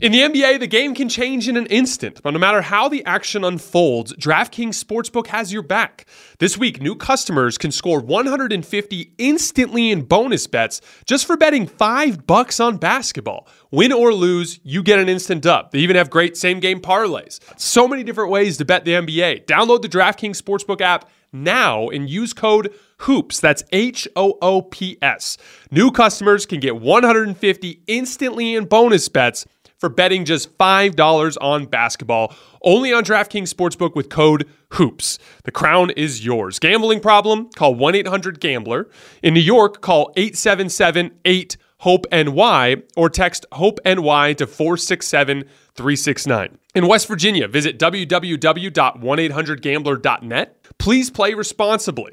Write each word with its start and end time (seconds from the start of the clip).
In 0.00 0.12
the 0.12 0.20
NBA, 0.20 0.60
the 0.60 0.66
game 0.66 0.94
can 0.94 1.10
change 1.10 1.46
in 1.46 1.58
an 1.58 1.66
instant, 1.66 2.22
but 2.22 2.30
no 2.30 2.38
matter 2.38 2.62
how 2.62 2.88
the 2.88 3.04
action 3.04 3.44
unfolds, 3.44 4.14
DraftKings 4.14 4.82
Sportsbook 4.82 5.26
has 5.26 5.52
your 5.52 5.62
back. 5.62 6.06
This 6.38 6.56
week, 6.56 6.80
new 6.80 6.94
customers 6.94 7.58
can 7.58 7.70
score 7.70 8.00
150 8.00 9.12
instantly 9.18 9.90
in 9.90 10.06
bonus 10.06 10.46
bets 10.46 10.80
just 11.04 11.26
for 11.26 11.36
betting 11.36 11.66
5 11.66 12.26
bucks 12.26 12.60
on 12.60 12.78
basketball. 12.78 13.46
Win 13.70 13.92
or 13.92 14.14
lose, 14.14 14.58
you 14.62 14.82
get 14.82 14.98
an 14.98 15.10
instant 15.10 15.44
up. 15.44 15.70
They 15.70 15.80
even 15.80 15.96
have 15.96 16.08
great 16.08 16.34
same-game 16.34 16.80
parlays. 16.80 17.38
So 17.60 17.86
many 17.86 18.02
different 18.02 18.30
ways 18.30 18.56
to 18.56 18.64
bet 18.64 18.86
the 18.86 18.92
NBA. 18.92 19.44
Download 19.44 19.82
the 19.82 19.88
DraftKings 19.90 20.40
Sportsbook 20.40 20.80
app 20.80 21.10
now 21.30 21.90
and 21.90 22.08
use 22.08 22.32
code 22.32 22.72
HOOPS. 23.00 23.38
That's 23.40 23.62
H 23.70 24.08
O 24.16 24.38
O 24.42 24.62
P 24.62 24.98
S. 25.00 25.36
New 25.70 25.90
customers 25.90 26.46
can 26.46 26.58
get 26.58 26.80
150 26.80 27.82
instantly 27.86 28.54
in 28.54 28.64
bonus 28.64 29.08
bets 29.08 29.46
for 29.80 29.88
betting 29.88 30.24
just 30.24 30.56
$5 30.58 31.36
on 31.40 31.66
basketball. 31.66 32.32
Only 32.62 32.92
on 32.92 33.02
DraftKings 33.02 33.52
Sportsbook 33.52 33.96
with 33.96 34.10
code 34.10 34.48
HOOPS. 34.74 35.18
The 35.44 35.50
crown 35.50 35.90
is 35.90 36.24
yours. 36.24 36.60
Gambling 36.60 37.00
problem? 37.00 37.50
Call 37.56 37.74
1 37.74 37.96
800 37.96 38.38
Gambler. 38.38 38.88
In 39.22 39.34
New 39.34 39.40
York, 39.40 39.80
call 39.80 40.12
877 40.16 41.10
8 41.24 41.56
HOPE 41.78 42.06
NY 42.12 42.76
or 42.94 43.08
text 43.08 43.46
HOPE 43.52 43.80
NY 43.86 44.34
to 44.34 44.46
467 44.46 45.44
369. 45.74 46.58
In 46.74 46.86
West 46.86 47.08
Virginia, 47.08 47.48
visit 47.48 47.78
www.1800gambler.net. 47.78 50.56
Please 50.78 51.10
play 51.10 51.32
responsibly. 51.34 52.12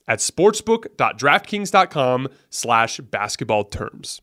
at 0.11 0.19
sportsbook.draftkings.com 0.19 2.27
slash 2.49 2.99
basketball 2.99 3.63
terms. 3.63 4.21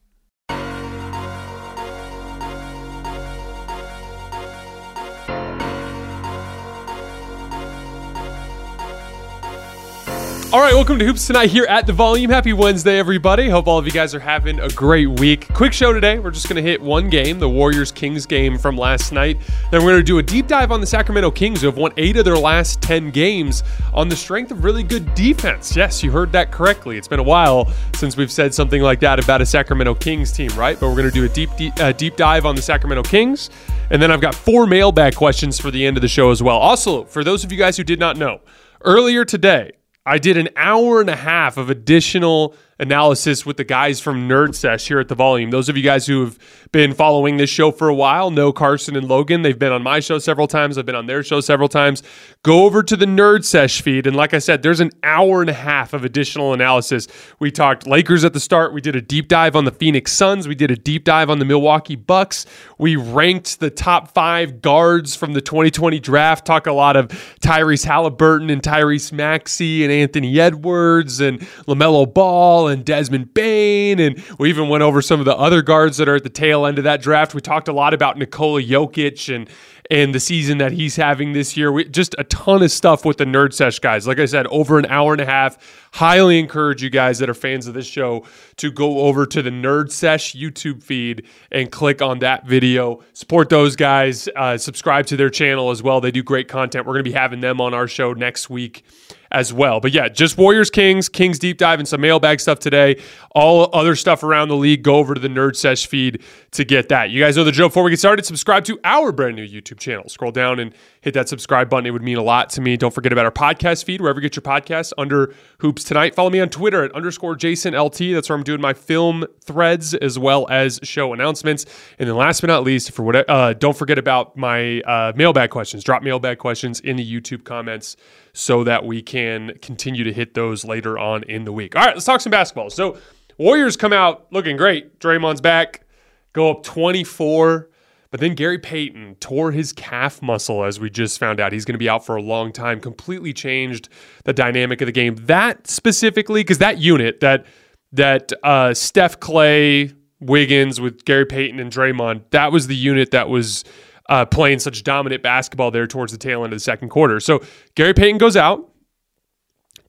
All 10.50 10.60
right, 10.60 10.72
welcome 10.72 10.98
to 10.98 11.04
Hoops 11.04 11.26
Tonight 11.26 11.50
here 11.50 11.66
at 11.66 11.86
the 11.86 11.92
Volume. 11.92 12.31
Happy 12.31 12.54
Wednesday, 12.54 12.98
everybody. 12.98 13.50
Hope 13.50 13.66
all 13.66 13.76
of 13.76 13.84
you 13.84 13.92
guys 13.92 14.14
are 14.14 14.19
having 14.19 14.59
a 14.60 14.70
great 14.70 15.20
week. 15.20 15.47
Quick 15.53 15.75
show 15.75 15.92
today. 15.92 16.19
We're 16.19 16.31
just 16.31 16.48
going 16.48 16.56
to 16.56 16.62
hit 16.62 16.81
one 16.81 17.10
game, 17.10 17.38
the 17.38 17.47
Warriors 17.47 17.92
Kings 17.92 18.25
game 18.25 18.56
from 18.56 18.75
last 18.75 19.12
night. 19.12 19.37
Then 19.70 19.82
we're 19.82 19.91
going 19.91 20.00
to 20.00 20.03
do 20.03 20.16
a 20.16 20.22
deep 20.22 20.47
dive 20.47 20.72
on 20.72 20.81
the 20.81 20.87
Sacramento 20.87 21.32
Kings, 21.32 21.60
who 21.60 21.66
have 21.66 21.76
won 21.76 21.92
eight 21.98 22.16
of 22.16 22.25
their 22.25 22.38
last 22.38 22.81
10 22.81 23.10
games 23.10 23.62
on 23.92 24.08
the 24.08 24.16
strength 24.16 24.50
of 24.50 24.64
really 24.64 24.82
good 24.82 25.14
defense. 25.14 25.76
Yes, 25.76 26.03
you 26.03 26.10
heard 26.10 26.32
that 26.32 26.50
correctly. 26.50 26.97
It's 26.97 27.08
been 27.08 27.20
a 27.20 27.22
while 27.22 27.70
since 27.94 28.16
we've 28.16 28.32
said 28.32 28.54
something 28.54 28.81
like 28.81 29.00
that 29.00 29.22
about 29.22 29.42
a 29.42 29.47
Sacramento 29.47 29.97
Kings 29.97 30.32
team, 30.32 30.48
right? 30.56 30.81
But 30.81 30.88
we're 30.88 30.97
going 30.97 31.10
to 31.10 31.14
do 31.14 31.26
a 31.26 31.28
deep, 31.28 31.50
deep, 31.58 31.78
uh, 31.78 31.92
deep 31.92 32.16
dive 32.16 32.47
on 32.47 32.56
the 32.56 32.62
Sacramento 32.62 33.03
Kings. 33.03 33.50
And 33.91 34.00
then 34.00 34.10
I've 34.10 34.22
got 34.22 34.34
four 34.34 34.66
mailbag 34.66 35.14
questions 35.14 35.60
for 35.60 35.70
the 35.70 35.84
end 35.87 35.98
of 35.98 36.00
the 36.00 36.08
show 36.08 36.31
as 36.31 36.42
well. 36.42 36.56
Also, 36.56 37.04
for 37.04 37.22
those 37.22 37.44
of 37.44 37.53
you 37.53 37.58
guys 37.58 37.76
who 37.76 37.84
did 37.84 38.00
not 38.00 38.16
know, 38.16 38.41
earlier 38.81 39.26
today, 39.26 39.72
I 40.08 40.16
did 40.16 40.38
an 40.38 40.48
hour 40.56 41.02
and 41.02 41.10
a 41.10 41.16
half 41.16 41.58
of 41.58 41.69
additional 41.69 42.54
analysis 42.78 43.44
with 43.44 43.56
the 43.56 43.65
guys 43.65 44.00
from 44.00 44.28
Nerd 44.28 44.55
Sesh 44.55 44.87
here 44.89 45.00
at 45.00 45.09
the 45.09 45.15
Volume. 45.15 45.50
Those 45.50 45.69
of 45.69 45.77
you 45.77 45.83
guys 45.83 46.06
who 46.06 46.25
have 46.25 46.39
been 46.71 46.94
following 46.94 47.37
this 47.37 47.50
show 47.50 47.71
for 47.71 47.89
a 47.89 47.94
while 47.94 48.31
know 48.31 48.53
Carson 48.53 48.94
and 48.94 49.09
Logan. 49.09 49.43
They've 49.43 49.59
been 49.59 49.72
on 49.72 49.83
my 49.83 50.00
show 50.00 50.19
several 50.19 50.47
times. 50.47 50.78
I've 50.78 50.87
been 50.87 50.94
on 50.94 51.06
their 51.06 51.22
show 51.22 51.41
several 51.41 51.69
times. 51.69 52.03
Go 52.43 52.65
over 52.65 52.83
to 52.83 52.97
the 52.97 53.06
Nerd 53.06 53.44
Sesh 53.44 53.83
feed. 53.83 54.06
And 54.06 54.15
like 54.15 54.34
I 54.34 54.38
said, 54.38 54.62
there's 54.62 54.81
an 54.81 54.91
hour 55.03 55.41
and 55.41 55.50
a 55.50 55.55
half 55.55 55.93
of 55.93 56.05
additional 56.05 56.53
analysis. 56.53 57.09
We 57.41 57.50
talked 57.50 57.87
Lakers 57.87 58.25
at 58.25 58.33
the 58.33 58.41
start. 58.41 58.72
We 58.72 58.81
did 58.81 58.94
a 58.94 59.00
deep 59.00 59.28
dive 59.28 59.56
on 59.56 59.65
the 59.65 59.72
Phoenix 59.72 60.12
Suns. 60.12 60.47
We 60.47 60.55
did 60.55 60.71
a 60.71 60.77
deep 60.77 61.05
dive 61.05 61.31
on 61.31 61.38
the 61.38 61.44
Milwaukee 61.44 61.97
Bucks. 61.97 62.47
We 62.78 62.97
ranked 62.97 63.61
the 63.61 63.71
top 63.71 64.15
five 64.15 64.62
guards 64.62 65.17
from 65.17 65.33
the 65.33 65.41
2020 65.41 65.99
draft. 65.99 66.47
Talk 66.47 66.67
a 66.67 66.72
lot 66.72 66.97
of 66.97 67.09
Tyrese 67.41 67.84
Halliburton 67.84 68.50
and 68.50 68.62
Tyrese 68.62 69.12
Maxey 69.12 69.83
and 69.83 69.93
Anthony 69.93 70.38
Edwards 70.38 71.21
and 71.21 71.41
LaMelo 71.67 72.12
Ball 72.12 72.68
and 72.69 72.84
Desmond 72.84 73.34
Bane. 73.34 73.99
And 74.01 74.23
we 74.39 74.49
even 74.49 74.69
went 74.69 74.83
over 74.83 75.03
some 75.03 75.21
of 75.21 75.27
the 75.27 75.37
other 75.37 75.62
guards 75.62 75.97
that 75.97 76.09
are 76.09 76.17
at 76.17 76.23
the 76.23 76.31
tail 76.31 76.67
end 76.67 76.79
of 76.79 76.84
that 76.84 77.03
draft. 77.03 77.34
We 77.34 77.41
talked 77.41 77.69
a 77.69 77.73
lot 77.73 77.94
about 77.94 78.19
Nikola 78.19 78.62
Jokic 78.62 79.35
and 79.35 79.49
and 79.90 80.14
the 80.14 80.20
season 80.20 80.58
that 80.58 80.73
he's 80.73 80.96
having 80.96 81.32
this 81.32 81.56
year. 81.56 81.73
We, 81.73 81.85
just 81.85 82.14
a 82.19 82.25
ton 82.25 82.62
of 82.62 82.70
stuff 82.70 83.05
with 83.05 83.17
the 83.17 83.25
Nerd 83.25 83.52
Sesh 83.52 83.79
guys. 83.79 84.06
Like 84.06 84.19
I 84.19 84.26
said, 84.26 84.46
over 84.49 84.79
an 84.79 84.87
hour 84.87 85.12
and 85.12 85.20
a 85.20 85.26
half. 85.26 85.87
Highly 85.93 86.38
encourage 86.38 86.82
you 86.82 86.90
guys 86.90 87.19
that 87.19 87.31
are 87.31 87.35
fans 87.35 87.67
of 87.67 87.75
this 87.75 87.87
show 87.87 88.26
to 88.56 88.70
go 88.70 89.00
over 89.00 89.25
to 89.26 89.40
the 89.40 89.50
Nerd 89.50 89.90
Sesh 89.90 90.35
YouTube 90.35 90.82
feed 90.82 91.26
and 91.50 91.73
click 91.73 92.02
on 92.02 92.19
that 92.19 92.46
video. 92.46 93.02
Support 93.14 93.49
those 93.49 93.75
guys. 93.75 94.29
Uh, 94.37 94.58
subscribe 94.58 95.06
to 95.06 95.17
their 95.17 95.31
channel 95.31 95.70
as 95.70 95.82
well. 95.82 96.00
They 96.00 96.11
do 96.11 96.23
great 96.23 96.49
content. 96.49 96.87
We're 96.87 96.93
going 96.94 97.05
to 97.05 97.11
be 97.11 97.17
having 97.17 97.40
them 97.40 97.61
on 97.61 97.73
our 97.73 97.88
show 97.88 98.12
next 98.12 98.50
week 98.50 98.85
as 99.31 99.52
well. 99.52 99.81
But 99.81 99.93
yeah, 99.93 100.08
just 100.08 100.38
Warriors 100.38 100.70
Kings, 100.70 101.08
Kings 101.08 101.38
deep 101.38 101.58
dive, 101.58 101.79
and 101.79 101.88
some 101.88 102.00
mailbag 102.00 102.40
stuff 102.40 102.58
today. 102.58 103.00
All 103.32 103.69
other 103.73 103.94
stuff 103.94 104.23
around 104.23 104.49
the 104.49 104.56
league, 104.56 104.82
go 104.82 104.96
over 104.96 105.14
to 105.14 105.20
the 105.20 105.29
Nerd 105.29 105.56
Sesh 105.56 105.87
feed 105.87 106.23
to 106.52 106.64
get 106.64 106.88
that. 106.88 107.11
You 107.11 107.23
guys 107.23 107.37
know 107.37 107.44
the 107.44 107.52
drill. 107.52 107.69
Before 107.69 107.82
we 107.82 107.90
get 107.90 107.99
started, 107.99 108.25
subscribe 108.25 108.64
to 108.64 108.81
our 108.85 109.12
brand 109.12 109.37
new 109.37 109.46
YouTube 109.46 109.77
channel. 109.78 110.08
Scroll 110.08 110.32
down 110.32 110.58
and 110.58 110.72
hit 111.00 111.08
hit 111.08 111.14
that 111.14 111.28
subscribe 111.28 111.70
button. 111.70 111.86
It 111.86 111.90
would 111.90 112.02
mean 112.02 112.19
a 112.19 112.22
lot 112.22 112.50
to 112.50 112.60
me. 112.60 112.76
Don't 112.76 112.94
forget 112.94 113.12
about 113.12 113.25
our 113.25 113.32
podcast 113.32 113.84
feed, 113.84 114.00
wherever 114.00 114.20
you 114.20 114.28
get 114.28 114.36
your 114.36 114.42
podcasts, 114.42 114.92
under 114.98 115.34
Hoops 115.60 115.84
Tonight. 115.84 116.14
Follow 116.14 116.30
me 116.30 116.38
on 116.40 116.50
Twitter 116.50 116.84
at 116.84 116.92
underscore 116.92 117.34
Jason 117.34 117.75
LT. 117.75 117.98
That's 118.12 118.28
where 118.28 118.36
I'm 118.36 118.44
doing 118.44 118.60
my 118.60 118.75
film 118.75 119.25
threads 119.44 119.94
as 119.94 120.19
well 120.19 120.46
as 120.50 120.78
show 120.82 121.12
announcements. 121.12 121.64
And 121.98 122.08
then 122.08 122.16
last 122.16 122.42
but 122.42 122.48
not 122.48 122.62
least, 122.62 122.92
for 122.92 123.02
what 123.02 123.28
uh, 123.28 123.54
don't 123.54 123.76
forget 123.76 123.98
about 123.98 124.36
my 124.36 124.80
uh, 124.82 125.12
mailbag 125.16 125.50
questions. 125.50 125.82
Drop 125.82 126.02
mailbag 126.02 126.38
questions 126.38 126.80
in 126.80 126.96
the 126.96 127.20
YouTube 127.20 127.44
comments 127.44 127.96
so 128.34 128.62
that 128.64 128.84
we 128.84 129.00
can 129.00 129.56
continue 129.62 130.04
to 130.04 130.12
hit 130.12 130.34
those 130.34 130.64
later 130.64 130.98
on 130.98 131.22
in 131.25 131.44
the 131.44 131.52
week. 131.52 131.75
All 131.75 131.84
right, 131.84 131.94
let's 131.94 132.06
talk 132.06 132.20
some 132.20 132.30
basketball. 132.30 132.70
So 132.70 132.98
Warriors 133.38 133.76
come 133.76 133.92
out 133.92 134.26
looking 134.30 134.56
great. 134.56 134.98
Draymond's 135.00 135.40
back, 135.40 135.86
go 136.32 136.50
up 136.50 136.64
24. 136.64 137.70
But 138.10 138.20
then 138.20 138.34
Gary 138.34 138.58
Payton 138.58 139.16
tore 139.20 139.52
his 139.52 139.72
calf 139.72 140.22
muscle, 140.22 140.64
as 140.64 140.81
we 140.81 140.88
just 140.88 141.19
found 141.19 141.40
out. 141.40 141.52
He's 141.52 141.66
going 141.66 141.75
to 141.75 141.78
be 141.78 141.90
out 141.90 142.06
for 142.06 142.16
a 142.16 142.22
long 142.22 142.52
time. 142.52 142.81
Completely 142.81 143.34
changed 143.34 143.90
the 144.25 144.32
dynamic 144.32 144.81
of 144.81 144.87
the 144.87 144.93
game. 144.93 145.16
That 145.26 145.66
specifically, 145.66 146.40
because 146.40 146.58
that 146.58 146.78
unit, 146.78 147.20
that 147.20 147.44
that 147.93 148.32
uh, 148.43 148.72
Steph 148.72 149.20
Klay, 149.20 149.94
Wiggins 150.20 150.81
with 150.81 151.05
Gary 151.05 151.26
Payton 151.26 151.60
and 151.60 151.70
Draymond, 151.70 152.22
that 152.31 152.50
was 152.50 152.66
the 152.66 152.76
unit 152.76 153.10
that 153.10 153.28
was 153.28 153.64
uh, 154.08 154.25
playing 154.25 154.58
such 154.58 154.82
dominant 154.84 155.22
basketball 155.22 155.70
there 155.70 155.87
towards 155.87 156.12
the 156.12 156.19
tail 156.19 156.44
end 156.44 156.52
of 156.52 156.56
the 156.56 156.61
second 156.61 156.88
quarter. 156.88 157.20
So 157.20 157.40
Gary 157.75 157.94
Payton 157.94 158.19
goes 158.19 158.37
out. 158.37 158.72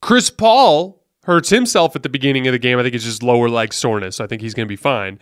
Chris 0.02 0.30
Paul 0.30 1.02
hurts 1.24 1.50
himself 1.50 1.96
at 1.96 2.04
the 2.04 2.10
beginning 2.10 2.48
of 2.48 2.54
the 2.54 2.60
game. 2.60 2.80
I 2.80 2.84
think 2.84 2.96
it's 2.96 3.04
just 3.04 3.24
lower 3.24 3.50
leg 3.50 3.74
soreness. 3.74 4.20
I 4.20 4.28
think 4.28 4.42
he's 4.42 4.54
going 4.54 4.68
to 4.68 4.70
be 4.70 4.76
fine. 4.76 5.20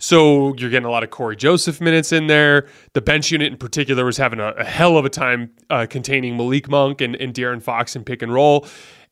So 0.00 0.54
you're 0.56 0.70
getting 0.70 0.86
a 0.86 0.90
lot 0.90 1.04
of 1.04 1.10
Cory 1.10 1.36
Joseph 1.36 1.80
minutes 1.80 2.10
in 2.10 2.26
there. 2.26 2.66
The 2.94 3.02
bench 3.02 3.30
unit 3.30 3.52
in 3.52 3.58
particular 3.58 4.04
was 4.04 4.16
having 4.16 4.40
a, 4.40 4.48
a 4.52 4.64
hell 4.64 4.96
of 4.96 5.04
a 5.04 5.10
time 5.10 5.52
uh, 5.68 5.86
containing 5.88 6.38
Malik 6.38 6.68
Monk 6.70 7.02
and, 7.02 7.14
and 7.16 7.34
De'Aaron 7.34 7.62
Fox 7.62 7.94
in 7.94 8.02
pick 8.02 8.22
and 8.22 8.32
roll. 8.32 8.66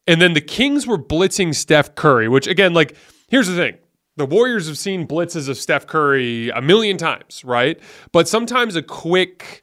And 0.07 0.21
then 0.23 0.33
the 0.33 0.41
Kings 0.41 0.87
were 0.87 0.99
blitzing 0.99 1.55
Steph 1.55 1.95
Curry, 1.95 2.27
which 2.27 2.47
again, 2.47 2.73
like, 2.73 2.97
here's 3.29 3.47
the 3.47 3.55
thing. 3.55 3.77
The 4.17 4.25
Warriors 4.25 4.67
have 4.67 4.79
seen 4.79 5.07
blitzes 5.07 5.49
of 5.49 5.59
Steph 5.59 5.87
Curry 5.87 6.49
a 6.49 6.63
million 6.63 6.97
times, 6.97 7.45
right? 7.45 7.79
But 8.11 8.27
sometimes 8.27 8.75
a 8.75 8.83
quick, 8.83 9.63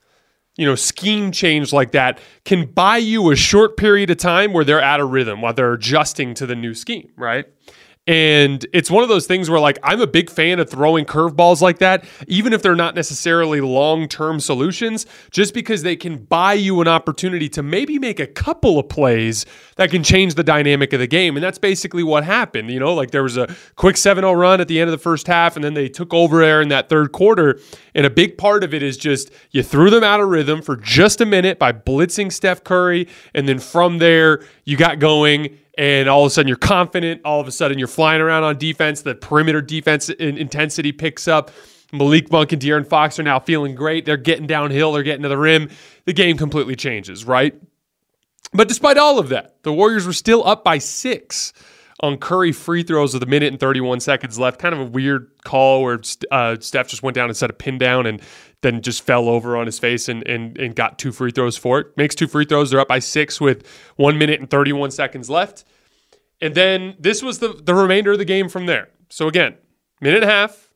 you 0.57 0.66
know, 0.66 0.75
scheme 0.75 1.31
change 1.31 1.74
like 1.74 1.92
that 1.94 2.19
can 2.45 2.68
buy 2.68 2.98
you 2.98 3.31
a 3.31 3.36
short 3.36 3.78
period 3.78 4.12
of 4.12 4.18
time 4.18 4.54
where 4.54 4.63
they're 4.63 4.81
out 4.81 5.01
of 5.01 5.10
rhythm 5.10 5.42
while 5.42 5.54
they're 5.54 5.74
adjusting 5.74 6.36
to 6.36 6.45
the 6.45 6.56
new 6.56 6.75
scheme, 6.75 7.12
right? 7.18 7.45
And 8.07 8.63
it's 8.72 8.92
one 8.92 9.02
of 9.02 9.10
those 9.10 9.25
things 9.25 9.50
where, 9.50 9.60
like, 9.60 9.80
I'm 9.81 10.00
a 10.00 10.06
big 10.06 10.30
fan 10.30 10.60
of 10.60 10.69
throwing 10.69 11.06
curveballs 11.06 11.60
like 11.60 11.80
that, 11.80 12.06
even 12.28 12.54
if 12.54 12.62
they're 12.62 12.75
not 12.75 12.94
necessarily 12.94 13.62
long 13.62 14.07
term 14.07 14.40
solutions, 14.40 15.07
just 15.31 15.56
because 15.56 15.81
they 15.81 15.96
can 15.96 16.18
buy 16.18 16.54
you 16.54 16.81
an 16.81 16.88
opportunity 16.88 17.50
to 17.50 17.63
maybe 17.63 17.98
make 17.98 18.19
a 18.19 18.28
couple 18.28 18.78
of 18.78 18.90
plays 18.90 19.48
that 19.78 19.90
can 19.90 20.04
change 20.04 20.36
the 20.36 20.44
dynamic 20.44 20.94
of 20.94 21.00
the 21.00 21.07
game. 21.07 21.36
And 21.36 21.44
that's 21.44 21.57
basically 21.57 22.04
what 22.04 22.24
happened. 22.24 22.69
You 22.69 22.80
know, 22.80 22.94
like 22.94 23.10
there 23.10 23.24
was 23.24 23.38
a 23.38 23.54
quick 23.75 23.98
7 23.98 24.22
0 24.22 24.34
run 24.34 24.62
at 24.62 24.68
the 24.68 24.80
end 24.80 24.88
of 24.88 24.92
the 24.92 25.02
first 25.02 25.25
half, 25.25 25.56
and 25.56 25.63
then 25.63 25.74
they 25.74 25.90
took 25.90 26.13
over 26.13 26.42
there 26.42 26.62
in 26.62 26.68
that 26.69 26.90
third 26.90 27.12
quarter. 27.12 27.60
And 27.96 28.06
a 28.06 28.12
big 28.12 28.38
part 28.38 28.63
of 28.63 28.72
it 28.72 28.84
is 28.84 28.98
just 28.98 29.31
you 29.50 29.63
threw 29.63 29.90
them 29.90 30.04
out 30.04 30.19
of 30.19 30.30
rhythm 30.30 30.62
for 30.62 30.75
just 30.75 31.22
a 31.22 31.25
minute 31.25 31.57
by 31.57 31.72
blitzing 31.72 32.31
Steph 32.31 32.63
Curry. 32.63 33.07
And 33.34 33.50
then 33.50 33.57
from 33.57 33.98
there, 33.98 34.44
you 34.63 34.78
got 34.78 35.00
going 35.00 35.57
and 35.77 36.07
all 36.07 36.24
of 36.24 36.27
a 36.27 36.30
sudden 36.30 36.48
you're 36.48 36.57
confident. 36.57 37.22
All 37.25 37.39
of 37.39 37.48
a 37.48 37.51
sudden 37.51 37.77
you're 37.77 37.88
flying 37.88 38.22
around 38.22 38.44
on 38.44 38.57
defense. 38.57 39.01
The 39.01 39.16
perimeter 39.16 39.62
defense 39.62 40.10
intensity 40.10 40.92
picks 40.92 41.27
up. 41.27 41.51
Malik 41.92 42.31
Monk 42.31 42.51
and 42.51 42.62
De'Aaron 42.62 42.88
Fox 42.88 43.19
are 43.19 43.24
now 43.24 43.39
feeling 43.39 43.75
great. 43.75 44.06
They're 44.06 44.18
getting 44.18 44.48
downhill. 44.48 44.92
They're 44.92 45.04
getting 45.04 45.24
to 45.24 45.30
the 45.30 45.38
rim. 45.38 45.69
The 46.06 46.13
game 46.13 46.38
completely 46.38 46.75
changes, 46.75 47.25
right? 47.25 47.56
But 48.54 48.68
despite 48.68 48.98
all 48.98 49.19
of 49.19 49.30
that, 49.30 49.63
the 49.63 49.74
Warriors 49.74 50.06
were 50.06 50.13
still 50.13 50.45
up 50.45 50.63
by 50.63 50.77
six 50.77 51.54
on 52.01 52.18
Curry 52.18 52.51
free 52.51 52.83
throws 52.83 53.13
with 53.13 53.24
a 53.24 53.28
minute 53.28 53.51
and 53.51 53.60
31 53.60 54.00
seconds 54.00 54.38
left. 54.38 54.60
Kind 54.60 54.74
of 54.74 54.81
a 54.81 54.86
weird 54.86 55.30
call 55.44 55.83
where 55.83 56.00
uh, 56.31 56.57
Steph 56.60 56.88
just 56.88 57.04
went 57.04 57.16
down 57.16 57.30
and 57.30 57.38
set 57.38 57.50
a 57.50 57.54
pin 57.54 57.78
down 57.78 58.06
and 58.06 58.21
then 58.66 58.82
just 58.82 59.04
fell 59.04 59.30
over 59.30 59.56
on 59.56 59.68
his 59.68 59.78
face 59.78 60.10
and, 60.10 60.28
and, 60.28 60.58
and 60.58 60.76
got 60.76 60.98
two 60.98 61.12
free 61.12 61.32
throws 61.32 61.56
for 61.56 61.80
it. 61.80 61.96
Makes 61.96 62.16
two 62.16 62.28
free 62.28 62.46
throws. 62.46 62.72
They're 62.72 62.80
up 62.80 62.88
by 62.88 63.00
six 63.00 63.40
with 63.40 63.66
one 63.96 64.18
minute 64.18 64.40
and 64.40 64.50
31 64.50 64.92
seconds 64.92 65.30
left. 65.30 65.64
And 66.42 66.56
then 66.56 66.96
this 67.00 67.22
was 67.22 67.40
the, 67.40 67.50
the 67.50 67.76
remainder 67.76 68.14
of 68.14 68.18
the 68.18 68.26
game 68.26 68.50
from 68.50 68.66
there. 68.66 68.90
So 69.10 69.28
again, 69.28 69.56
minute 70.02 70.24
and 70.24 70.30
a 70.30 70.34
half, 70.34 70.74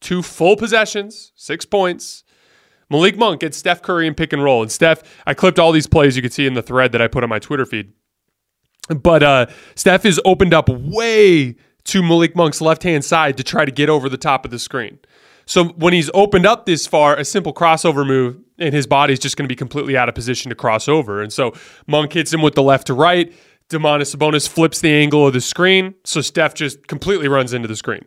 two 0.00 0.22
full 0.22 0.56
possessions, 0.56 1.32
six 1.36 1.66
points. 1.66 2.24
Malik 2.88 3.18
Monk 3.18 3.40
gets 3.40 3.58
Steph 3.58 3.82
Curry 3.82 4.06
and 4.06 4.16
pick 4.16 4.32
and 4.32 4.42
roll. 4.42 4.62
And 4.62 4.72
Steph, 4.72 5.02
I 5.26 5.34
clipped 5.34 5.58
all 5.58 5.72
these 5.72 5.86
plays 5.86 6.16
you 6.16 6.22
could 6.22 6.32
see 6.32 6.46
in 6.46 6.54
the 6.54 6.62
thread 6.62 6.92
that 6.92 7.02
I 7.02 7.08
put 7.08 7.22
on 7.22 7.28
my 7.28 7.38
Twitter 7.38 7.66
feed. 7.66 7.92
But 8.88 9.22
uh, 9.22 9.46
Steph 9.74 10.04
is 10.04 10.20
opened 10.24 10.54
up 10.54 10.68
way 10.68 11.56
to 11.84 12.02
Malik 12.02 12.34
Monk's 12.34 12.60
left 12.60 12.82
hand 12.82 13.04
side 13.04 13.36
to 13.36 13.44
try 13.44 13.64
to 13.64 13.72
get 13.72 13.88
over 13.88 14.08
the 14.08 14.16
top 14.16 14.44
of 14.44 14.50
the 14.50 14.58
screen. 14.58 14.98
So 15.46 15.68
when 15.68 15.92
he's 15.92 16.10
opened 16.12 16.44
up 16.44 16.66
this 16.66 16.86
far, 16.86 17.16
a 17.16 17.24
simple 17.24 17.54
crossover 17.54 18.06
move, 18.06 18.38
and 18.58 18.74
his 18.74 18.86
body's 18.86 19.18
just 19.18 19.36
going 19.36 19.44
to 19.44 19.48
be 19.48 19.56
completely 19.56 19.96
out 19.96 20.08
of 20.08 20.14
position 20.14 20.48
to 20.48 20.54
cross 20.54 20.88
over. 20.88 21.22
And 21.22 21.32
so 21.32 21.52
Monk 21.86 22.12
hits 22.12 22.32
him 22.32 22.42
with 22.42 22.54
the 22.54 22.62
left 22.62 22.88
to 22.88 22.94
right. 22.94 23.32
Domantas 23.68 24.14
Sabonis 24.14 24.48
flips 24.48 24.80
the 24.80 24.90
angle 24.90 25.26
of 25.26 25.32
the 25.32 25.40
screen, 25.40 25.94
so 26.04 26.20
Steph 26.20 26.54
just 26.54 26.86
completely 26.86 27.28
runs 27.28 27.52
into 27.52 27.66
the 27.68 27.76
screen. 27.76 28.04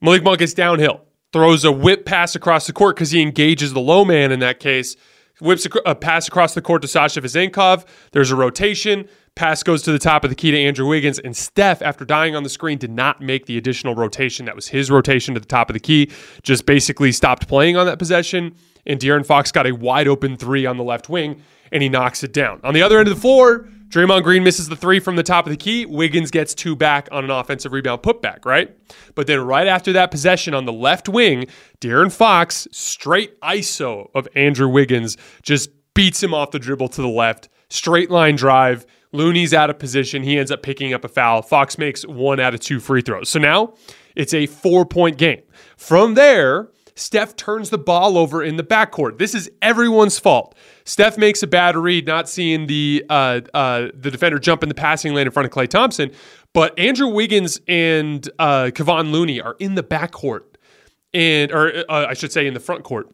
Malik 0.00 0.22
Monk 0.22 0.38
gets 0.38 0.54
downhill, 0.54 1.02
throws 1.32 1.64
a 1.64 1.72
whip 1.72 2.06
pass 2.06 2.34
across 2.34 2.66
the 2.66 2.72
court 2.72 2.96
because 2.96 3.10
he 3.10 3.20
engages 3.20 3.72
the 3.72 3.80
low 3.80 4.04
man 4.04 4.32
in 4.32 4.40
that 4.40 4.60
case. 4.60 4.96
Whips 5.40 5.66
a, 5.86 5.94
pass 5.94 6.26
across 6.26 6.54
the 6.54 6.62
court 6.62 6.82
to 6.82 6.88
Sasha 6.88 7.20
Vezenkov. 7.20 7.86
There's 8.12 8.30
a 8.30 8.36
rotation. 8.36 9.08
Pass 9.36 9.62
goes 9.62 9.82
to 9.82 9.92
the 9.92 9.98
top 10.00 10.24
of 10.24 10.30
the 10.30 10.36
key 10.36 10.50
to 10.50 10.58
Andrew 10.58 10.88
Wiggins, 10.88 11.20
and 11.20 11.36
Steph, 11.36 11.80
after 11.80 12.04
dying 12.04 12.34
on 12.34 12.42
the 12.42 12.48
screen, 12.48 12.76
did 12.76 12.90
not 12.90 13.20
make 13.20 13.46
the 13.46 13.56
additional 13.56 13.94
rotation. 13.94 14.46
That 14.46 14.56
was 14.56 14.66
his 14.66 14.90
rotation 14.90 15.34
to 15.34 15.40
the 15.40 15.46
top 15.46 15.70
of 15.70 15.74
the 15.74 15.80
key. 15.80 16.10
Just 16.42 16.66
basically 16.66 17.12
stopped 17.12 17.46
playing 17.46 17.76
on 17.76 17.86
that 17.86 18.00
possession, 18.00 18.56
and 18.84 18.98
De'Aaron 18.98 19.24
Fox 19.24 19.52
got 19.52 19.66
a 19.68 19.72
wide 19.72 20.08
open 20.08 20.36
three 20.36 20.66
on 20.66 20.76
the 20.76 20.82
left 20.82 21.08
wing, 21.08 21.40
and 21.70 21.84
he 21.84 21.88
knocks 21.88 22.24
it 22.24 22.32
down. 22.32 22.58
On 22.64 22.74
the 22.74 22.82
other 22.82 22.98
end 22.98 23.06
of 23.06 23.14
the 23.14 23.20
floor, 23.20 23.68
Draymond 23.88 24.22
Green 24.22 24.44
misses 24.44 24.68
the 24.68 24.76
three 24.76 25.00
from 25.00 25.16
the 25.16 25.22
top 25.22 25.46
of 25.46 25.50
the 25.50 25.56
key. 25.56 25.86
Wiggins 25.86 26.30
gets 26.30 26.54
two 26.54 26.76
back 26.76 27.08
on 27.10 27.24
an 27.24 27.30
offensive 27.30 27.72
rebound 27.72 28.02
putback, 28.02 28.44
right? 28.44 28.76
But 29.14 29.26
then 29.26 29.40
right 29.40 29.66
after 29.66 29.92
that 29.94 30.10
possession 30.10 30.52
on 30.52 30.66
the 30.66 30.72
left 30.72 31.08
wing, 31.08 31.46
De'Aaron 31.80 32.12
Fox, 32.12 32.68
straight 32.70 33.40
ISO 33.40 34.10
of 34.14 34.28
Andrew 34.34 34.68
Wiggins, 34.68 35.16
just 35.42 35.70
beats 35.94 36.22
him 36.22 36.34
off 36.34 36.50
the 36.50 36.58
dribble 36.58 36.90
to 36.90 37.02
the 37.02 37.08
left, 37.08 37.48
straight 37.70 38.10
line 38.10 38.36
drive 38.36 38.84
Looney's 39.12 39.54
out 39.54 39.70
of 39.70 39.78
position. 39.78 40.22
He 40.22 40.38
ends 40.38 40.50
up 40.50 40.62
picking 40.62 40.92
up 40.92 41.04
a 41.04 41.08
foul. 41.08 41.42
Fox 41.42 41.78
makes 41.78 42.06
one 42.06 42.40
out 42.40 42.54
of 42.54 42.60
two 42.60 42.80
free 42.80 43.00
throws. 43.00 43.28
So 43.28 43.38
now 43.38 43.74
it's 44.14 44.34
a 44.34 44.46
four 44.46 44.84
point 44.84 45.16
game. 45.16 45.42
From 45.76 46.14
there, 46.14 46.68
Steph 46.98 47.36
turns 47.36 47.70
the 47.70 47.78
ball 47.78 48.18
over 48.18 48.42
in 48.42 48.56
the 48.56 48.64
backcourt. 48.64 49.18
This 49.18 49.34
is 49.34 49.50
everyone's 49.62 50.18
fault. 50.18 50.56
Steph 50.84 51.16
makes 51.16 51.42
a 51.42 51.46
bad 51.46 51.76
read, 51.76 52.06
not 52.06 52.28
seeing 52.28 52.66
the 52.66 53.04
uh, 53.08 53.40
uh, 53.54 53.88
the 53.94 54.10
defender 54.10 54.38
jump 54.38 54.62
in 54.62 54.68
the 54.68 54.74
passing 54.74 55.14
lane 55.14 55.26
in 55.26 55.32
front 55.32 55.46
of 55.46 55.52
Klay 55.52 55.68
Thompson. 55.68 56.10
But 56.52 56.76
Andrew 56.78 57.08
Wiggins 57.08 57.60
and 57.68 58.28
uh, 58.38 58.70
Kevon 58.74 59.12
Looney 59.12 59.40
are 59.40 59.56
in 59.58 59.74
the 59.74 59.82
backcourt, 59.82 60.56
and 61.14 61.52
or 61.52 61.84
uh, 61.88 62.06
I 62.08 62.14
should 62.14 62.32
say 62.32 62.46
in 62.46 62.54
the 62.54 62.60
front 62.60 62.84
court. 62.84 63.08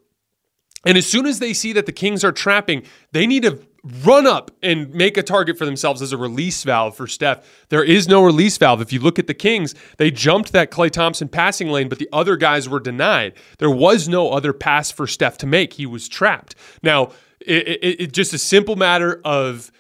And 0.87 0.99
as 0.99 1.07
soon 1.07 1.27
as 1.27 1.39
they 1.39 1.53
see 1.53 1.73
that 1.75 1.87
the 1.87 1.93
Kings 1.93 2.25
are 2.25 2.33
trapping, 2.33 2.85
they 3.13 3.27
need 3.27 3.43
to 3.43 3.59
run 3.85 4.27
up 4.27 4.51
and 4.63 4.93
make 4.95 5.17
a 5.17 5.23
target 5.23 5.59
for 5.59 5.67
themselves 5.67 6.01
as 6.01 6.13
a 6.13 6.17
release 6.17 6.63
valve 6.65 6.97
for 6.97 7.07
Steph. 7.07 7.67
There 7.69 7.85
is 7.85 8.09
no 8.09 8.25
release 8.25 8.57
valve. 8.57 8.81
If 8.81 8.93
you 8.93 9.01
look 9.01 9.19
at 9.19 9.27
the 9.27 9.35
Kings, 9.35 9.75
they 9.99 10.11
jumped 10.11 10.53
that 10.53 10.71
Klay 10.71 10.91
Thompson 10.91 11.29
passing 11.29 11.69
lane, 11.69 11.89
but 11.89 11.99
the 11.99 12.09
other 12.13 12.37
guys 12.37 12.69
were 12.69 12.81
denied. 12.81 13.35
There 13.59 13.71
was 13.71 14.09
no 14.09 14.31
other 14.31 14.53
pass 14.53 14.91
for 14.91 15.07
Steph 15.07 15.37
to 15.39 15.47
make. 15.47 15.75
He 15.75 15.85
was 15.87 16.09
trapped. 16.09 16.55
Now, 16.83 17.11
it, 17.41 17.69
it, 17.69 18.01
it 18.01 18.13
just 18.13 18.33
a 18.33 18.39
simple 18.39 18.77
matter 18.77 19.21
of 19.25 19.71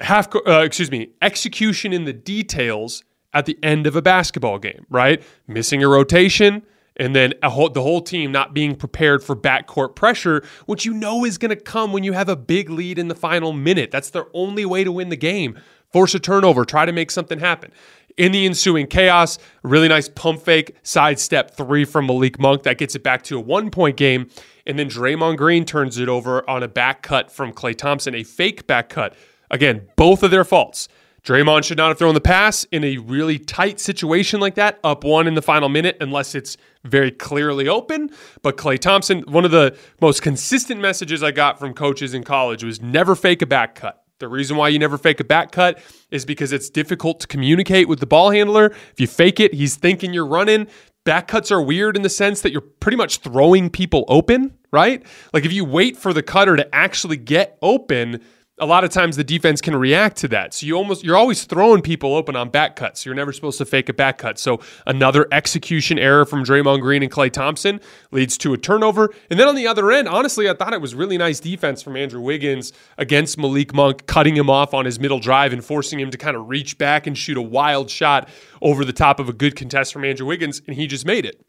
half, 0.00 0.34
uh, 0.34 0.62
excuse 0.62 0.90
me, 0.90 1.10
execution 1.22 1.92
in 1.92 2.04
the 2.04 2.12
details 2.12 3.04
at 3.32 3.46
the 3.46 3.58
end 3.62 3.86
of 3.86 3.96
a 3.96 4.02
basketball 4.02 4.58
game, 4.58 4.86
right? 4.90 5.22
Missing 5.46 5.82
a 5.82 5.88
rotation, 5.88 6.62
and 6.96 7.14
then 7.16 7.34
whole, 7.42 7.70
the 7.70 7.82
whole 7.82 8.02
team 8.02 8.32
not 8.32 8.54
being 8.54 8.76
prepared 8.76 9.24
for 9.24 9.34
backcourt 9.34 9.94
pressure, 9.94 10.44
which 10.66 10.84
you 10.84 10.92
know 10.92 11.24
is 11.24 11.38
going 11.38 11.50
to 11.50 11.56
come 11.56 11.92
when 11.92 12.04
you 12.04 12.12
have 12.12 12.28
a 12.28 12.36
big 12.36 12.70
lead 12.70 12.98
in 12.98 13.08
the 13.08 13.14
final 13.14 13.52
minute. 13.52 13.90
That's 13.90 14.10
their 14.10 14.26
only 14.34 14.64
way 14.64 14.84
to 14.84 14.92
win 14.92 15.08
the 15.08 15.16
game. 15.16 15.58
Force 15.92 16.14
a 16.14 16.20
turnover, 16.20 16.64
try 16.64 16.86
to 16.86 16.92
make 16.92 17.10
something 17.10 17.38
happen. 17.38 17.70
In 18.16 18.32
the 18.32 18.44
ensuing 18.44 18.86
chaos, 18.86 19.38
really 19.62 19.88
nice 19.88 20.08
pump 20.08 20.42
fake, 20.42 20.76
sidestep 20.82 21.56
three 21.56 21.84
from 21.84 22.06
Malik 22.06 22.38
Monk 22.38 22.62
that 22.64 22.78
gets 22.78 22.94
it 22.94 23.02
back 23.02 23.22
to 23.24 23.38
a 23.38 23.40
one 23.40 23.70
point 23.70 23.96
game. 23.96 24.28
And 24.66 24.78
then 24.78 24.88
Draymond 24.88 25.38
Green 25.38 25.64
turns 25.64 25.98
it 25.98 26.08
over 26.08 26.48
on 26.48 26.62
a 26.62 26.68
back 26.68 27.02
cut 27.02 27.32
from 27.32 27.52
Klay 27.52 27.76
Thompson, 27.76 28.14
a 28.14 28.22
fake 28.22 28.66
back 28.66 28.88
cut. 28.90 29.14
Again, 29.50 29.88
both 29.96 30.22
of 30.22 30.30
their 30.30 30.44
faults. 30.44 30.88
Draymond 31.24 31.62
should 31.62 31.78
not 31.78 31.88
have 31.88 31.98
thrown 31.98 32.14
the 32.14 32.20
pass 32.20 32.64
in 32.72 32.82
a 32.82 32.98
really 32.98 33.38
tight 33.38 33.78
situation 33.78 34.40
like 34.40 34.56
that, 34.56 34.80
up 34.82 35.04
one 35.04 35.28
in 35.28 35.34
the 35.34 35.42
final 35.42 35.68
minute, 35.68 35.96
unless 36.00 36.34
it's 36.34 36.56
very 36.84 37.12
clearly 37.12 37.68
open. 37.68 38.10
But 38.42 38.56
Klay 38.56 38.76
Thompson, 38.76 39.20
one 39.28 39.44
of 39.44 39.52
the 39.52 39.76
most 40.00 40.20
consistent 40.20 40.80
messages 40.80 41.22
I 41.22 41.30
got 41.30 41.60
from 41.60 41.74
coaches 41.74 42.12
in 42.12 42.24
college 42.24 42.64
was 42.64 42.82
never 42.82 43.14
fake 43.14 43.40
a 43.40 43.46
back 43.46 43.76
cut. 43.76 44.02
The 44.18 44.28
reason 44.28 44.56
why 44.56 44.68
you 44.68 44.80
never 44.80 44.98
fake 44.98 45.20
a 45.20 45.24
back 45.24 45.52
cut 45.52 45.80
is 46.10 46.24
because 46.24 46.52
it's 46.52 46.68
difficult 46.68 47.20
to 47.20 47.28
communicate 47.28 47.88
with 47.88 48.00
the 48.00 48.06
ball 48.06 48.30
handler. 48.30 48.66
If 48.66 48.98
you 48.98 49.06
fake 49.06 49.38
it, 49.38 49.54
he's 49.54 49.76
thinking 49.76 50.12
you're 50.12 50.26
running. 50.26 50.66
Back 51.04 51.28
cuts 51.28 51.52
are 51.52 51.62
weird 51.62 51.96
in 51.96 52.02
the 52.02 52.08
sense 52.08 52.40
that 52.40 52.50
you're 52.50 52.60
pretty 52.60 52.96
much 52.96 53.18
throwing 53.18 53.70
people 53.70 54.04
open, 54.08 54.58
right? 54.72 55.04
Like 55.32 55.44
if 55.44 55.52
you 55.52 55.64
wait 55.64 55.96
for 55.96 56.12
the 56.12 56.22
cutter 56.22 56.56
to 56.56 56.74
actually 56.74 57.16
get 57.16 57.58
open, 57.62 58.22
a 58.62 58.66
lot 58.66 58.84
of 58.84 58.90
times 58.90 59.16
the 59.16 59.24
defense 59.24 59.60
can 59.60 59.74
react 59.74 60.16
to 60.18 60.28
that. 60.28 60.54
So 60.54 60.66
you 60.66 60.76
almost 60.76 61.02
you're 61.02 61.16
always 61.16 61.42
throwing 61.44 61.82
people 61.82 62.14
open 62.14 62.36
on 62.36 62.48
back 62.48 62.76
cuts. 62.76 63.04
You're 63.04 63.14
never 63.14 63.32
supposed 63.32 63.58
to 63.58 63.64
fake 63.64 63.88
a 63.88 63.92
back 63.92 64.18
cut. 64.18 64.38
So 64.38 64.60
another 64.86 65.26
execution 65.32 65.98
error 65.98 66.24
from 66.24 66.44
Draymond 66.44 66.80
Green 66.80 67.02
and 67.02 67.10
Klay 67.10 67.30
Thompson 67.30 67.80
leads 68.12 68.38
to 68.38 68.52
a 68.52 68.56
turnover. 68.56 69.12
And 69.30 69.40
then 69.40 69.48
on 69.48 69.56
the 69.56 69.66
other 69.66 69.90
end, 69.90 70.06
honestly, 70.06 70.48
I 70.48 70.54
thought 70.54 70.72
it 70.74 70.80
was 70.80 70.94
really 70.94 71.18
nice 71.18 71.40
defense 71.40 71.82
from 71.82 71.96
Andrew 71.96 72.20
Wiggins 72.20 72.72
against 72.98 73.36
Malik 73.36 73.74
Monk, 73.74 74.06
cutting 74.06 74.36
him 74.36 74.48
off 74.48 74.74
on 74.74 74.84
his 74.84 75.00
middle 75.00 75.18
drive 75.18 75.52
and 75.52 75.64
forcing 75.64 75.98
him 75.98 76.12
to 76.12 76.18
kind 76.18 76.36
of 76.36 76.48
reach 76.48 76.78
back 76.78 77.08
and 77.08 77.18
shoot 77.18 77.36
a 77.36 77.42
wild 77.42 77.90
shot 77.90 78.28
over 78.60 78.84
the 78.84 78.92
top 78.92 79.18
of 79.18 79.28
a 79.28 79.32
good 79.32 79.56
contest 79.56 79.92
from 79.92 80.04
Andrew 80.04 80.26
Wiggins, 80.26 80.62
and 80.68 80.76
he 80.76 80.86
just 80.86 81.04
made 81.04 81.26
it. 81.26 81.44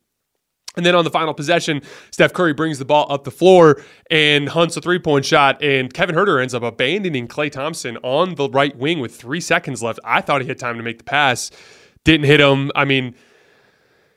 And 0.75 0.85
then 0.85 0.95
on 0.95 1.03
the 1.03 1.11
final 1.11 1.33
possession, 1.33 1.81
Steph 2.11 2.33
Curry 2.33 2.53
brings 2.53 2.79
the 2.79 2.85
ball 2.85 3.05
up 3.09 3.23
the 3.23 3.31
floor 3.31 3.83
and 4.09 4.49
hunts 4.49 4.75
a 4.75 4.81
three 4.81 4.99
point 4.99 5.25
shot. 5.25 5.61
And 5.61 5.93
Kevin 5.93 6.15
Huerter 6.15 6.41
ends 6.41 6.53
up 6.53 6.63
abandoning 6.63 7.27
Klay 7.27 7.51
Thompson 7.51 7.97
on 7.97 8.35
the 8.35 8.49
right 8.49 8.75
wing 8.75 8.99
with 8.99 9.15
three 9.15 9.41
seconds 9.41 9.83
left. 9.83 9.99
I 10.03 10.21
thought 10.21 10.41
he 10.41 10.47
had 10.47 10.57
time 10.57 10.77
to 10.77 10.83
make 10.83 10.97
the 10.97 11.03
pass, 11.03 11.51
didn't 12.03 12.25
hit 12.25 12.39
him. 12.39 12.71
I 12.75 12.85
mean, 12.85 13.13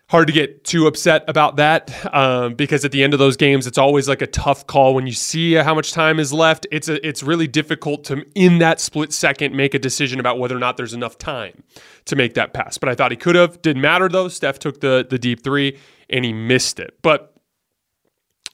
hard 0.08 0.28
to 0.28 0.32
get 0.32 0.64
too 0.64 0.86
upset 0.86 1.24
about 1.28 1.56
that 1.56 1.92
um, 2.14 2.54
because 2.54 2.84
at 2.84 2.92
the 2.92 3.02
end 3.02 3.12
of 3.12 3.18
those 3.18 3.36
games, 3.36 3.66
it's 3.66 3.78
always 3.78 4.08
like 4.08 4.22
a 4.22 4.26
tough 4.26 4.66
call 4.66 4.94
when 4.94 5.06
you 5.06 5.12
see 5.12 5.54
how 5.54 5.74
much 5.74 5.92
time 5.92 6.18
is 6.18 6.32
left. 6.32 6.66
It's 6.70 6.88
a, 6.88 7.06
it's 7.06 7.22
really 7.22 7.48
difficult 7.48 8.04
to 8.04 8.24
in 8.34 8.58
that 8.58 8.80
split 8.80 9.12
second 9.12 9.54
make 9.54 9.74
a 9.74 9.78
decision 9.78 10.20
about 10.20 10.38
whether 10.38 10.56
or 10.56 10.60
not 10.60 10.76
there's 10.76 10.94
enough 10.94 11.18
time 11.18 11.64
to 12.06 12.16
make 12.16 12.34
that 12.34 12.54
pass. 12.54 12.78
But 12.78 12.88
I 12.88 12.94
thought 12.94 13.10
he 13.10 13.16
could 13.16 13.34
have. 13.34 13.60
Didn't 13.62 13.82
matter 13.82 14.08
though. 14.08 14.28
Steph 14.28 14.58
took 14.58 14.80
the 14.80 15.06
the 15.08 15.18
deep 15.18 15.42
three 15.42 15.76
and 16.10 16.24
he 16.24 16.32
missed 16.32 16.78
it. 16.80 16.98
But 17.02 17.36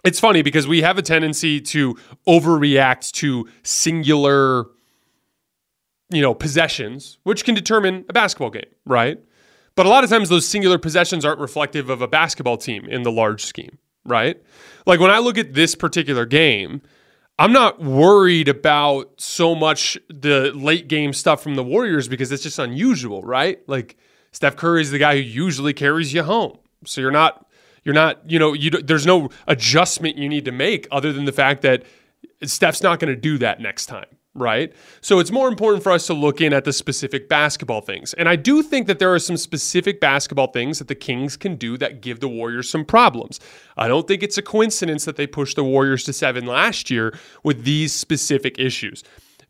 it's 0.05 0.21
funny 0.21 0.43
because 0.43 0.67
we 0.67 0.83
have 0.83 0.99
a 0.99 1.03
tendency 1.03 1.61
to 1.61 1.97
overreact 2.27 3.13
to 3.13 3.49
singular 3.63 4.67
you 6.11 6.21
know 6.21 6.35
possessions 6.35 7.19
which 7.23 7.45
can 7.45 7.55
determine 7.55 8.05
a 8.09 8.13
basketball 8.13 8.51
game 8.51 8.65
right? 8.85 9.19
But 9.75 9.87
a 9.87 9.89
lot 9.89 10.05
of 10.05 10.11
times 10.11 10.29
those 10.29 10.47
singular 10.47 10.77
possessions 10.79 11.25
aren't 11.25 11.41
reflective 11.41 11.89
of 11.89 12.03
a 12.03 12.09
basketball 12.09 12.59
team 12.59 12.85
in 12.85 13.03
the 13.03 13.13
large 13.13 13.45
scheme 13.45 13.79
right? 14.05 14.41
Like 14.87 15.01
when 15.01 15.11
i 15.11 15.19
look 15.19 15.39
at 15.39 15.55
this 15.55 15.75
particular 15.75 16.27
game 16.27 16.83
i'm 17.39 17.53
not 17.53 17.81
worried 17.81 18.49
about 18.49 19.21
so 19.21 19.55
much 19.55 19.97
the 20.09 20.53
late 20.55 20.89
game 20.89 21.13
stuff 21.13 21.43
from 21.43 21.55
the 21.55 21.65
warriors 21.65 22.09
because 22.09 22.31
it's 22.33 22.43
just 22.43 22.59
unusual 22.59 23.23
right? 23.23 23.67
Like 23.69 23.97
steph 24.33 24.57
curry 24.57 24.83
is 24.83 24.91
the 24.91 24.99
guy 24.99 25.17
who 25.17 25.23
usually 25.23 25.73
carries 25.73 26.13
you 26.13 26.25
home 26.25 26.59
so 26.85 27.01
you're 27.01 27.11
not 27.11 27.47
you're 27.85 27.95
not 27.95 28.19
you 28.31 28.39
know 28.39 28.53
you 28.53 28.71
there's 28.71 29.07
no 29.07 29.31
adjustment 29.47 30.17
you 30.17 30.29
need 30.29 30.45
to 30.45 30.53
make 30.53 30.87
other 30.91 31.13
than 31.13 31.25
the 31.25 31.33
fact 31.33 31.63
that 31.63 31.85
Steph's 32.45 32.83
not 32.83 32.99
going 33.01 33.13
to 33.13 33.21
do 33.21 33.39
that 33.39 33.61
next 33.61 33.87
time 33.87 34.07
right? 34.35 34.73
So 35.01 35.19
it's 35.19 35.31
more 35.31 35.49
important 35.49 35.83
for 35.83 35.93
us 35.93 36.07
to 36.07 36.15
look 36.15 36.41
in 36.41 36.53
at 36.53 36.65
the 36.65 36.73
specific 36.73 37.29
basketball 37.29 37.81
things. 37.81 38.15
And 38.15 38.29
I 38.29 38.37
do 38.37 38.63
think 38.63 38.87
that 38.87 38.99
there 38.99 39.13
are 39.13 39.19
some 39.19 39.37
specific 39.37 40.01
basketball 40.01 40.47
things 40.49 40.79
that 40.79 40.89
the 40.89 40.95
Kings 40.95 41.37
can 41.37 41.57
do 41.57 41.77
that 41.79 42.01
give 42.01 42.21
the 42.21 42.29
Warriors 42.29 42.71
some 42.71 42.85
problems. 42.85 43.41
I 43.77 43.89
don't 43.89 44.09
think 44.09 44.23
it's 44.23 44.39
a 44.39 44.43
coincidence 44.43 45.05
that 45.05 45.17
they 45.17 45.27
pushed 45.27 45.57
the 45.57 45.65
Warriors 45.65 46.05
to 46.05 46.13
seven 46.13 46.47
last 46.47 46.91
year 46.91 47.17
with 47.43 47.65
these 47.65 47.93
specific 47.93 48.59
issues. 48.59 49.05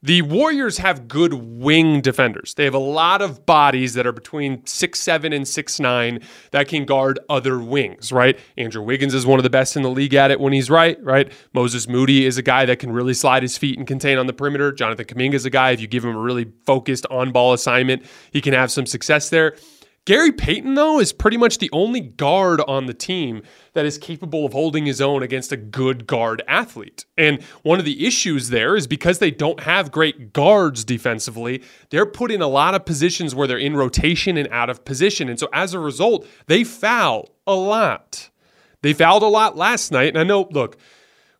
The 0.04 0.22
Warriors 0.22 0.78
have 0.78 1.06
good 1.06 1.32
wing 1.32 2.00
defenders. 2.00 2.54
They 2.54 2.64
have 2.64 2.74
a 2.74 2.78
lot 2.78 3.22
of 3.22 3.46
bodies 3.46 3.94
that 3.94 4.04
are 4.04 4.12
between 4.12 4.66
six 4.66 4.98
seven 4.98 5.32
and 5.32 5.46
six 5.46 5.78
nine 5.78 6.18
that 6.50 6.66
can 6.66 6.84
guard 6.84 7.20
other 7.28 7.60
wings, 7.60 8.10
right? 8.10 8.36
Andrew 8.58 8.82
Wiggins 8.82 9.14
is 9.14 9.24
one 9.24 9.38
of 9.38 9.44
the 9.44 9.50
best 9.50 9.76
in 9.76 9.82
the 9.82 9.90
league 9.90 10.14
at 10.14 10.32
it 10.32 10.40
when 10.40 10.52
he's 10.52 10.68
right, 10.68 11.00
right? 11.04 11.30
Moses 11.52 11.86
Moody 11.86 12.26
is 12.26 12.36
a 12.36 12.42
guy 12.42 12.64
that 12.66 12.80
can 12.80 12.90
really 12.90 13.14
slide 13.14 13.44
his 13.44 13.56
feet 13.56 13.78
and 13.78 13.86
contain 13.86 14.18
on 14.18 14.26
the 14.26 14.32
perimeter. 14.32 14.72
Jonathan 14.72 15.04
Kuminga 15.06 15.34
is 15.34 15.46
a 15.46 15.50
guy, 15.50 15.70
if 15.70 15.80
you 15.80 15.86
give 15.86 16.04
him 16.04 16.16
a 16.16 16.18
really 16.18 16.50
focused 16.66 17.06
on 17.08 17.30
ball 17.30 17.52
assignment, 17.52 18.02
he 18.32 18.40
can 18.40 18.54
have 18.54 18.72
some 18.72 18.86
success 18.86 19.30
there. 19.30 19.54
Gary 20.04 20.32
Payton, 20.32 20.74
though, 20.74 20.98
is 20.98 21.12
pretty 21.12 21.36
much 21.36 21.58
the 21.58 21.70
only 21.72 22.00
guard 22.00 22.60
on 22.62 22.86
the 22.86 22.94
team 22.94 23.42
that 23.74 23.86
is 23.86 23.98
capable 23.98 24.44
of 24.44 24.52
holding 24.52 24.84
his 24.84 25.00
own 25.00 25.22
against 25.22 25.52
a 25.52 25.56
good 25.56 26.08
guard 26.08 26.42
athlete. 26.48 27.04
And 27.16 27.40
one 27.62 27.78
of 27.78 27.84
the 27.84 28.04
issues 28.04 28.48
there 28.48 28.74
is 28.74 28.88
because 28.88 29.20
they 29.20 29.30
don't 29.30 29.60
have 29.60 29.92
great 29.92 30.32
guards 30.32 30.84
defensively, 30.84 31.62
they're 31.90 32.04
put 32.04 32.32
in 32.32 32.42
a 32.42 32.48
lot 32.48 32.74
of 32.74 32.84
positions 32.84 33.32
where 33.32 33.46
they're 33.46 33.58
in 33.58 33.76
rotation 33.76 34.36
and 34.36 34.48
out 34.48 34.70
of 34.70 34.84
position. 34.84 35.28
And 35.28 35.38
so 35.38 35.48
as 35.52 35.72
a 35.72 35.78
result, 35.78 36.26
they 36.46 36.64
foul 36.64 37.28
a 37.46 37.54
lot. 37.54 38.28
They 38.80 38.94
fouled 38.94 39.22
a 39.22 39.26
lot 39.26 39.56
last 39.56 39.92
night. 39.92 40.08
And 40.08 40.18
I 40.18 40.24
know, 40.24 40.48
look, 40.50 40.78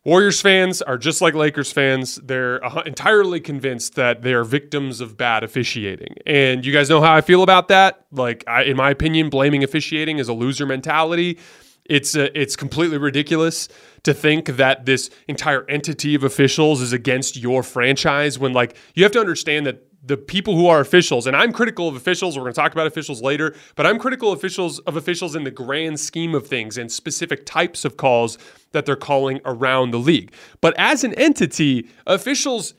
Warriors 0.05 0.41
fans 0.41 0.81
are 0.81 0.97
just 0.97 1.21
like 1.21 1.33
Lakers 1.33 1.71
fans. 1.71 2.15
They're 2.15 2.57
entirely 2.85 3.39
convinced 3.39 3.95
that 3.95 4.21
they 4.21 4.33
are 4.33 4.43
victims 4.43 4.99
of 4.99 5.15
bad 5.15 5.45
officiating. 5.45 6.17
And 6.25 6.65
you 6.65 6.73
guys 6.73 6.89
know 6.89 6.99
how 7.01 7.13
I 7.13 7.21
feel 7.21 7.41
about 7.41 7.69
that. 7.69 8.05
Like, 8.11 8.43
I, 8.45 8.63
in 8.63 8.75
my 8.75 8.89
opinion, 8.89 9.29
blaming 9.29 9.63
officiating 9.63 10.17
is 10.17 10.27
a 10.27 10.33
loser 10.33 10.65
mentality. 10.65 11.39
It's 11.85 12.15
it's 12.15 12.55
completely 12.55 12.97
ridiculous 12.97 13.69
to 14.03 14.13
think 14.13 14.47
that 14.57 14.85
this 14.85 15.09
entire 15.27 15.69
entity 15.69 16.15
of 16.15 16.23
officials 16.23 16.81
is 16.81 16.93
against 16.93 17.37
your 17.37 17.63
franchise 17.63 18.39
when 18.39 18.53
like 18.53 18.75
you 18.95 19.03
have 19.03 19.11
to 19.13 19.19
understand 19.19 19.65
that 19.65 19.85
the 20.05 20.17
people 20.17 20.55
who 20.55 20.67
are 20.67 20.81
officials, 20.81 21.25
and 21.25 21.35
I'm 21.35 21.53
critical 21.53 21.87
of 21.87 21.95
officials. 21.95 22.37
We're 22.37 22.43
going 22.43 22.53
to 22.53 22.59
talk 22.61 22.73
about 22.73 22.87
officials 22.87 23.21
later, 23.21 23.55
but 23.75 23.85
I'm 23.85 23.97
critical 23.97 24.31
of 24.31 24.39
officials 24.39 24.79
of 24.79 24.97
officials 24.97 25.35
in 25.35 25.45
the 25.45 25.51
grand 25.51 25.99
scheme 25.99 26.35
of 26.35 26.45
things 26.45 26.77
and 26.77 26.91
specific 26.91 27.45
types 27.45 27.85
of 27.85 27.95
calls 27.95 28.37
that 28.73 28.85
they're 28.85 28.95
calling 28.97 29.39
around 29.45 29.91
the 29.91 29.99
league. 29.99 30.33
But 30.59 30.73
as 30.77 31.05
an 31.05 31.13
entity, 31.13 31.87
officials, 32.05 32.73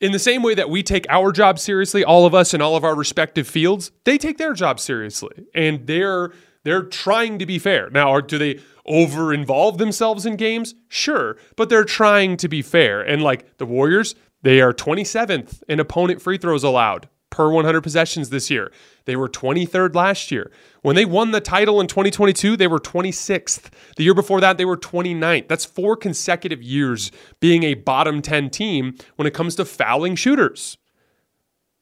in 0.00 0.10
the 0.10 0.18
same 0.18 0.42
way 0.42 0.54
that 0.54 0.68
we 0.68 0.82
take 0.82 1.06
our 1.08 1.30
job 1.30 1.60
seriously, 1.60 2.02
all 2.02 2.26
of 2.26 2.34
us 2.34 2.52
in 2.52 2.60
all 2.60 2.74
of 2.74 2.82
our 2.82 2.96
respective 2.96 3.46
fields, 3.46 3.92
they 4.04 4.18
take 4.18 4.38
their 4.38 4.52
job 4.52 4.80
seriously, 4.80 5.46
and 5.54 5.86
they're 5.86 6.32
they're 6.64 6.82
trying 6.82 7.38
to 7.38 7.46
be 7.46 7.58
fair. 7.58 7.90
Now, 7.90 8.18
do 8.20 8.38
they 8.38 8.58
over 8.86 9.32
involve 9.32 9.78
themselves 9.78 10.26
in 10.26 10.36
games? 10.36 10.74
Sure, 10.88 11.36
but 11.56 11.68
they're 11.68 11.84
trying 11.84 12.36
to 12.38 12.48
be 12.48 12.62
fair. 12.62 13.00
And 13.00 13.22
like 13.22 13.58
the 13.58 13.66
Warriors, 13.66 14.14
they 14.44 14.60
are 14.60 14.72
27th 14.72 15.62
in 15.68 15.80
opponent 15.80 16.20
free 16.22 16.38
throws 16.38 16.62
allowed 16.62 17.08
per 17.30 17.50
100 17.50 17.80
possessions 17.80 18.30
this 18.30 18.50
year. 18.50 18.70
They 19.06 19.16
were 19.16 19.28
23rd 19.28 19.94
last 19.94 20.30
year. 20.30 20.52
When 20.82 20.94
they 20.94 21.06
won 21.06 21.32
the 21.32 21.40
title 21.40 21.80
in 21.80 21.88
2022, 21.88 22.56
they 22.56 22.68
were 22.68 22.78
26th. 22.78 23.70
The 23.96 24.04
year 24.04 24.14
before 24.14 24.40
that, 24.42 24.56
they 24.58 24.66
were 24.66 24.76
29th. 24.76 25.48
That's 25.48 25.64
four 25.64 25.96
consecutive 25.96 26.62
years 26.62 27.10
being 27.40 27.64
a 27.64 27.74
bottom 27.74 28.22
10 28.22 28.50
team 28.50 28.94
when 29.16 29.26
it 29.26 29.34
comes 29.34 29.56
to 29.56 29.64
fouling 29.64 30.14
shooters. 30.14 30.76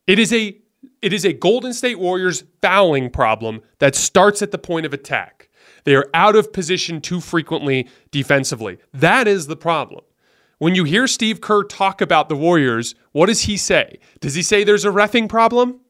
It 0.07 0.19
is 0.19 0.33
a 0.33 0.57
it 1.01 1.13
is 1.13 1.25
a 1.25 1.33
Golden 1.33 1.73
State 1.73 1.99
Warriors 1.99 2.45
fouling 2.61 3.11
problem 3.11 3.61
that 3.79 3.95
starts 3.95 4.41
at 4.41 4.53
the 4.53 4.59
point 4.59 4.87
of 4.87 4.95
attack. 4.95 5.49
They 5.85 5.97
are 5.97 6.09
out 6.15 6.37
of 6.37 6.53
position 6.53 7.01
too 7.01 7.21
frequently 7.21 7.89
defensively. 8.13 8.79
That 8.95 9.29
is 9.29 9.49
the 9.49 9.57
problem. 9.57 10.03
When 10.63 10.77
you 10.77 10.85
hear 10.85 11.09
Steve 11.09 11.41
Kerr 11.41 11.65
talk 11.65 12.01
about 12.01 12.29
the 12.29 12.37
Warriors, 12.37 12.95
what 13.11 13.27
does 13.27 13.41
he 13.41 13.57
say? 13.57 13.99
Does 14.21 14.37
he 14.37 14.45
say 14.45 14.63
there's 14.63 14.85
a 14.85 14.91
refing 14.93 15.29
problem? 15.29 15.81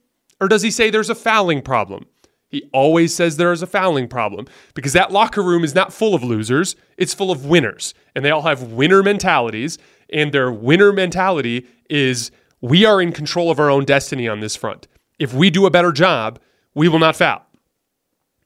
Or 0.41 0.49
does 0.49 0.63
he 0.63 0.71
say 0.71 0.89
there's 0.89 1.11
a 1.11 1.15
fouling 1.15 1.61
problem? 1.61 2.07
He 2.49 2.71
always 2.73 3.15
says 3.15 3.37
there 3.37 3.53
is 3.53 3.61
a 3.61 3.67
fouling 3.67 4.09
problem 4.09 4.47
because 4.73 4.95
that 4.95 5.13
locker 5.13 5.43
room 5.43 5.63
is 5.63 5.75
not 5.75 5.93
full 5.93 6.15
of 6.15 6.25
losers, 6.25 6.75
it's 6.97 7.13
full 7.13 7.31
of 7.31 7.45
winners. 7.45 7.93
And 8.17 8.25
they 8.25 8.31
all 8.31 8.41
have 8.41 8.73
winner 8.73 9.03
mentalities. 9.03 9.77
And 10.11 10.33
their 10.33 10.51
winner 10.51 10.91
mentality 10.91 11.67
is 11.91 12.31
we 12.63 12.87
are 12.87 13.03
in 13.03 13.13
control 13.13 13.51
of 13.51 13.61
our 13.61 13.69
own 13.69 13.85
destiny 13.85 14.27
on 14.27 14.41
this 14.41 14.57
front. 14.57 14.89
If 15.19 15.35
we 15.35 15.51
do 15.51 15.67
a 15.67 15.71
better 15.71 15.93
job, 15.93 16.41
we 16.75 16.89
will 16.89 16.99
not 16.99 17.15
foul. 17.15 17.45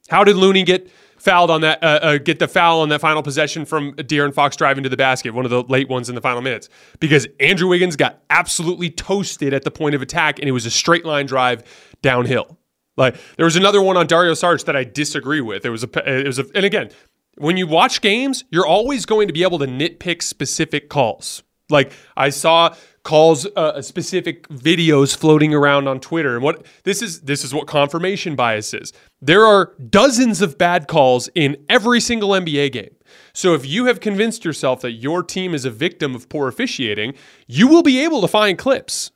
How 0.09 0.25
did 0.25 0.35
Looney 0.35 0.65
get 0.65 0.91
fouled 1.19 1.51
on 1.51 1.61
that, 1.63 1.83
uh, 1.83 1.99
uh, 2.03 2.19
get 2.19 2.39
the 2.39 2.49
foul 2.49 2.81
on 2.81 2.89
that 2.91 3.01
final 3.01 3.23
possession 3.23 3.65
from 3.65 3.93
De'Aaron 3.95 4.35
Fox 4.35 4.57
driving 4.57 4.83
to 4.85 4.89
the 4.89 4.97
basket, 4.97 5.35
one 5.35 5.45
of 5.45 5.51
the 5.51 5.63
late 5.63 5.89
ones 5.89 6.09
in 6.09 6.15
the 6.15 6.21
final 6.21 6.43
minutes, 6.43 6.69
because 7.01 7.27
Andrew 7.41 7.69
Wiggins 7.69 7.97
got 7.97 8.23
absolutely 8.31 8.91
toasted 8.91 9.53
at 9.53 9.65
the 9.65 9.71
point 9.71 9.95
of 9.95 10.03
attack, 10.03 10.39
and 10.39 10.49
it 10.49 10.53
was 10.53 10.67
a 10.67 10.71
straight 10.71 11.05
line 11.05 11.27
drive 11.27 11.63
downhill. 12.03 12.59
Like 12.97 13.17
there 13.37 13.45
was 13.45 13.57
another 13.57 13.83
one 13.83 13.97
on 13.97 14.07
Dario 14.07 14.33
Saric 14.33 14.65
that 14.65 14.77
I 14.77 14.85
disagree 14.85 15.41
with. 15.41 15.67
It 15.67 15.71
was 15.71 15.85
a, 15.85 16.21
it 16.21 16.27
was 16.27 16.39
a, 16.39 16.47
and 16.55 16.65
again, 16.65 16.91
when 17.37 17.57
you 17.57 17.67
watch 17.67 18.01
games, 18.01 18.45
you're 18.51 18.67
always 18.67 19.05
going 19.05 19.27
to 19.29 19.35
be 19.35 19.43
able 19.43 19.59
to 19.59 19.67
nitpick 19.67 20.23
specific 20.23 20.89
calls. 20.89 21.43
Like 21.69 21.93
I 22.17 22.29
saw 22.29 22.75
calls 23.03 23.47
uh, 23.57 23.81
specific 23.83 24.49
videos 24.49 25.17
floating 25.17 25.55
around 25.55 25.87
on 25.87 26.01
Twitter. 26.01 26.35
And 26.35 26.43
what 26.43 26.67
this 26.83 27.03
is 27.03 27.21
this 27.23 27.45
is 27.45 27.55
what 27.55 27.67
confirmation 27.67 28.35
bias 28.35 28.75
is. 28.75 28.93
There 29.23 29.45
are 29.45 29.75
dozens 29.91 30.43
of 30.43 30.59
bad 30.59 30.89
calls 30.89 31.29
in 31.35 31.57
every 31.69 32.01
single 32.01 32.31
NBA 32.31 32.73
game. 32.73 32.95
So 33.33 33.55
if 33.55 33.65
you 33.65 33.87
have 33.87 34.01
convinced 34.01 34.45
yourself 34.45 34.81
that 34.81 34.93
your 34.93 35.23
team 35.23 35.55
is 35.55 35.65
a 35.65 35.71
victim 35.71 36.15
of 36.15 36.29
poor 36.29 36.49
officiating, 36.49 37.15
you 37.47 37.69
will 37.69 37.83
be 37.83 38.03
able 38.03 38.21
to 38.23 38.29
find 38.29 38.59
clips. 38.59 39.13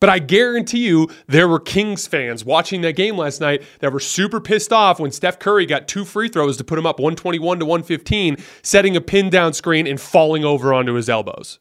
But 0.00 0.08
I 0.08 0.18
guarantee 0.18 0.86
you, 0.86 1.08
there 1.26 1.46
were 1.46 1.60
Kings 1.60 2.06
fans 2.06 2.44
watching 2.44 2.80
that 2.80 2.96
game 2.96 3.16
last 3.18 3.40
night 3.40 3.62
that 3.80 3.92
were 3.92 4.00
super 4.00 4.40
pissed 4.40 4.72
off 4.72 4.98
when 4.98 5.12
Steph 5.12 5.38
Curry 5.38 5.66
got 5.66 5.86
two 5.86 6.06
free 6.06 6.28
throws 6.28 6.56
to 6.56 6.64
put 6.64 6.78
him 6.78 6.86
up 6.86 6.98
121 6.98 7.58
to 7.58 7.66
115, 7.66 8.38
setting 8.62 8.96
a 8.96 9.00
pin 9.00 9.28
down 9.28 9.52
screen 9.52 9.86
and 9.86 10.00
falling 10.00 10.44
over 10.44 10.72
onto 10.72 10.94
his 10.94 11.10
elbows. 11.10 11.58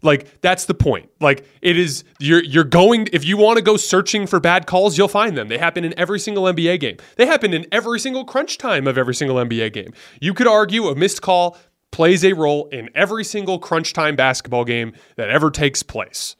Like 0.00 0.40
that's 0.40 0.66
the 0.66 0.74
point. 0.74 1.10
Like 1.20 1.44
it 1.60 1.76
is 1.76 2.04
you're 2.20 2.44
you're 2.44 2.62
going 2.62 3.08
if 3.12 3.24
you 3.24 3.36
want 3.36 3.56
to 3.56 3.62
go 3.62 3.76
searching 3.76 4.28
for 4.28 4.38
bad 4.38 4.66
calls, 4.66 4.96
you'll 4.96 5.08
find 5.08 5.36
them. 5.36 5.48
They 5.48 5.58
happen 5.58 5.84
in 5.84 5.98
every 5.98 6.20
single 6.20 6.44
NBA 6.44 6.78
game. 6.78 6.98
They 7.16 7.26
happen 7.26 7.52
in 7.52 7.66
every 7.72 7.98
single 7.98 8.24
crunch 8.24 8.58
time 8.58 8.86
of 8.86 8.96
every 8.96 9.14
single 9.14 9.36
NBA 9.38 9.72
game. 9.72 9.92
You 10.20 10.34
could 10.34 10.46
argue 10.46 10.86
a 10.86 10.94
missed 10.94 11.20
call 11.20 11.58
plays 11.90 12.24
a 12.24 12.32
role 12.32 12.68
in 12.68 12.90
every 12.94 13.24
single 13.24 13.58
crunch 13.58 13.92
time 13.92 14.14
basketball 14.14 14.64
game 14.64 14.92
that 15.16 15.30
ever 15.30 15.50
takes 15.50 15.82
place. 15.82 16.36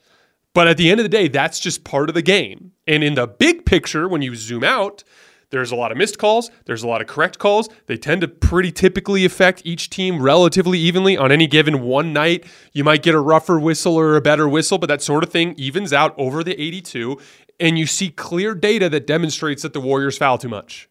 But 0.59 0.67
at 0.67 0.77
the 0.77 0.91
end 0.91 0.99
of 0.99 1.05
the 1.05 1.09
day, 1.09 1.29
that's 1.29 1.61
just 1.61 1.85
part 1.85 2.09
of 2.09 2.17
the 2.17 2.21
game. 2.21 2.73
And 2.85 3.05
in 3.05 3.15
the 3.15 3.29
big 3.29 3.65
picture, 3.65 4.09
when 4.09 4.23
you 4.23 4.35
zoom 4.35 4.65
out, 4.65 5.05
there's 5.51 5.71
a 5.71 5.77
lot 5.77 5.93
of 5.93 5.99
missed 5.99 6.19
calls. 6.19 6.51
There's 6.65 6.83
a 6.83 6.89
lot 6.89 7.01
of 7.01 7.07
correct 7.07 7.39
calls. 7.39 7.69
They 7.87 7.97
tend 7.97 8.23
to 8.23 8.27
pretty 8.27 8.73
typically 8.73 9.25
affect 9.25 9.63
each 9.65 9.89
team 9.89 10.21
relatively 10.21 10.81
evenly 10.81 11.17
on 11.17 11.31
any 11.31 11.47
given 11.47 11.83
one 11.83 12.13
night. 12.13 12.45
You 12.73 12.83
might 12.83 13.05
get 13.05 13.15
a 13.15 13.21
rougher 13.21 13.61
whistle 13.61 13.95
or 13.95 14.17
a 14.17 14.21
better 14.21 14.49
whistle, 14.49 14.79
but 14.79 14.89
that 14.89 15.01
sort 15.01 15.23
of 15.23 15.31
thing 15.31 15.55
evens 15.57 15.93
out 15.93 16.13
over 16.19 16.43
the 16.43 16.61
82. 16.61 17.21
And 17.61 17.79
you 17.79 17.87
see 17.87 18.11
clear 18.11 18.57
data 18.57 18.89
that 18.89 19.07
demonstrates 19.07 19.63
that 19.63 19.75
the 19.75 19.81
Warriors 19.81 20.19
foul 20.19 20.39
too 20.39 20.49
much. 20.49 20.89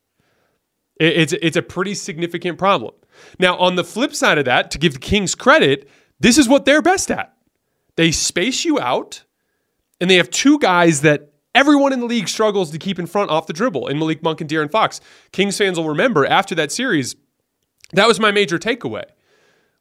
It's, 0.95 1.33
it's 1.33 1.57
a 1.57 1.61
pretty 1.61 1.93
significant 1.93 2.57
problem. 2.57 2.93
Now, 3.37 3.57
on 3.57 3.75
the 3.75 3.83
flip 3.83 4.15
side 4.15 4.37
of 4.37 4.45
that, 4.45 4.71
to 4.71 4.77
give 4.77 4.93
the 4.93 4.99
Kings 4.99 5.35
credit, 5.35 5.89
this 6.21 6.37
is 6.37 6.47
what 6.47 6.63
they're 6.63 6.81
best 6.81 7.11
at. 7.11 7.33
They 7.97 8.11
space 8.11 8.63
you 8.63 8.79
out, 8.79 9.25
and 9.99 10.09
they 10.09 10.15
have 10.15 10.29
two 10.29 10.59
guys 10.59 11.01
that 11.01 11.31
Everyone 11.57 11.91
in 11.91 12.01
the 12.01 12.05
league 12.05 12.27
struggles 12.27 12.69
to 12.69 12.77
keep 12.77 12.99
in 12.99 13.07
front 13.07 13.31
off 13.31 13.47
the 13.47 13.53
dribble 13.53 13.87
in 13.87 13.97
Malik 13.97 14.21
Monk 14.21 14.41
and 14.41 14.47
De'Aaron 14.47 14.69
Fox. 14.69 15.01
Kings 15.31 15.57
fans 15.57 15.79
will 15.79 15.89
remember 15.89 16.23
after 16.23 16.53
that 16.53 16.71
series, 16.71 17.15
that 17.93 18.07
was 18.07 18.19
my 18.19 18.31
major 18.31 18.59
takeaway. 18.59 19.05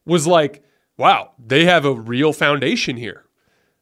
Was 0.03 0.25
like, 0.25 0.63
wow, 0.97 1.33
they 1.37 1.65
have 1.65 1.85
a 1.85 1.93
real 1.93 2.33
foundation 2.33 2.97
here. 2.97 3.25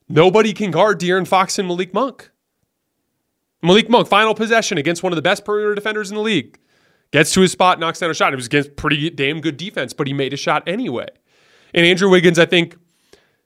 Nobody 0.10 0.51
can 0.51 0.72
guard 0.72 1.00
De'Aaron 1.00 1.25
Fox 1.25 1.58
and 1.58 1.70
Malik 1.70 1.94
Monk. 1.94 2.32
Malik 3.63 3.89
Monk, 3.89 4.10
final 4.10 4.36
possession 4.36 4.77
against 4.77 5.01
one 5.01 5.13
of 5.13 5.15
the 5.15 5.22
best 5.22 5.46
perimeter 5.46 5.74
defenders 5.74 6.10
in 6.10 6.15
the 6.15 6.22
league. 6.22 6.60
Gets 7.12 7.32
to 7.32 7.39
his 7.39 7.54
spot, 7.54 7.80
knocks 7.80 8.00
down 8.00 8.12
a 8.12 8.13
shot. 8.13 8.34
It 8.34 8.36
was 8.36 8.48
against 8.48 8.75
pretty 8.75 9.10
damn 9.10 9.39
good 9.39 9.56
defense, 9.56 9.94
but 9.94 10.06
he 10.06 10.12
made 10.12 10.34
a 10.34 10.38
shot 10.38 10.68
anyway. 10.68 11.08
And 11.74 11.86
Andrew 11.86 12.10
Wiggins, 12.10 12.39
I 12.39 12.46
think, 12.46 12.75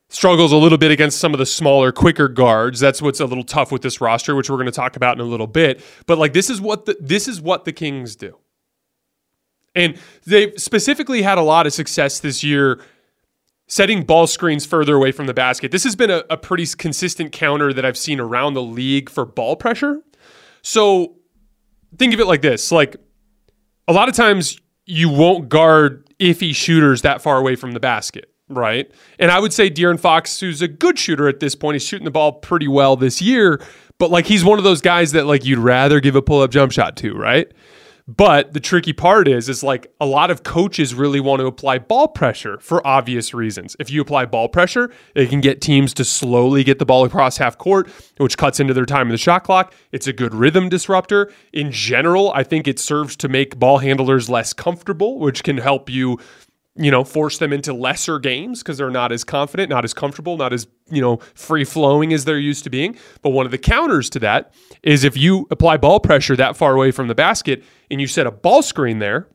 struggles 0.09 0.51
a 0.51 0.57
little 0.57 0.77
bit 0.77 0.91
against 0.91 1.19
some 1.19 1.33
of 1.33 1.37
the 1.37 1.45
smaller, 1.45 1.91
quicker 1.91 2.27
guards. 2.27 2.79
That's 2.79 3.01
what's 3.01 3.19
a 3.19 3.25
little 3.25 3.43
tough 3.43 3.71
with 3.71 3.83
this 3.83 4.01
roster, 4.01 4.35
which 4.35 4.49
we're 4.49 4.57
going 4.57 4.65
to 4.65 4.71
talk 4.71 4.95
about 4.95 5.15
in 5.15 5.21
a 5.21 5.29
little 5.29 5.47
bit. 5.47 5.81
But 6.07 6.17
like 6.17 6.33
this 6.33 6.49
is 6.49 6.59
what 6.59 6.85
the 6.85 6.97
this 6.99 7.27
is 7.27 7.39
what 7.41 7.65
the 7.65 7.71
Kings 7.71 8.15
do. 8.15 8.37
And 9.75 9.97
they've 10.25 10.53
specifically 10.57 11.21
had 11.21 11.37
a 11.37 11.43
lot 11.43 11.67
of 11.67 11.73
success 11.73 12.19
this 12.19 12.43
year 12.43 12.81
setting 13.67 14.03
ball 14.03 14.25
screens 14.25 14.65
further 14.65 14.95
away 14.95 15.11
from 15.11 15.27
the 15.27 15.33
basket. 15.33 15.71
This 15.71 15.83
has 15.83 15.95
been 15.95 16.09
a, 16.09 16.23
a 16.31 16.37
pretty 16.37 16.65
consistent 16.65 17.31
counter 17.31 17.71
that 17.71 17.85
I've 17.85 17.97
seen 17.97 18.19
around 18.19 18.55
the 18.55 18.63
league 18.63 19.11
for 19.11 19.25
ball 19.25 19.55
pressure. 19.55 20.01
So 20.63 21.17
think 21.97 22.13
of 22.13 22.19
it 22.19 22.25
like 22.25 22.41
this 22.41 22.71
like 22.71 22.95
a 23.87 23.93
lot 23.93 24.09
of 24.09 24.15
times 24.15 24.59
you 24.85 25.09
won't 25.09 25.49
guard 25.49 26.07
iffy 26.19 26.53
shooters 26.55 27.03
that 27.03 27.21
far 27.21 27.37
away 27.37 27.55
from 27.55 27.71
the 27.73 27.79
basket 27.79 28.28
right? 28.49 28.91
And 29.17 29.31
I 29.31 29.39
would 29.39 29.53
say 29.53 29.69
De'Aaron 29.69 29.99
Fox, 29.99 30.39
who's 30.39 30.61
a 30.61 30.67
good 30.67 30.99
shooter 30.99 31.29
at 31.29 31.39
this 31.39 31.55
point, 31.55 31.75
he's 31.75 31.83
shooting 31.83 32.05
the 32.05 32.11
ball 32.11 32.33
pretty 32.33 32.67
well 32.67 32.95
this 32.95 33.21
year, 33.21 33.61
but 33.97 34.11
like 34.11 34.25
he's 34.25 34.43
one 34.43 34.57
of 34.57 34.63
those 34.63 34.81
guys 34.81 35.11
that 35.13 35.25
like 35.25 35.45
you'd 35.45 35.59
rather 35.59 35.99
give 35.99 36.15
a 36.15 36.21
pull 36.21 36.41
up 36.41 36.51
jump 36.51 36.71
shot 36.71 36.97
to, 36.97 37.13
right? 37.13 37.51
But 38.09 38.53
the 38.53 38.59
tricky 38.59 38.91
part 38.91 39.27
is, 39.27 39.49
is 39.49 39.61
like 39.61 39.93
a 40.01 40.05
lot 40.07 40.31
of 40.31 40.41
coaches 40.41 40.95
really 40.95 41.19
want 41.19 41.41
to 41.41 41.45
apply 41.45 41.77
ball 41.77 42.07
pressure 42.07 42.57
for 42.59 42.85
obvious 42.85 43.35
reasons. 43.35 43.75
If 43.77 43.91
you 43.91 44.01
apply 44.01 44.25
ball 44.25 44.49
pressure, 44.49 44.89
it 45.13 45.29
can 45.29 45.41
get 45.41 45.61
teams 45.61 45.93
to 45.93 46.03
slowly 46.03 46.63
get 46.63 46.79
the 46.79 46.87
ball 46.87 47.05
across 47.05 47.37
half 47.37 47.59
court, 47.59 47.87
which 48.17 48.35
cuts 48.35 48.59
into 48.59 48.73
their 48.73 48.87
time 48.87 49.05
in 49.05 49.11
the 49.11 49.19
shot 49.19 49.43
clock. 49.43 49.75
It's 49.91 50.07
a 50.07 50.13
good 50.13 50.33
rhythm 50.33 50.69
disruptor. 50.69 51.31
In 51.53 51.71
general, 51.71 52.31
I 52.33 52.41
think 52.41 52.67
it 52.67 52.79
serves 52.79 53.15
to 53.17 53.27
make 53.27 53.59
ball 53.59 53.77
handlers 53.77 54.27
less 54.27 54.53
comfortable, 54.53 55.19
which 55.19 55.43
can 55.43 55.57
help 55.57 55.87
you 55.87 56.17
you 56.79 56.89
know, 56.89 57.03
force 57.03 57.37
them 57.37 57.51
into 57.51 57.73
lesser 57.73 58.19
games 58.19 58.63
because 58.63 58.77
they're 58.77 58.89
not 58.89 59.11
as 59.11 59.25
confident, 59.25 59.69
not 59.69 59.83
as 59.83 59.93
comfortable, 59.93 60.37
not 60.37 60.53
as, 60.53 60.65
you 60.89 61.01
know, 61.01 61.17
free 61.35 61.65
flowing 61.65 62.13
as 62.13 62.23
they're 62.23 62.39
used 62.39 62.63
to 62.63 62.69
being. 62.69 62.95
But 63.21 63.31
one 63.31 63.45
of 63.45 63.51
the 63.51 63.57
counters 63.57 64.09
to 64.11 64.19
that 64.19 64.53
is 64.81 65.03
if 65.03 65.17
you 65.17 65.45
apply 65.51 65.75
ball 65.75 65.99
pressure 65.99 66.37
that 66.37 66.55
far 66.55 66.73
away 66.73 66.91
from 66.91 67.09
the 67.09 67.15
basket 67.15 67.65
and 67.91 67.99
you 67.99 68.07
set 68.07 68.25
a 68.25 68.31
ball 68.31 68.61
screen 68.61 68.99
there, 68.99 69.27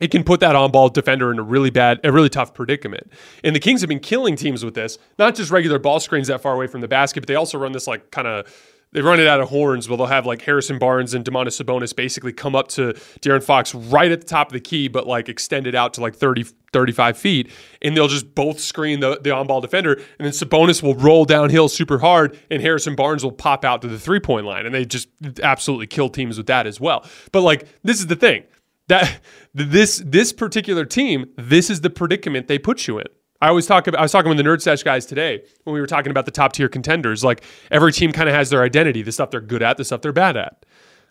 it 0.00 0.10
can 0.10 0.24
put 0.24 0.40
that 0.40 0.56
on 0.56 0.72
ball 0.72 0.88
defender 0.88 1.30
in 1.30 1.38
a 1.38 1.42
really 1.42 1.70
bad, 1.70 2.00
a 2.02 2.10
really 2.10 2.30
tough 2.30 2.52
predicament. 2.52 3.12
And 3.44 3.54
the 3.54 3.60
Kings 3.60 3.80
have 3.82 3.88
been 3.88 4.00
killing 4.00 4.34
teams 4.34 4.64
with 4.64 4.74
this, 4.74 4.98
not 5.18 5.36
just 5.36 5.52
regular 5.52 5.78
ball 5.78 6.00
screens 6.00 6.26
that 6.28 6.40
far 6.40 6.54
away 6.54 6.66
from 6.66 6.80
the 6.80 6.88
basket, 6.88 7.20
but 7.20 7.28
they 7.28 7.36
also 7.36 7.58
run 7.58 7.72
this 7.72 7.86
like 7.86 8.10
kind 8.10 8.26
of 8.26 8.46
they 8.92 9.02
run 9.02 9.20
it 9.20 9.28
out 9.28 9.40
of 9.40 9.48
horns 9.48 9.88
where 9.88 9.96
they'll 9.96 10.06
have 10.06 10.26
like 10.26 10.42
Harrison 10.42 10.78
Barnes 10.78 11.14
and 11.14 11.24
Domantas 11.24 11.62
Sabonis 11.62 11.94
basically 11.94 12.32
come 12.32 12.56
up 12.56 12.68
to 12.68 12.92
De'Aaron 13.20 13.42
Fox 13.42 13.74
right 13.74 14.10
at 14.10 14.20
the 14.20 14.26
top 14.26 14.48
of 14.48 14.52
the 14.52 14.60
key, 14.60 14.88
but 14.88 15.06
like 15.06 15.28
extend 15.28 15.66
it 15.66 15.74
out 15.74 15.94
to 15.94 16.00
like 16.00 16.16
30, 16.16 16.44
35 16.72 17.16
feet. 17.16 17.50
And 17.82 17.96
they'll 17.96 18.08
just 18.08 18.34
both 18.34 18.58
screen 18.58 19.00
the, 19.00 19.20
the 19.22 19.34
on 19.34 19.46
ball 19.46 19.60
defender. 19.60 19.92
And 19.92 20.04
then 20.18 20.32
Sabonis 20.32 20.82
will 20.82 20.94
roll 20.94 21.24
downhill 21.24 21.68
super 21.68 21.98
hard 21.98 22.36
and 22.50 22.60
Harrison 22.60 22.96
Barnes 22.96 23.22
will 23.22 23.32
pop 23.32 23.64
out 23.64 23.80
to 23.82 23.88
the 23.88 23.98
three 23.98 24.20
point 24.20 24.46
line. 24.46 24.66
And 24.66 24.74
they 24.74 24.84
just 24.84 25.08
absolutely 25.42 25.86
kill 25.86 26.08
teams 26.08 26.36
with 26.36 26.48
that 26.48 26.66
as 26.66 26.80
well. 26.80 27.04
But 27.30 27.42
like, 27.42 27.68
this 27.82 28.00
is 28.00 28.08
the 28.08 28.16
thing 28.16 28.42
that 28.88 29.20
this, 29.54 30.02
this 30.04 30.32
particular 30.32 30.84
team, 30.84 31.26
this 31.36 31.70
is 31.70 31.82
the 31.82 31.90
predicament 31.90 32.48
they 32.48 32.58
put 32.58 32.88
you 32.88 32.98
in. 32.98 33.06
I 33.40 33.48
always 33.48 33.66
talk 33.66 33.86
about. 33.86 33.98
I 33.98 34.02
was 34.02 34.12
talking 34.12 34.28
with 34.28 34.38
the 34.38 34.44
Nerd 34.44 34.60
Sesh 34.60 34.82
guys 34.82 35.06
today 35.06 35.42
when 35.64 35.74
we 35.74 35.80
were 35.80 35.86
talking 35.86 36.10
about 36.10 36.26
the 36.26 36.30
top 36.30 36.52
tier 36.52 36.68
contenders. 36.68 37.24
Like 37.24 37.42
every 37.70 37.92
team 37.92 38.12
kind 38.12 38.28
of 38.28 38.34
has 38.34 38.50
their 38.50 38.62
identity, 38.62 39.02
the 39.02 39.12
stuff 39.12 39.30
they're 39.30 39.40
good 39.40 39.62
at, 39.62 39.76
the 39.76 39.84
stuff 39.84 40.02
they're 40.02 40.12
bad 40.12 40.36
at. 40.36 40.66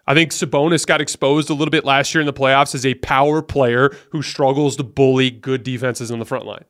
I 0.05 0.13
think 0.13 0.31
Sabonis 0.31 0.85
got 0.85 1.01
exposed 1.01 1.49
a 1.49 1.53
little 1.53 1.71
bit 1.71 1.85
last 1.85 2.13
year 2.13 2.21
in 2.21 2.25
the 2.25 2.33
playoffs 2.33 2.73
as 2.73 2.85
a 2.85 2.95
power 2.95 3.41
player 3.41 3.91
who 4.11 4.21
struggles 4.21 4.75
to 4.77 4.83
bully 4.83 5.29
good 5.29 5.63
defenses 5.63 6.11
on 6.11 6.19
the 6.19 6.25
front 6.25 6.45
line. 6.45 6.65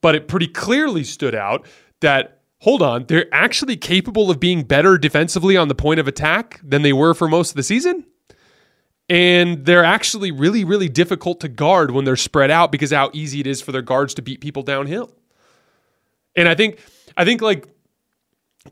But 0.00 0.14
it 0.14 0.28
pretty 0.28 0.48
clearly 0.48 1.04
stood 1.04 1.34
out 1.34 1.66
that 2.00 2.40
hold 2.60 2.82
on, 2.82 3.06
they're 3.06 3.32
actually 3.32 3.76
capable 3.76 4.30
of 4.30 4.40
being 4.40 4.62
better 4.62 4.98
defensively 4.98 5.56
on 5.56 5.68
the 5.68 5.74
point 5.74 6.00
of 6.00 6.08
attack 6.08 6.60
than 6.62 6.82
they 6.82 6.92
were 6.92 7.14
for 7.14 7.28
most 7.28 7.50
of 7.50 7.56
the 7.56 7.62
season 7.62 8.04
and 9.08 9.64
they're 9.64 9.84
actually 9.84 10.30
really 10.30 10.64
really 10.64 10.88
difficult 10.88 11.40
to 11.40 11.48
guard 11.48 11.90
when 11.90 12.04
they're 12.04 12.16
spread 12.16 12.50
out 12.50 12.72
because 12.72 12.90
how 12.90 13.10
easy 13.12 13.40
it 13.40 13.46
is 13.46 13.62
for 13.62 13.72
their 13.72 13.82
guards 13.82 14.14
to 14.14 14.22
beat 14.22 14.40
people 14.40 14.62
downhill. 14.62 15.12
And 16.34 16.48
i 16.48 16.54
think 16.54 16.80
i 17.16 17.24
think 17.24 17.40
like 17.40 17.66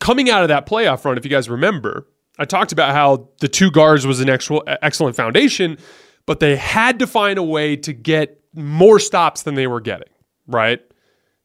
coming 0.00 0.28
out 0.30 0.42
of 0.42 0.48
that 0.48 0.66
playoff 0.66 1.04
run 1.04 1.16
if 1.16 1.24
you 1.24 1.30
guys 1.30 1.48
remember 1.48 2.06
i 2.38 2.44
talked 2.44 2.72
about 2.72 2.92
how 2.92 3.28
the 3.40 3.48
two 3.48 3.70
guards 3.70 4.06
was 4.06 4.20
an 4.20 4.28
actual 4.28 4.62
excellent 4.66 5.16
foundation 5.16 5.78
but 6.26 6.40
they 6.40 6.56
had 6.56 6.98
to 6.98 7.06
find 7.06 7.38
a 7.38 7.42
way 7.42 7.76
to 7.76 7.92
get 7.92 8.40
more 8.54 8.98
stops 8.98 9.42
than 9.42 9.54
they 9.54 9.66
were 9.66 9.80
getting 9.80 10.08
right? 10.46 10.80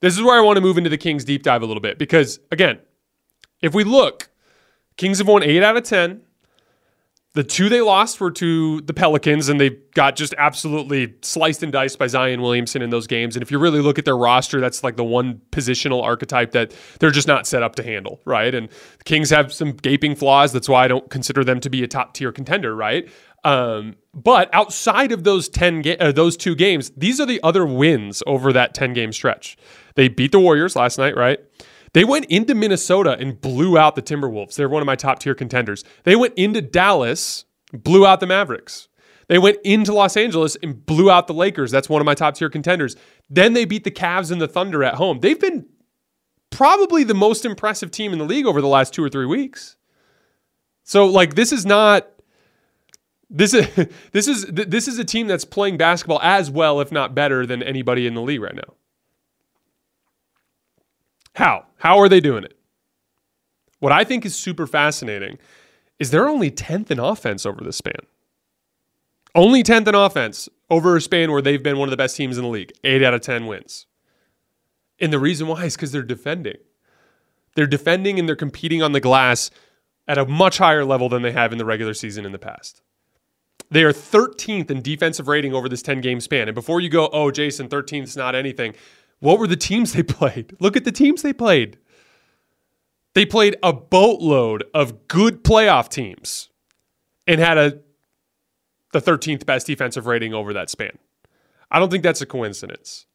This 0.02 0.16
is 0.18 0.24
where 0.24 0.38
i 0.38 0.42
want 0.42 0.58
to 0.58 0.62
move 0.62 0.78
into 0.78 0.90
the 0.90 0.98
kings 0.98 1.24
deep 1.24 1.44
dive 1.44 1.62
a 1.62 1.66
little 1.66 1.82
bit 1.82 1.98
because 1.98 2.40
again 2.52 2.80
if 3.62 3.74
we 3.74 3.84
look 3.84 4.30
kings 4.98 5.20
have 5.20 5.28
won 5.28 5.44
8 5.44 5.64
out 5.64 5.78
of 5.78 5.84
10 5.84 6.22
the 7.34 7.44
two 7.44 7.70
they 7.70 7.82
lost 7.82 8.20
were 8.20 8.32
to 8.32 8.82
the 8.82 8.94
Pelicans, 8.94 9.50
and 9.50 9.62
they 9.62 9.70
got 9.94 10.16
just 10.16 10.34
absolutely 10.40 11.14
sliced 11.22 11.62
and 11.62 11.72
diced 11.72 12.00
by 12.00 12.08
Zion 12.08 12.42
Williamson 12.42 12.82
in 12.82 12.90
those 12.90 13.06
games. 13.06 13.36
And 13.36 13.44
if 13.44 13.52
you 13.52 13.60
really 13.60 13.82
look 13.82 14.00
at 14.00 14.06
their 14.06 14.18
roster, 14.18 14.60
that's 14.60 14.84
like 14.84 14.96
the 14.96 15.04
one 15.04 15.40
positional 15.52 16.02
archetype 16.02 16.52
that 16.54 16.74
they're 17.00 17.12
just 17.12 17.28
not 17.28 17.46
set 17.46 17.62
up 17.62 17.76
to 17.76 17.84
handle, 17.84 18.20
right? 18.26 18.54
And 18.56 18.68
the 18.70 19.04
Kings 19.04 19.30
have 19.30 19.54
some 19.54 19.74
gaping 19.74 20.16
flaws. 20.16 20.52
That's 20.52 20.68
why 20.68 20.86
I 20.86 20.88
don't 20.88 21.08
consider 21.12 21.44
them 21.44 21.60
to 21.60 21.70
be 21.70 21.84
a 21.84 21.88
top 21.88 22.16
tier 22.16 22.32
contender, 22.32 22.76
right? 22.76 23.08
Um, 23.44 23.96
but 24.14 24.50
outside 24.52 25.12
of 25.12 25.24
those 25.24 25.48
ten, 25.50 25.84
ga- 25.84 25.98
uh, 25.98 26.12
those 26.12 26.36
two 26.36 26.56
games, 26.56 26.92
these 26.98 27.20
are 27.20 27.28
the 27.28 27.40
other 27.44 27.66
wins 27.66 28.24
over 28.26 28.52
that 28.54 28.74
ten 28.74 28.94
game 28.94 29.14
stretch. 29.14 29.56
They 29.94 30.08
beat 30.08 30.32
the 30.32 30.40
Warriors 30.40 30.76
last 30.76 30.98
night, 30.98 31.16
right? 31.16 31.40
They 31.94 32.04
went 32.04 32.26
into 32.26 32.54
Minnesota 32.56 33.18
and 33.20 33.40
blew 33.40 33.78
out 33.78 33.96
the 33.96 34.02
Timberwolves. 34.02 34.56
They're 34.56 34.70
one 34.70 34.82
of 34.82 34.86
my 34.86 34.96
top 34.96 35.20
tier 35.20 35.36
contenders. 35.36 35.84
They 36.04 36.16
went 36.16 36.34
into 36.36 36.62
Dallas, 36.62 37.46
blew 37.74 38.06
out 38.06 38.20
the 38.20 38.28
Mavericks. 38.28 38.88
They 39.28 39.38
went 39.38 39.58
into 39.64 39.94
Los 39.94 40.18
Angeles 40.18 40.58
and 40.62 40.86
blew 40.86 41.12
out 41.12 41.28
the 41.28 41.34
Lakers. 41.34 41.72
That's 41.72 41.88
one 41.88 42.02
of 42.02 42.06
my 42.06 42.16
top 42.16 42.36
tier 42.36 42.50
contenders. 42.50 42.96
Then 43.30 43.54
they 43.54 43.66
beat 43.66 43.84
the 43.84 43.92
Cavs 43.92 44.32
and 44.32 44.42
the 44.42 44.48
Thunder 44.48 44.84
at 44.84 44.96
home. 44.96 45.20
They've 45.20 45.40
been 45.40 45.68
probably 46.50 47.04
the 47.04 47.14
most 47.14 47.46
impressive 47.46 47.92
team 47.92 48.12
in 48.12 48.20
the 48.20 48.26
league 48.26 48.48
over 48.48 48.60
the 48.60 48.68
last 48.68 48.94
two 48.94 49.04
or 49.04 49.10
three 49.10 49.28
weeks. 49.28 49.76
So 50.84 51.06
like 51.06 51.36
this 51.36 51.52
is 51.52 51.66
not 51.66 52.08
this 53.30 53.54
is 53.54 53.68
this 54.12 54.28
is 54.28 54.46
this 54.48 54.88
is 54.88 54.98
a 54.98 55.06
team 55.06 55.28
that's 55.28 55.46
playing 55.46 55.78
basketball 55.78 56.20
as 56.22 56.50
well, 56.50 56.82
if 56.82 56.92
not 56.92 57.14
better, 57.14 57.46
than 57.46 57.62
anybody 57.62 58.08
in 58.08 58.16
the 58.16 58.22
league 58.22 58.42
right 58.42 58.56
now. 58.56 58.74
How? 61.40 61.68
How 61.78 61.98
are 62.00 62.10
they 62.10 62.20
doing 62.20 62.44
it? 62.44 62.58
What 63.80 63.94
I 63.94 64.04
think 64.04 64.26
is 64.26 64.36
super 64.36 64.68
fascinating 64.68 65.40
is 65.98 66.12
they're 66.12 66.28
only 66.28 66.52
10th 66.52 66.92
in 66.92 67.00
offense 67.00 67.46
over 67.46 67.64
this 67.64 67.78
span. 67.78 68.02
Only 69.34 69.64
10th 69.64 69.88
in 69.88 69.96
offense 69.96 70.50
over 70.70 70.98
a 70.98 71.02
span 71.02 71.32
where 71.32 71.42
they've 71.42 71.64
been 71.64 71.78
one 71.78 71.88
of 71.88 71.92
the 71.92 71.98
best 71.98 72.18
teams 72.18 72.38
in 72.38 72.44
the 72.44 72.50
league. 72.50 72.74
Eight 72.84 73.02
out 73.04 73.14
of 73.14 73.22
10 73.22 73.48
wins. 73.48 73.86
And 75.00 75.14
the 75.14 75.20
reason 75.20 75.48
why 75.48 75.64
is 75.64 75.78
because 75.78 75.94
they're 75.94 76.04
defending. 76.04 76.58
They're 77.56 77.68
defending 77.68 78.20
and 78.20 78.28
they're 78.28 78.36
competing 78.36 78.84
on 78.84 78.92
the 78.92 79.00
glass 79.00 79.50
at 80.10 80.18
a 80.18 80.26
much 80.26 80.58
higher 80.58 80.84
level 80.84 81.08
than 81.08 81.22
they 81.22 81.32
have 81.32 81.54
in 81.54 81.58
the 81.58 81.64
regular 81.64 81.94
season 81.94 82.26
in 82.26 82.34
the 82.34 82.38
past. 82.38 82.82
They 83.72 83.84
are 83.84 83.94
13th 83.94 84.70
in 84.70 84.82
defensive 84.82 85.30
rating 85.30 85.54
over 85.54 85.70
this 85.70 85.84
10 85.84 86.02
game 86.02 86.20
span. 86.20 86.50
And 86.50 86.56
before 86.56 86.82
you 86.82 86.90
go, 86.90 87.08
oh, 87.14 87.32
Jason, 87.32 87.70
13th 87.70 88.04
is 88.04 88.18
not 88.18 88.36
anything, 88.36 88.74
what 89.20 89.40
were 89.40 89.48
the 89.48 89.56
teams 89.56 89.94
they 89.94 90.04
played? 90.18 90.56
Look 90.60 90.76
at 90.78 90.86
the 90.86 90.92
teams 90.92 91.22
they 91.22 91.34
played. 91.34 91.78
They 93.16 93.26
played 93.26 93.58
a 93.64 93.74
boatload 93.74 94.64
of 94.74 95.08
good 95.08 95.44
playoff 95.44 95.90
teams 95.90 96.50
and 97.28 97.40
had 97.40 97.58
a 97.58 97.80
the 98.92 99.02
13th 99.02 99.46
best 99.46 99.68
defensive 99.68 100.08
rating 100.08 100.34
over 100.34 100.54
that 100.54 100.70
span. 100.70 100.98
I 101.70 101.80
don't 101.80 101.92
think 101.92 102.04
that's 102.04 102.22
a 102.22 102.26
coincidence. 102.26 103.06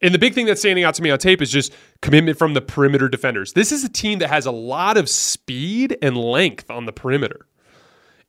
And 0.00 0.12
the 0.12 0.18
big 0.18 0.34
thing 0.34 0.46
that's 0.46 0.60
standing 0.60 0.84
out 0.84 0.94
to 0.94 1.02
me 1.02 1.10
on 1.10 1.18
tape 1.18 1.40
is 1.40 1.50
just 1.50 1.72
commitment 2.00 2.38
from 2.38 2.54
the 2.54 2.60
perimeter 2.60 3.08
defenders. 3.08 3.52
This 3.52 3.70
is 3.70 3.84
a 3.84 3.88
team 3.88 4.18
that 4.18 4.28
has 4.28 4.46
a 4.46 4.52
lot 4.52 4.96
of 4.96 5.08
speed 5.08 5.96
and 6.02 6.16
length 6.16 6.70
on 6.70 6.86
the 6.86 6.92
perimeter. 6.92 7.46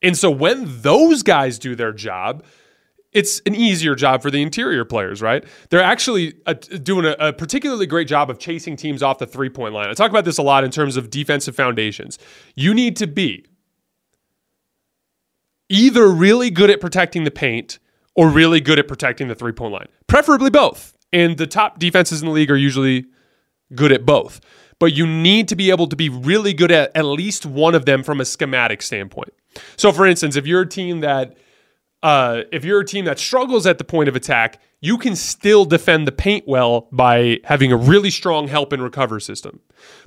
And 0.01 0.17
so 0.17 0.29
when 0.29 0.81
those 0.81 1.23
guys 1.23 1.57
do 1.57 1.75
their 1.75 1.93
job, 1.93 2.43
it's 3.13 3.41
an 3.45 3.55
easier 3.55 3.95
job 3.95 4.21
for 4.21 4.31
the 4.31 4.41
interior 4.41 4.85
players, 4.85 5.21
right? 5.21 5.43
They're 5.69 5.83
actually 5.83 6.33
uh, 6.45 6.53
doing 6.53 7.05
a, 7.05 7.15
a, 7.19 7.33
particularly 7.33 7.85
great 7.85 8.07
job 8.07 8.29
of 8.29 8.39
chasing 8.39 8.75
teams 8.75 9.03
off 9.03 9.19
the 9.19 9.27
three 9.27 9.49
point 9.49 9.73
line. 9.73 9.89
I 9.89 9.93
talk 9.93 10.09
about 10.09 10.25
this 10.25 10.37
a 10.37 10.43
lot 10.43 10.63
in 10.63 10.71
terms 10.71 10.97
of 10.97 11.09
defensive 11.09 11.55
foundations. 11.55 12.17
You 12.55 12.73
need 12.73 12.95
to 12.97 13.07
be 13.07 13.45
either 15.69 16.07
really 16.07 16.49
good 16.49 16.69
at 16.69 16.81
protecting 16.81 17.23
the 17.23 17.31
paint 17.31 17.79
or 18.15 18.29
really 18.29 18.61
good 18.61 18.79
at 18.79 18.87
protecting 18.87 19.27
the 19.27 19.35
three 19.35 19.53
point 19.53 19.73
line, 19.73 19.87
preferably 20.07 20.49
both. 20.49 20.97
And 21.11 21.37
the 21.37 21.47
top 21.47 21.79
defenses 21.79 22.21
in 22.21 22.27
the 22.27 22.33
league 22.33 22.49
are 22.49 22.57
usually 22.57 23.05
good 23.75 23.91
at 23.91 24.05
both. 24.05 24.41
But 24.79 24.93
you 24.93 25.05
need 25.05 25.47
to 25.49 25.55
be 25.55 25.69
able 25.69 25.87
to 25.87 25.95
be 25.95 26.09
really 26.09 26.53
good 26.53 26.71
at 26.71 26.91
at 26.95 27.05
least 27.05 27.45
one 27.45 27.75
of 27.75 27.85
them 27.85 28.03
from 28.03 28.19
a 28.19 28.25
schematic 28.25 28.81
standpoint. 28.81 29.33
So, 29.77 29.91
for 29.91 30.05
instance, 30.05 30.35
if 30.35 30.47
you're 30.47 30.61
a 30.61 30.67
team 30.67 31.01
that 31.01 31.37
uh, 32.03 32.43
if 32.51 32.65
you're 32.65 32.81
a 32.81 32.85
team 32.85 33.05
that 33.05 33.17
struggles 33.17 33.65
at 33.65 33.77
the 33.77 33.83
point 33.85 34.09
of 34.09 34.15
attack, 34.15 34.61
you 34.81 34.97
can 34.97 35.15
still 35.15 35.63
defend 35.63 36.05
the 36.05 36.11
paint 36.11 36.45
well 36.45 36.89
by 36.91 37.39
having 37.45 37.71
a 37.71 37.77
really 37.77 38.11
strong 38.11 38.49
help 38.49 38.73
and 38.73 38.83
recover 38.83 39.21
system. 39.21 39.61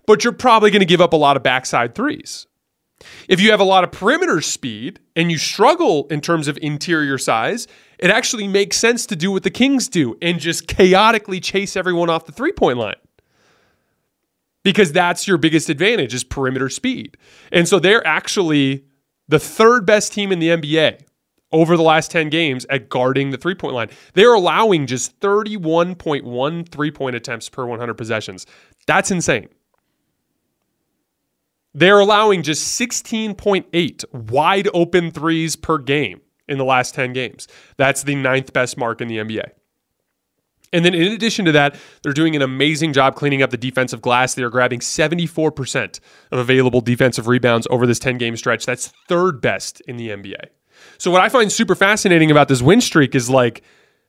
But 0.06 0.22
you're 0.22 0.34
probably 0.34 0.70
going 0.70 0.80
to 0.80 0.86
give 0.86 1.00
up 1.00 1.14
a 1.14 1.16
lot 1.16 1.38
of 1.38 1.42
backside 1.42 1.94
threes. 1.94 2.46
If 3.28 3.40
you 3.40 3.50
have 3.50 3.60
a 3.60 3.64
lot 3.64 3.82
of 3.82 3.92
perimeter 3.92 4.42
speed 4.42 5.00
and 5.16 5.32
you 5.32 5.38
struggle 5.38 6.06
in 6.08 6.20
terms 6.20 6.48
of 6.48 6.58
interior 6.60 7.16
size, 7.16 7.66
it 7.98 8.10
actually 8.10 8.46
makes 8.46 8.76
sense 8.76 9.06
to 9.06 9.16
do 9.16 9.32
what 9.32 9.42
the 9.42 9.50
Kings 9.50 9.88
do 9.88 10.16
and 10.20 10.38
just 10.38 10.66
chaotically 10.66 11.40
chase 11.40 11.76
everyone 11.76 12.10
off 12.10 12.26
the 12.26 12.32
three 12.32 12.52
point 12.52 12.78
line. 12.78 12.94
Because 14.62 14.92
that's 14.92 15.26
your 15.26 15.38
biggest 15.38 15.70
advantage 15.70 16.12
is 16.12 16.24
perimeter 16.24 16.68
speed. 16.68 17.16
And 17.52 17.66
so 17.66 17.78
they're 17.78 18.06
actually 18.06 18.84
the 19.28 19.38
third 19.38 19.86
best 19.86 20.12
team 20.12 20.30
in 20.30 20.40
the 20.40 20.48
NBA 20.48 21.05
over 21.52 21.76
the 21.76 21.82
last 21.82 22.10
10 22.10 22.28
games 22.28 22.66
at 22.70 22.88
guarding 22.88 23.30
the 23.30 23.36
three 23.36 23.54
point 23.54 23.74
line. 23.74 23.88
They're 24.14 24.34
allowing 24.34 24.86
just 24.86 25.18
31.1 25.20 26.68
three 26.68 26.90
point 26.90 27.16
attempts 27.16 27.48
per 27.48 27.66
100 27.66 27.94
possessions. 27.94 28.46
That's 28.86 29.10
insane. 29.10 29.48
They're 31.74 31.98
allowing 31.98 32.42
just 32.42 32.80
16.8 32.80 34.30
wide 34.30 34.68
open 34.72 35.10
threes 35.10 35.56
per 35.56 35.76
game 35.78 36.22
in 36.48 36.56
the 36.56 36.64
last 36.64 36.94
10 36.94 37.12
games. 37.12 37.48
That's 37.76 38.02
the 38.02 38.14
ninth 38.14 38.52
best 38.52 38.78
mark 38.78 39.00
in 39.00 39.08
the 39.08 39.18
NBA. 39.18 39.50
And 40.72 40.84
then, 40.84 40.94
in 40.94 41.12
addition 41.12 41.44
to 41.44 41.52
that, 41.52 41.76
they're 42.02 42.12
doing 42.12 42.34
an 42.34 42.42
amazing 42.42 42.92
job 42.92 43.14
cleaning 43.14 43.42
up 43.42 43.50
the 43.50 43.56
defensive 43.56 44.02
glass. 44.02 44.34
They 44.34 44.42
are 44.42 44.50
grabbing 44.50 44.80
74% 44.80 46.00
of 46.32 46.38
available 46.38 46.80
defensive 46.80 47.28
rebounds 47.28 47.66
over 47.70 47.86
this 47.86 47.98
10 47.98 48.18
game 48.18 48.36
stretch. 48.36 48.66
That's 48.66 48.88
third 49.08 49.40
best 49.40 49.80
in 49.82 49.96
the 49.96 50.08
NBA. 50.08 50.46
So, 50.98 51.10
what 51.10 51.20
I 51.22 51.28
find 51.28 51.50
super 51.50 51.74
fascinating 51.74 52.30
about 52.30 52.48
this 52.48 52.62
win 52.62 52.80
streak 52.80 53.14
is 53.14 53.28
like 53.28 53.62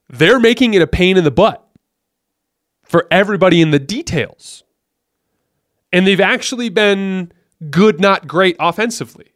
they're 0.10 0.40
making 0.40 0.74
it 0.74 0.82
a 0.82 0.88
pain 0.88 1.18
in 1.18 1.24
the 1.24 1.32
butt 1.32 1.68
for 2.84 3.08
everybody 3.12 3.62
in 3.62 3.72
the 3.72 3.80
details. 3.80 4.64
And 5.92 6.06
they've 6.06 6.22
actually 6.22 6.70
been 6.70 7.32
good, 7.70 8.00
not 8.00 8.28
great 8.28 8.56
offensively. 8.60 9.34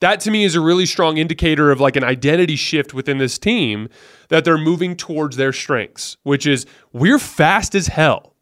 That 0.00 0.20
to 0.20 0.30
me 0.30 0.44
is 0.44 0.54
a 0.54 0.60
really 0.60 0.86
strong 0.86 1.16
indicator 1.16 1.70
of 1.70 1.80
like 1.80 1.96
an 1.96 2.04
identity 2.04 2.56
shift 2.56 2.92
within 2.92 3.18
this 3.18 3.38
team 3.38 3.88
that 4.28 4.44
they're 4.44 4.58
moving 4.58 4.96
towards 4.96 5.36
their 5.36 5.52
strengths, 5.52 6.16
which 6.24 6.46
is 6.46 6.66
we're 6.92 7.18
fast 7.18 7.74
as 7.74 7.86
hell. 7.86 8.34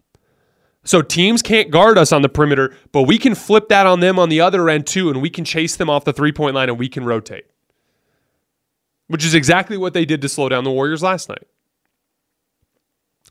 So 0.84 1.02
teams 1.02 1.42
can't 1.42 1.70
guard 1.70 1.96
us 1.96 2.10
on 2.10 2.22
the 2.22 2.28
perimeter, 2.28 2.74
but 2.90 3.02
we 3.02 3.16
can 3.16 3.36
flip 3.36 3.68
that 3.68 3.86
on 3.86 4.00
them 4.00 4.18
on 4.18 4.28
the 4.28 4.40
other 4.40 4.68
end 4.68 4.86
too, 4.86 5.08
and 5.08 5.22
we 5.22 5.30
can 5.30 5.44
chase 5.44 5.76
them 5.76 5.88
off 5.88 6.04
the 6.04 6.12
three 6.12 6.32
point 6.32 6.56
line 6.56 6.68
and 6.68 6.78
we 6.78 6.88
can 6.88 7.04
rotate 7.04 7.44
which 9.08 9.24
is 9.24 9.34
exactly 9.34 9.76
what 9.76 9.94
they 9.94 10.04
did 10.04 10.22
to 10.22 10.28
slow 10.28 10.48
down 10.48 10.64
the 10.64 10.70
Warriors 10.70 11.02
last 11.02 11.28
night. 11.28 11.46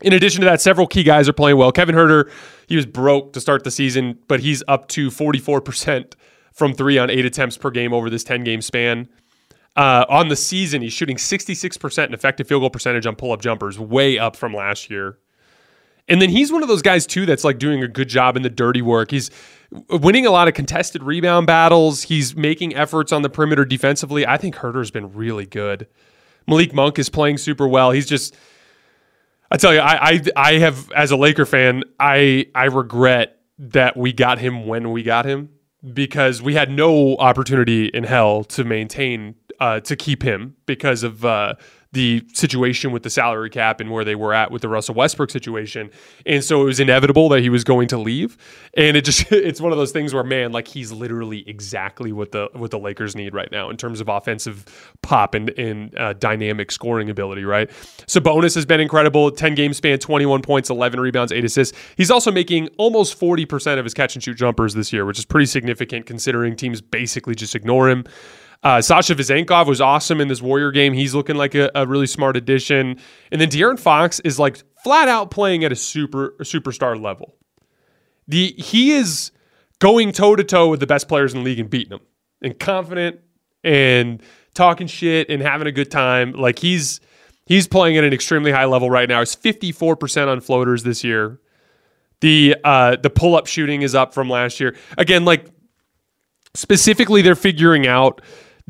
In 0.01 0.13
addition 0.13 0.41
to 0.41 0.45
that, 0.45 0.61
several 0.61 0.87
key 0.87 1.03
guys 1.03 1.29
are 1.29 1.33
playing 1.33 1.57
well. 1.57 1.71
Kevin 1.71 1.95
Huerter, 1.95 2.29
he 2.67 2.75
was 2.75 2.85
broke 2.85 3.33
to 3.33 3.41
start 3.41 3.63
the 3.63 3.71
season, 3.71 4.17
but 4.27 4.39
he's 4.39 4.63
up 4.67 4.87
to 4.89 5.09
44% 5.09 6.13
from 6.53 6.73
three 6.73 6.97
on 6.97 7.09
eight 7.09 7.25
attempts 7.25 7.57
per 7.57 7.69
game 7.69 7.93
over 7.93 8.09
this 8.09 8.23
10 8.23 8.43
game 8.43 8.61
span. 8.61 9.07
Uh, 9.75 10.05
on 10.09 10.27
the 10.27 10.35
season, 10.35 10.81
he's 10.81 10.91
shooting 10.91 11.17
66% 11.17 12.05
in 12.05 12.13
effective 12.13 12.47
field 12.47 12.61
goal 12.61 12.69
percentage 12.69 13.05
on 13.05 13.15
pull 13.15 13.31
up 13.31 13.41
jumpers, 13.41 13.79
way 13.79 14.17
up 14.17 14.35
from 14.35 14.53
last 14.53 14.89
year. 14.89 15.17
And 16.07 16.21
then 16.21 16.29
he's 16.29 16.51
one 16.51 16.61
of 16.61 16.67
those 16.67 16.81
guys, 16.81 17.05
too, 17.05 17.25
that's 17.25 17.43
like 17.43 17.57
doing 17.57 17.83
a 17.83 17.87
good 17.87 18.09
job 18.09 18.35
in 18.35 18.41
the 18.41 18.49
dirty 18.49 18.81
work. 18.81 19.11
He's 19.11 19.31
winning 19.89 20.25
a 20.25 20.31
lot 20.31 20.47
of 20.47 20.53
contested 20.53 21.03
rebound 21.03 21.47
battles. 21.47 22.03
He's 22.03 22.35
making 22.35 22.75
efforts 22.75 23.11
on 23.11 23.21
the 23.21 23.29
perimeter 23.29 23.65
defensively. 23.65 24.25
I 24.27 24.37
think 24.37 24.55
Huerter's 24.55 24.91
been 24.91 25.13
really 25.13 25.45
good. 25.45 25.87
Malik 26.47 26.73
Monk 26.73 26.99
is 26.99 27.09
playing 27.09 27.37
super 27.37 27.67
well. 27.67 27.91
He's 27.91 28.07
just 28.07 28.35
I 29.51 29.57
tell 29.57 29.73
you, 29.73 29.79
I, 29.79 30.11
I 30.11 30.21
I 30.35 30.53
have 30.59 30.89
as 30.93 31.11
a 31.11 31.17
Laker 31.17 31.45
fan, 31.45 31.83
I 31.99 32.47
I 32.55 32.65
regret 32.65 33.37
that 33.59 33.97
we 33.97 34.13
got 34.13 34.39
him 34.39 34.65
when 34.65 34.91
we 34.91 35.03
got 35.03 35.25
him 35.25 35.49
because 35.93 36.41
we 36.41 36.53
had 36.53 36.71
no 36.71 37.17
opportunity 37.17 37.87
in 37.87 38.05
hell 38.05 38.43
to 38.45 38.63
maintain 38.63 39.35
uh, 39.59 39.81
to 39.81 39.95
keep 39.95 40.23
him 40.23 40.55
because 40.65 41.03
of 41.03 41.25
uh, 41.25 41.55
the 41.93 42.23
situation 42.33 42.91
with 42.91 43.03
the 43.03 43.09
salary 43.09 43.49
cap 43.49 43.81
and 43.81 43.91
where 43.91 44.05
they 44.05 44.15
were 44.15 44.33
at 44.33 44.49
with 44.49 44.61
the 44.61 44.69
Russell 44.69 44.95
Westbrook 44.95 45.29
situation. 45.29 45.89
And 46.25 46.41
so 46.41 46.61
it 46.61 46.65
was 46.65 46.79
inevitable 46.79 47.27
that 47.29 47.41
he 47.41 47.49
was 47.49 47.65
going 47.65 47.89
to 47.89 47.97
leave. 47.97 48.37
And 48.75 48.95
it 48.95 49.03
just 49.03 49.29
it's 49.31 49.59
one 49.59 49.73
of 49.73 49.77
those 49.77 49.91
things 49.91 50.13
where 50.13 50.23
man, 50.23 50.53
like 50.53 50.67
he's 50.67 50.91
literally 50.91 51.47
exactly 51.47 52.13
what 52.13 52.31
the 52.31 52.49
what 52.53 52.71
the 52.71 52.79
Lakers 52.79 53.15
need 53.15 53.33
right 53.33 53.51
now 53.51 53.69
in 53.69 53.75
terms 53.75 53.99
of 53.99 54.07
offensive 54.07 54.95
pop 55.01 55.35
and, 55.35 55.49
and 55.51 55.97
uh, 55.97 56.13
dynamic 56.13 56.71
scoring 56.71 57.09
ability, 57.09 57.43
right? 57.43 57.69
Sabonis 58.07 58.55
has 58.55 58.65
been 58.65 58.79
incredible. 58.79 59.29
10 59.29 59.55
game 59.55 59.73
span, 59.73 59.99
21 59.99 60.41
points, 60.41 60.69
11 60.69 60.99
rebounds, 60.99 61.31
8 61.31 61.43
assists. 61.43 61.77
He's 61.97 62.11
also 62.11 62.31
making 62.31 62.69
almost 62.77 63.19
40% 63.19 63.77
of 63.79 63.85
his 63.85 63.93
catch 63.93 64.15
and 64.15 64.23
shoot 64.23 64.37
jumpers 64.37 64.73
this 64.73 64.93
year, 64.93 65.05
which 65.05 65.19
is 65.19 65.25
pretty 65.25 65.45
significant 65.45 66.05
considering 66.05 66.55
teams 66.55 66.79
basically 66.79 67.35
just 67.35 67.53
ignore 67.53 67.89
him. 67.89 68.05
Uh, 68.63 68.81
Sasha 68.81 69.15
Vezenkov 69.15 69.65
was 69.65 69.81
awesome 69.81 70.21
in 70.21 70.27
this 70.27 70.41
Warrior 70.41 70.71
game. 70.71 70.93
He's 70.93 71.15
looking 71.15 71.35
like 71.35 71.55
a, 71.55 71.71
a 71.73 71.87
really 71.87 72.05
smart 72.05 72.37
addition. 72.37 72.97
And 73.31 73.41
then 73.41 73.49
De'Aaron 73.49 73.79
Fox 73.79 74.19
is 74.19 74.37
like 74.37 74.61
flat 74.83 75.07
out 75.07 75.31
playing 75.31 75.63
at 75.63 75.71
a 75.71 75.75
super 75.75 76.35
a 76.39 76.43
superstar 76.43 77.01
level. 77.01 77.35
The 78.27 78.53
he 78.57 78.91
is 78.91 79.31
going 79.79 80.11
toe 80.11 80.35
to 80.35 80.43
toe 80.43 80.69
with 80.69 80.79
the 80.79 80.87
best 80.87 81.07
players 81.07 81.33
in 81.33 81.39
the 81.39 81.45
league 81.45 81.59
and 81.59 81.69
beating 81.69 81.89
them, 81.89 82.01
and 82.41 82.57
confident 82.59 83.19
and 83.63 84.21
talking 84.53 84.87
shit 84.87 85.29
and 85.29 85.41
having 85.41 85.67
a 85.67 85.71
good 85.71 85.89
time. 85.89 86.33
Like 86.33 86.59
he's 86.59 87.01
he's 87.47 87.67
playing 87.67 87.97
at 87.97 88.03
an 88.03 88.13
extremely 88.13 88.51
high 88.51 88.65
level 88.65 88.91
right 88.91 89.09
now. 89.09 89.19
He's 89.19 89.33
fifty 89.33 89.71
four 89.71 89.95
percent 89.95 90.29
on 90.29 90.39
floaters 90.39 90.83
this 90.83 91.03
year. 91.03 91.39
The 92.19 92.55
uh, 92.63 92.97
the 92.97 93.09
pull 93.09 93.35
up 93.35 93.47
shooting 93.47 93.81
is 93.81 93.95
up 93.95 94.13
from 94.13 94.29
last 94.29 94.59
year. 94.59 94.75
Again, 94.99 95.25
like 95.25 95.47
specifically, 96.53 97.23
they're 97.23 97.33
figuring 97.33 97.87
out 97.87 98.21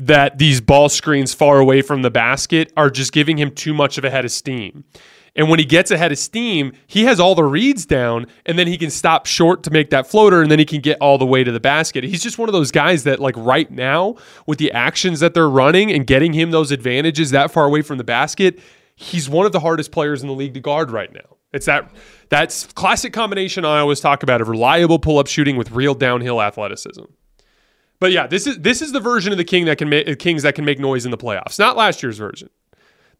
that 0.06 0.38
these 0.38 0.60
ball 0.60 0.88
screens 0.88 1.32
far 1.32 1.58
away 1.58 1.82
from 1.82 2.02
the 2.02 2.10
basket 2.10 2.72
are 2.76 2.90
just 2.90 3.12
giving 3.12 3.38
him 3.38 3.50
too 3.50 3.72
much 3.72 3.98
of 3.98 4.04
a 4.04 4.10
head 4.10 4.24
of 4.24 4.32
steam. 4.32 4.84
And 5.34 5.48
when 5.48 5.58
he 5.58 5.64
gets 5.64 5.90
ahead 5.90 6.12
of 6.12 6.18
steam, 6.18 6.72
he 6.86 7.04
has 7.04 7.18
all 7.18 7.34
the 7.34 7.44
reads 7.44 7.86
down 7.86 8.26
and 8.44 8.58
then 8.58 8.66
he 8.66 8.76
can 8.76 8.90
stop 8.90 9.24
short 9.24 9.62
to 9.62 9.70
make 9.70 9.88
that 9.90 10.06
floater 10.06 10.42
and 10.42 10.50
then 10.50 10.58
he 10.58 10.66
can 10.66 10.80
get 10.80 10.98
all 11.00 11.16
the 11.16 11.24
way 11.24 11.42
to 11.42 11.50
the 11.50 11.60
basket. 11.60 12.04
He's 12.04 12.22
just 12.22 12.36
one 12.36 12.48
of 12.48 12.52
those 12.52 12.70
guys 12.70 13.04
that, 13.04 13.18
like, 13.18 13.34
right 13.38 13.70
now, 13.70 14.16
with 14.46 14.58
the 14.58 14.72
actions 14.72 15.20
that 15.20 15.32
they're 15.32 15.48
running 15.48 15.90
and 15.90 16.06
getting 16.06 16.34
him 16.34 16.50
those 16.50 16.70
advantages 16.70 17.30
that 17.30 17.50
far 17.50 17.64
away 17.64 17.80
from 17.80 17.96
the 17.96 18.04
basket, 18.04 18.60
he's 18.94 19.30
one 19.30 19.46
of 19.46 19.52
the 19.52 19.60
hardest 19.60 19.90
players 19.90 20.20
in 20.20 20.28
the 20.28 20.34
league 20.34 20.52
to 20.54 20.60
guard 20.60 20.90
right 20.90 21.12
now. 21.12 21.36
It's 21.54 21.66
that 21.66 21.90
that's 22.28 22.66
classic 22.72 23.12
combination 23.12 23.64
I 23.64 23.80
always 23.80 24.00
talk 24.00 24.22
about 24.22 24.40
of 24.40 24.48
reliable 24.48 24.98
pull 24.98 25.18
up 25.18 25.26
shooting 25.28 25.56
with 25.56 25.70
real 25.70 25.94
downhill 25.94 26.42
athleticism. 26.42 27.04
But 28.02 28.10
yeah, 28.10 28.26
this 28.26 28.48
is 28.48 28.58
this 28.58 28.82
is 28.82 28.90
the 28.90 28.98
version 28.98 29.30
of 29.30 29.38
the 29.38 29.44
king 29.44 29.66
that 29.66 29.78
can 29.78 29.88
make 29.88 30.08
uh, 30.08 30.16
Kings 30.18 30.42
that 30.42 30.56
can 30.56 30.64
make 30.64 30.80
noise 30.80 31.04
in 31.04 31.12
the 31.12 31.16
playoffs. 31.16 31.56
Not 31.56 31.76
last 31.76 32.02
year's 32.02 32.18
version. 32.18 32.50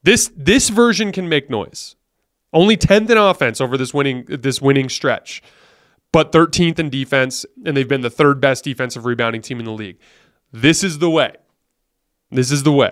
This 0.03 0.29
this 0.37 0.71
version 0.71 1.13
can 1.13 1.29
make 1.29 1.49
noise. 1.49 1.95
Only 2.53 2.77
10th 2.77 3.09
in 3.09 3.17
offense 3.17 3.61
over 3.61 3.77
this 3.77 3.95
winning 3.95 4.25
this 4.27 4.61
winning 4.61 4.89
stretch, 4.89 5.41
but 6.11 6.33
13th 6.33 6.81
in 6.81 6.91
defense, 6.91 7.47
and 7.65 7.77
they've 7.77 7.87
been 7.87 8.01
the 8.01 8.11
third 8.11 8.41
best 8.41 8.65
defensive 8.65 9.05
rebounding 9.05 9.41
team 9.41 9.61
in 9.61 9.67
the 9.67 9.71
league. 9.71 9.99
This 10.51 10.83
is 10.83 10.99
the 10.99 11.09
way. 11.09 11.37
This 12.33 12.51
is 12.51 12.65
the 12.65 12.73
way. 12.73 12.91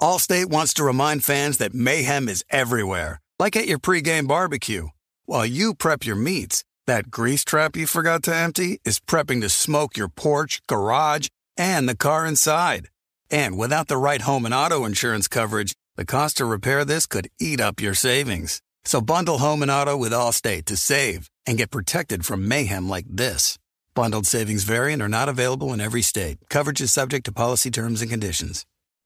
Allstate 0.00 0.50
wants 0.50 0.72
to 0.74 0.84
remind 0.84 1.24
fans 1.24 1.58
that 1.58 1.74
mayhem 1.74 2.28
is 2.28 2.44
everywhere, 2.48 3.20
like 3.40 3.56
at 3.56 3.66
your 3.66 3.80
pregame 3.80 4.28
barbecue. 4.28 4.86
While 5.26 5.46
you 5.46 5.74
prep 5.74 6.06
your 6.06 6.14
meats, 6.14 6.62
that 6.86 7.10
grease 7.10 7.44
trap 7.44 7.76
you 7.76 7.86
forgot 7.86 8.22
to 8.24 8.34
empty 8.34 8.80
is 8.84 9.00
prepping 9.00 9.40
to 9.42 9.48
smoke 9.48 9.96
your 9.96 10.08
porch, 10.08 10.60
garage, 10.66 11.28
and 11.56 11.88
the 11.88 11.96
car 11.96 12.26
inside. 12.26 12.88
And 13.30 13.56
without 13.56 13.88
the 13.88 13.96
right 13.96 14.22
home 14.22 14.44
and 14.44 14.54
auto 14.54 14.84
insurance 14.84 15.28
coverage, 15.28 15.74
the 15.96 16.04
cost 16.04 16.38
to 16.38 16.44
repair 16.44 16.84
this 16.84 17.06
could 17.06 17.28
eat 17.40 17.60
up 17.60 17.80
your 17.80 17.94
savings. 17.94 18.60
So 18.84 19.00
bundle 19.00 19.38
home 19.38 19.62
and 19.62 19.70
auto 19.70 19.96
with 19.96 20.12
Allstate 20.12 20.64
to 20.66 20.76
save 20.76 21.28
and 21.46 21.58
get 21.58 21.70
protected 21.70 22.26
from 22.26 22.48
mayhem 22.48 22.88
like 22.88 23.06
this. 23.08 23.58
Bundled 23.94 24.26
savings 24.26 24.64
variant 24.64 25.02
are 25.02 25.08
not 25.08 25.28
available 25.28 25.72
in 25.72 25.80
every 25.80 26.02
state. 26.02 26.38
Coverage 26.48 26.80
is 26.80 26.92
subject 26.92 27.26
to 27.26 27.32
policy 27.32 27.70
terms 27.70 28.00
and 28.00 28.10
conditions. 28.10 28.64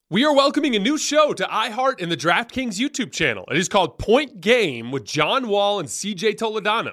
We 0.09 0.25
are 0.25 0.33
welcoming 0.33 0.77
a 0.77 0.79
new 0.79 0.97
show 0.97 1.33
to 1.33 1.43
iHeart 1.43 2.01
and 2.01 2.13
the 2.13 2.17
DraftKings 2.17 2.79
YouTube 2.79 3.11
channel. 3.11 3.45
It 3.51 3.57
is 3.57 3.69
called 3.69 3.99
Point 3.99 4.41
Game 4.41 4.93
with 4.93 5.05
John 5.05 5.49
Wall 5.49 5.81
and 5.81 5.89
CJ 5.89 6.37
Toledano. 6.37 6.93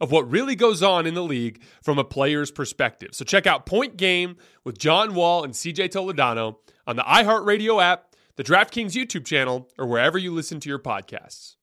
of 0.00 0.10
what 0.10 0.30
really 0.30 0.54
goes 0.54 0.82
on 0.82 1.06
in 1.06 1.14
the 1.14 1.22
league 1.22 1.62
from 1.82 1.98
a 1.98 2.04
player's 2.04 2.50
perspective. 2.50 3.10
So 3.12 3.24
check 3.24 3.46
out 3.46 3.66
Point 3.66 3.96
Game 3.96 4.36
with 4.64 4.78
John 4.78 5.14
Wall 5.14 5.44
and 5.44 5.52
CJ 5.52 5.90
Toledano 5.90 6.56
on 6.86 6.96
the 6.96 7.02
iHeartRadio 7.02 7.82
app, 7.82 8.14
the 8.36 8.44
DraftKings 8.44 8.92
YouTube 8.92 9.26
channel, 9.26 9.68
or 9.78 9.86
wherever 9.86 10.16
you 10.16 10.32
listen 10.32 10.60
to 10.60 10.68
your 10.68 10.78
podcasts. 10.78 11.56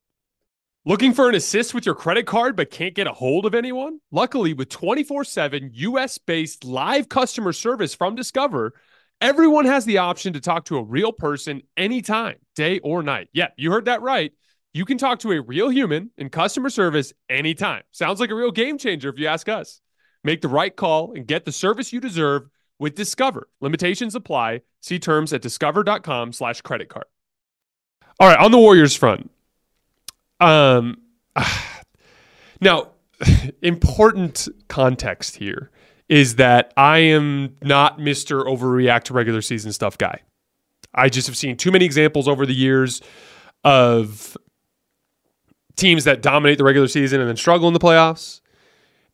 Looking 0.86 1.14
for 1.14 1.28
an 1.28 1.36
assist 1.36 1.74
with 1.74 1.86
your 1.86 1.96
credit 1.96 2.26
card 2.26 2.56
but 2.56 2.72
can't 2.72 2.96
get 2.96 3.08
a 3.08 3.14
hold 3.14 3.46
of 3.46 3.54
anyone? 3.54 4.00
Luckily, 4.12 4.54
with 4.54 4.70
24 4.70 5.26
7 5.26 5.72
US 5.74 6.18
based 6.18 6.64
live 6.64 7.10
customer 7.10 7.52
service 7.52 7.94
from 7.94 8.16
Discover, 8.16 8.74
everyone 9.20 9.66
has 9.66 9.84
the 9.84 9.98
option 9.98 10.32
to 10.34 10.40
talk 10.40 10.66
to 10.66 10.78
a 10.78 10.84
real 10.84 11.12
person 11.12 11.62
anytime, 11.76 12.38
day 12.56 12.80
or 12.80 13.04
night. 13.04 13.28
Yeah, 13.34 13.50
you 13.58 13.72
heard 13.72 13.86
that 13.86 14.02
right 14.02 14.32
you 14.74 14.86
can 14.86 14.98
talk 14.98 15.20
to 15.20 15.32
a 15.32 15.42
real 15.42 15.70
human 15.70 16.12
in 16.18 16.30
customer 16.30 16.70
service 16.70 17.14
anytime. 17.30 17.84
Sounds 17.92 18.20
like 18.20 18.30
a 18.30 18.36
real 18.36 18.52
game 18.52 18.78
changer 18.78 19.10
if 19.10 19.18
you 19.18 19.28
ask 19.28 19.50
us. 19.50 19.82
Make 20.24 20.42
the 20.42 20.48
right 20.48 20.76
call 20.76 21.14
and 21.14 21.26
get 21.26 21.46
the 21.46 21.52
service 21.52 21.94
you 21.94 22.00
deserve 22.00 22.50
with 22.80 22.96
Discover. 22.96 23.48
Limitations 23.62 24.16
apply. 24.16 24.62
See 24.82 25.00
terms 25.00 25.34
at 25.34 25.42
discover.com 25.42 26.34
slash 26.34 26.62
credit 26.62 26.90
card. 26.90 27.06
All 28.20 28.28
right, 28.28 28.38
on 28.38 28.52
the 28.52 28.58
Warriors 28.58 28.96
front. 28.96 29.32
Um 30.40 30.98
now 32.62 32.90
important 33.62 34.48
context 34.68 35.38
here 35.38 35.72
is 36.10 36.36
that 36.36 36.74
I 36.78 37.00
am 37.00 37.56
not 37.62 38.00
Mr. 38.00 38.46
overreact 38.46 39.04
to 39.06 39.14
regular 39.14 39.42
season 39.42 39.74
stuff 39.74 39.98
guy. 39.98 40.22
I 40.94 41.10
just 41.10 41.28
have 41.28 41.36
seen 41.36 41.58
too 41.58 41.72
many 41.72 41.86
examples 41.86 42.28
over 42.28 42.46
the 42.46 42.56
years 42.56 43.02
of 43.64 44.38
teams 45.78 46.04
that 46.04 46.22
dominate 46.22 46.58
the 46.58 46.64
regular 46.64 46.88
season 46.88 47.22
and 47.22 47.30
then 47.30 47.38
struggle 47.38 47.68
in 47.68 47.74
the 47.74 47.80
playoffs. 47.80 48.42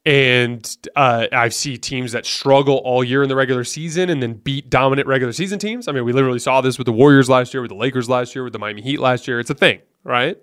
And 0.06 0.78
uh, 0.96 1.28
I 1.32 1.48
see 1.50 1.78
teams 1.78 2.12
that 2.12 2.26
struggle 2.26 2.78
all 2.78 3.04
year 3.04 3.24
in 3.24 3.30
the 3.30 3.36
regular 3.36 3.64
season 3.64 4.10
and 4.10 4.22
then 4.22 4.34
beat 4.34 4.70
dominant 4.70 5.08
regular 5.08 5.32
season 5.32 5.60
teams. 5.60 5.88
I 5.88 5.94
mean, 5.94 6.04
we 6.04 6.12
literally 6.12 6.40
saw 6.40 6.60
this 6.60 6.78
with 6.78 6.86
the 6.86 6.92
Warriors 6.92 7.30
last 7.30 7.54
year, 7.54 7.62
with 7.62 7.70
the 7.70 7.78
Lakers 7.78 8.10
last 8.10 8.36
year, 8.36 8.44
with 8.44 8.52
the 8.52 8.60
Miami 8.60 8.82
Heat 8.82 9.00
last 9.00 9.28
year. 9.28 9.40
It's 9.40 9.50
a 9.50 9.56
thing, 9.56 9.80
right? 10.04 10.38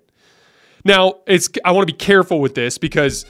Now, 0.83 1.15
it's 1.27 1.47
I 1.63 1.73
want 1.73 1.87
to 1.87 1.93
be 1.93 1.97
careful 1.97 2.39
with 2.39 2.55
this 2.55 2.79
because 2.79 3.25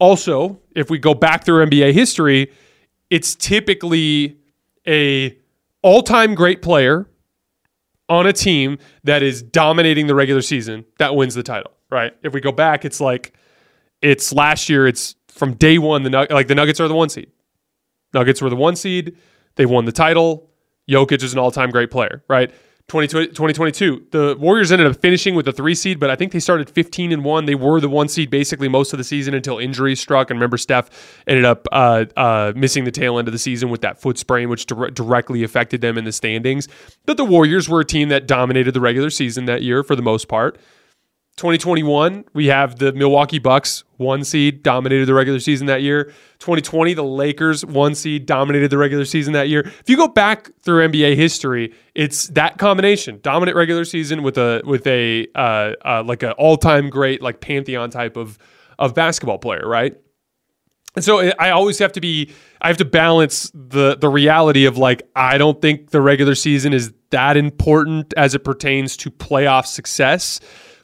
also, 0.00 0.58
if 0.74 0.90
we 0.90 0.98
go 0.98 1.14
back 1.14 1.44
through 1.44 1.64
NBA 1.66 1.92
history, 1.92 2.50
it's 3.10 3.36
typically 3.36 4.38
a 4.88 5.38
all-time 5.82 6.34
great 6.34 6.62
player 6.62 7.06
on 8.08 8.26
a 8.26 8.32
team 8.32 8.78
that 9.04 9.22
is 9.22 9.40
dominating 9.40 10.08
the 10.08 10.14
regular 10.16 10.42
season 10.42 10.84
that 10.98 11.14
wins 11.14 11.34
the 11.34 11.44
title 11.44 11.70
right? 11.90 12.14
If 12.22 12.32
we 12.32 12.40
go 12.40 12.52
back, 12.52 12.84
it's 12.84 13.00
like 13.00 13.34
it's 14.00 14.32
last 14.32 14.68
year. 14.68 14.86
It's 14.86 15.14
from 15.28 15.54
day 15.54 15.78
one. 15.78 16.02
The 16.02 16.26
like 16.30 16.48
the 16.48 16.54
Nuggets 16.54 16.80
are 16.80 16.88
the 16.88 16.94
one 16.94 17.08
seed. 17.08 17.30
Nuggets 18.12 18.42
were 18.42 18.50
the 18.50 18.56
one 18.56 18.76
seed. 18.76 19.16
They 19.56 19.66
won 19.66 19.84
the 19.84 19.92
title. 19.92 20.50
Jokic 20.88 21.22
is 21.22 21.32
an 21.32 21.38
all-time 21.38 21.70
great 21.70 21.90
player, 21.90 22.24
right? 22.28 22.52
2022, 22.90 24.06
the 24.10 24.36
Warriors 24.40 24.72
ended 24.72 24.88
up 24.88 25.00
finishing 25.00 25.36
with 25.36 25.46
the 25.46 25.52
three 25.52 25.76
seed, 25.76 26.00
but 26.00 26.10
I 26.10 26.16
think 26.16 26.32
they 26.32 26.40
started 26.40 26.68
15 26.68 27.12
and 27.12 27.24
one. 27.24 27.44
They 27.44 27.54
were 27.54 27.80
the 27.80 27.88
one 27.88 28.08
seed 28.08 28.30
basically 28.30 28.68
most 28.68 28.92
of 28.92 28.98
the 28.98 29.04
season 29.04 29.32
until 29.32 29.58
injuries 29.58 30.00
struck. 30.00 30.28
And 30.28 30.40
remember, 30.40 30.56
Steph 30.56 31.22
ended 31.28 31.44
up 31.44 31.68
uh, 31.70 32.06
uh, 32.16 32.52
missing 32.56 32.84
the 32.84 32.90
tail 32.90 33.18
end 33.18 33.28
of 33.28 33.32
the 33.32 33.38
season 33.38 33.70
with 33.70 33.82
that 33.82 34.00
foot 34.00 34.18
sprain, 34.18 34.48
which 34.48 34.66
di- 34.66 34.90
directly 34.90 35.44
affected 35.44 35.80
them 35.82 35.98
in 35.98 36.04
the 36.04 36.10
standings. 36.10 36.66
But 37.06 37.16
the 37.16 37.24
Warriors 37.24 37.68
were 37.68 37.80
a 37.80 37.84
team 37.84 38.08
that 38.08 38.26
dominated 38.26 38.74
the 38.74 38.80
regular 38.80 39.10
season 39.10 39.44
that 39.44 39.62
year 39.62 39.84
for 39.84 39.94
the 39.94 40.02
most 40.02 40.26
part. 40.26 40.58
2021, 41.40 42.26
we 42.34 42.48
have 42.48 42.78
the 42.78 42.92
Milwaukee 42.92 43.38
Bucks, 43.38 43.82
one 43.96 44.24
seed, 44.24 44.62
dominated 44.62 45.06
the 45.06 45.14
regular 45.14 45.40
season 45.40 45.68
that 45.68 45.80
year. 45.80 46.12
2020, 46.38 46.92
the 46.92 47.02
Lakers, 47.02 47.64
one 47.64 47.94
seed, 47.94 48.26
dominated 48.26 48.68
the 48.68 48.76
regular 48.76 49.06
season 49.06 49.32
that 49.32 49.48
year. 49.48 49.60
If 49.60 49.88
you 49.88 49.96
go 49.96 50.06
back 50.06 50.50
through 50.60 50.86
NBA 50.88 51.16
history, 51.16 51.72
it's 51.94 52.28
that 52.28 52.58
combination: 52.58 53.20
dominant 53.22 53.56
regular 53.56 53.86
season 53.86 54.22
with 54.22 54.36
a 54.36 54.60
with 54.66 54.86
a 54.86 55.28
uh, 55.34 55.72
uh, 55.82 56.02
like 56.04 56.22
an 56.22 56.32
all 56.32 56.58
time 56.58 56.90
great 56.90 57.22
like 57.22 57.40
pantheon 57.40 57.88
type 57.88 58.18
of 58.18 58.36
of 58.78 58.94
basketball 58.94 59.38
player, 59.38 59.66
right? 59.66 59.96
And 60.94 61.02
so 61.02 61.20
I 61.38 61.50
always 61.52 61.78
have 61.78 61.92
to 61.92 62.02
be 62.02 62.32
I 62.60 62.68
have 62.68 62.76
to 62.76 62.84
balance 62.84 63.50
the 63.54 63.96
the 63.96 64.10
reality 64.10 64.66
of 64.66 64.76
like 64.76 65.08
I 65.16 65.38
don't 65.38 65.62
think 65.62 65.88
the 65.88 66.02
regular 66.02 66.34
season 66.34 66.74
is 66.74 66.92
that 67.08 67.38
important 67.38 68.12
as 68.18 68.34
it 68.34 68.44
pertains 68.44 68.98
to 68.98 69.10
playoff 69.10 69.64
success 69.64 70.38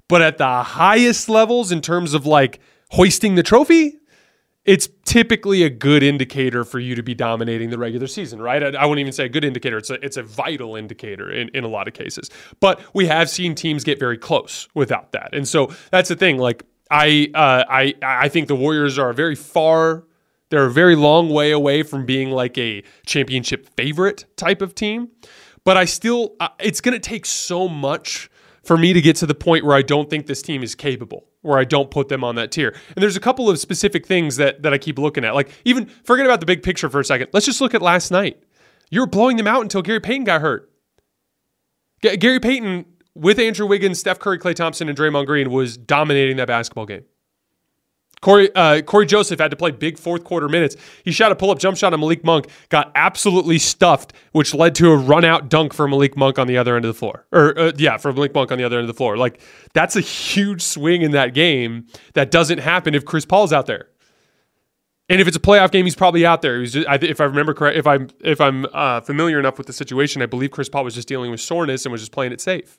but 0.09 0.23
at 0.23 0.38
the 0.38 0.62
highest 0.62 1.29
levels, 1.29 1.73
in 1.73 1.81
terms 1.81 2.14
of 2.14 2.27
like 2.27 2.61
hoisting 2.90 3.35
the 3.35 3.42
trophy, 3.42 3.99
it's 4.66 4.88
typically 5.05 5.62
a 5.62 5.71
good 5.71 6.03
indicator 6.03 6.64
for 6.64 6.81
you 6.81 6.97
to 6.97 7.03
be 7.03 7.14
dominating 7.14 7.71
the 7.71 7.79
regular 7.79 8.09
season, 8.09 8.42
right? 8.42 8.62
I, 8.62 8.81
I, 8.81 8.87
wouldn't 8.87 9.01
even 9.01 9.12
say 9.12 9.25
a 9.25 9.29
good 9.29 9.45
indicator. 9.45 9.79
It's 9.79 9.90
a, 9.90 10.05
it's 10.05 10.16
a 10.16 10.25
vital 10.25 10.75
indicator 10.75 11.31
in, 11.31 11.49
in 11.55 11.62
a 11.62 11.69
lot 11.69 11.87
of 11.87 11.95
cases. 11.95 12.31
But 12.59 12.81
we 12.92 13.07
have 13.07 13.31
seen 13.31 13.55
teams 13.55 13.85
get 13.85 14.01
very 14.01 14.19
close 14.19 14.69
without 14.75 15.12
that. 15.12 15.35
And 15.35 15.47
so 15.47 15.73
that's 15.92 16.09
the 16.09 16.16
thing. 16.16 16.38
Like, 16.38 16.64
I, 16.90 17.31
uh, 17.33 17.64
I, 17.69 17.95
I 18.03 18.29
think 18.29 18.49
the 18.49 18.57
Warriors 18.57 18.99
are 18.99 19.12
very 19.12 19.37
far, 19.37 20.05
they're 20.51 20.66
a 20.66 20.73
very 20.73 20.97
long 20.97 21.31
way 21.31 21.51
away 21.53 21.83
from 21.83 22.05
being 22.05 22.31
like 22.31 22.57
a 22.59 22.83
championship 23.05 23.69
favorite 23.77 24.25
type 24.37 24.62
of 24.62 24.75
team. 24.75 25.09
But 25.64 25.77
I 25.77 25.85
still, 25.85 26.35
uh, 26.38 26.49
it's 26.61 26.81
going 26.81 26.95
to 26.95 27.01
take 27.01 27.27
so 27.27 27.69
much 27.69 28.31
for 28.66 28.76
me 28.76 28.92
to 28.92 29.00
get 29.00 29.16
to 29.16 29.26
the 29.26 29.35
point 29.35 29.64
where 29.64 29.76
I 29.76 29.83
don't 29.83 30.11
think 30.11 30.26
this 30.26 30.42
team 30.42 30.62
is 30.62 30.74
capable, 30.74 31.26
where 31.42 31.59
I 31.59 31.64
don't 31.64 31.90
put 31.90 32.09
them 32.09 32.24
on 32.24 32.35
that 32.35 32.50
tier. 32.50 32.74
And 32.94 33.02
there's 33.02 33.16
a 33.16 33.20
couple 33.20 33.48
of 33.48 33.59
specific 33.59 34.07
things 34.07 34.37
that 34.37 34.62
that 34.62 34.74
I 34.74 34.79
keep 34.79 34.98
looking 34.98 35.24
at. 35.24 35.35
Like 35.35 35.50
even 35.64 35.87
forget 36.05 36.26
about 36.26 36.40
the 36.40 36.46
big 36.46 36.62
picture 36.62 36.90
for 36.90 37.00
a 37.00 37.05
second. 37.05 37.29
Let's 37.33 37.46
just 37.46 37.61
look 37.61 37.74
at 37.74 37.83
last 37.83 38.11
night. 38.11 38.42
You 38.90 39.00
were 39.00 39.07
blowing 39.07 39.37
them 39.37 39.46
out 39.46 39.62
until 39.62 39.83
Gary 39.83 40.00
Payton 40.00 40.24
got 40.24 40.40
hurt. 40.40 40.70
G- 42.02 42.16
Gary 42.16 42.40
Payton 42.40 42.85
with 43.14 43.38
Andrew 43.38 43.66
Wiggins, 43.66 43.98
Steph 43.98 44.18
Curry, 44.18 44.38
Klay 44.38 44.55
Thompson, 44.55 44.88
and 44.88 44.96
Draymond 44.96 45.26
Green 45.26 45.50
was 45.50 45.76
dominating 45.76 46.37
that 46.37 46.48
basketball 46.48 46.87
game. 46.87 47.05
Cory, 48.27 48.53
uh, 48.57 48.83
Cory 48.83 49.07
Joseph 49.07 49.39
had 49.39 49.53
to 49.53 49.57
play 49.57 49.71
big 49.71 50.01
fourth 50.01 50.25
quarter 50.25 50.49
minutes. 50.49 50.75
He 51.05 51.12
shot 51.12 51.31
a 51.31 51.37
pull 51.37 51.53
up 51.53 51.61
jump 51.61 51.77
shot 51.77 51.93
on 51.93 52.01
Malik 52.01 52.25
Monk, 52.25 52.49
got 52.71 52.91
absolutely 52.97 53.57
stuffed, 53.57 54.15
which 54.33 54.53
led 54.53 54.75
to 54.75 54.91
a 54.91 54.97
run 54.97 55.25
out 55.25 55.49
dunk 55.49 55.73
for 55.73 55.87
Malik 55.87 56.17
Monk 56.17 56.37
on 56.37 56.49
the 56.49 56.59
other 56.59 56.75
end 56.75 56.85
of 56.85 56.93
the 56.93 56.99
floor. 56.99 57.25
Or, 57.31 57.57
uh, 57.57 57.73
yeah, 57.77 57.99
for 57.99 58.12
Malik 58.12 58.35
Monk 58.35 58.51
on 58.51 58.59
the 58.59 58.65
other 58.65 58.79
end 58.79 58.83
of 58.83 58.89
the 58.89 58.99
floor. 58.99 59.17
Like, 59.17 59.41
that's 59.75 59.95
a 59.95 60.01
huge 60.01 60.61
swing 60.61 61.03
in 61.03 61.12
that 61.12 61.35
game 61.35 61.87
that 62.15 62.33
doesn't 62.33 62.59
happen 62.59 62.97
if 62.97 63.05
Chris 63.05 63.25
Paul's 63.25 63.53
out 63.53 63.67
there. 63.67 63.91
And 65.09 65.21
if 65.21 65.29
it's 65.29 65.37
a 65.37 65.41
playoff 65.41 65.71
game, 65.71 65.85
he's 65.85 65.95
probably 65.95 66.27
out 66.27 66.43
there. 66.43 66.65
Just, 66.65 66.89
if 67.05 67.21
I 67.21 67.25
remember 67.27 67.55
correct, 67.55 67.77
if 67.77 67.87
I'm 67.87 68.09
if 68.25 68.41
I'm 68.41 68.67
uh, 68.73 69.03
familiar 69.03 69.39
enough 69.39 69.57
with 69.57 69.69
the 69.69 69.73
situation, 69.73 70.21
I 70.21 70.27
believe 70.27 70.51
Chris 70.51 70.69
Paul 70.69 70.83
was 70.83 70.97
just 70.97 71.07
dealing 71.07 71.31
with 71.31 71.41
soreness 71.41 71.85
and 71.85 71.93
was 71.93 72.01
just 72.01 72.11
playing 72.11 72.33
it 72.33 72.41
safe. 72.41 72.77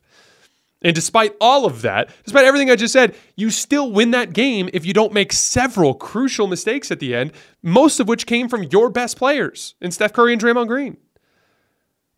And 0.83 0.93
despite 0.93 1.35
all 1.41 1.65
of 1.65 1.81
that, 1.81 2.09
despite 2.23 2.45
everything 2.45 2.69
I 2.69 2.75
just 2.75 2.93
said, 2.93 3.15
you 3.35 3.49
still 3.49 3.91
win 3.91 4.11
that 4.11 4.33
game 4.33 4.69
if 4.73 4.85
you 4.85 4.93
don't 4.93 5.11
make 5.11 5.33
several 5.33 5.95
crucial 5.95 6.45
mistakes 6.45 6.91
at 6.91 6.99
the 6.99 7.15
end, 7.15 7.31
most 7.63 7.99
of 7.99 8.07
which 8.07 8.27
came 8.27 8.47
from 8.47 8.63
your 8.63 8.89
best 8.89 9.17
players 9.17 9.73
in 9.81 9.91
Steph 9.91 10.13
Curry 10.13 10.33
and 10.33 10.41
Draymond 10.41 10.67
Green. 10.67 10.97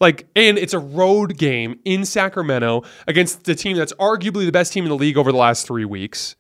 Like, 0.02 0.28
and 0.36 0.58
it's 0.58 0.74
a 0.74 0.80
road 0.80 1.38
game 1.38 1.80
in 1.86 2.06
Sacramento 2.06 2.84
against 3.08 3.43
the 3.43 3.56
team 3.56 3.76
that's 3.76 3.93
arguably 3.93 4.45
the 4.45 4.52
best 4.52 4.72
team 4.72 4.86
in 4.86 4.89
the 4.89 4.95
league 4.95 5.17
over 5.17 5.32
the 5.32 5.38
last 5.38 5.65
three 5.65 5.86
weeks, 5.86 6.36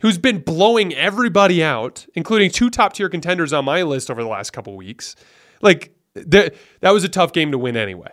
who's 0.00 0.18
been 0.18 0.38
blowing 0.38 0.92
everybody 0.94 1.62
out, 1.64 2.06
including 2.14 2.50
two 2.50 2.70
top 2.70 2.92
tier 2.92 3.08
contenders 3.08 3.52
on 3.52 3.64
my 3.64 3.82
list 3.82 4.10
over 4.10 4.22
the 4.22 4.28
last 4.28 4.52
couple 4.52 4.76
weeks. 4.76 5.16
Like, 5.60 5.96
that 6.14 6.54
was 6.82 7.04
a 7.04 7.08
tough 7.08 7.32
game 7.32 7.52
to 7.52 7.58
win 7.58 7.76
anyway. 7.76 8.12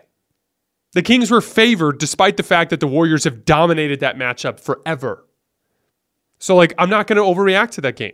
The 0.93 1.01
Kings 1.01 1.29
were 1.29 1.41
favored 1.41 1.99
despite 1.99 2.37
the 2.37 2.43
fact 2.43 2.71
that 2.71 2.79
the 2.79 2.87
Warriors 2.87 3.23
have 3.23 3.45
dominated 3.45 3.99
that 3.99 4.17
matchup 4.17 4.59
forever. 4.59 5.25
So, 6.39 6.55
like, 6.55 6.73
I'm 6.77 6.89
not 6.89 7.05
going 7.07 7.17
to 7.17 7.23
overreact 7.23 7.71
to 7.71 7.81
that 7.81 7.95
game. 7.95 8.13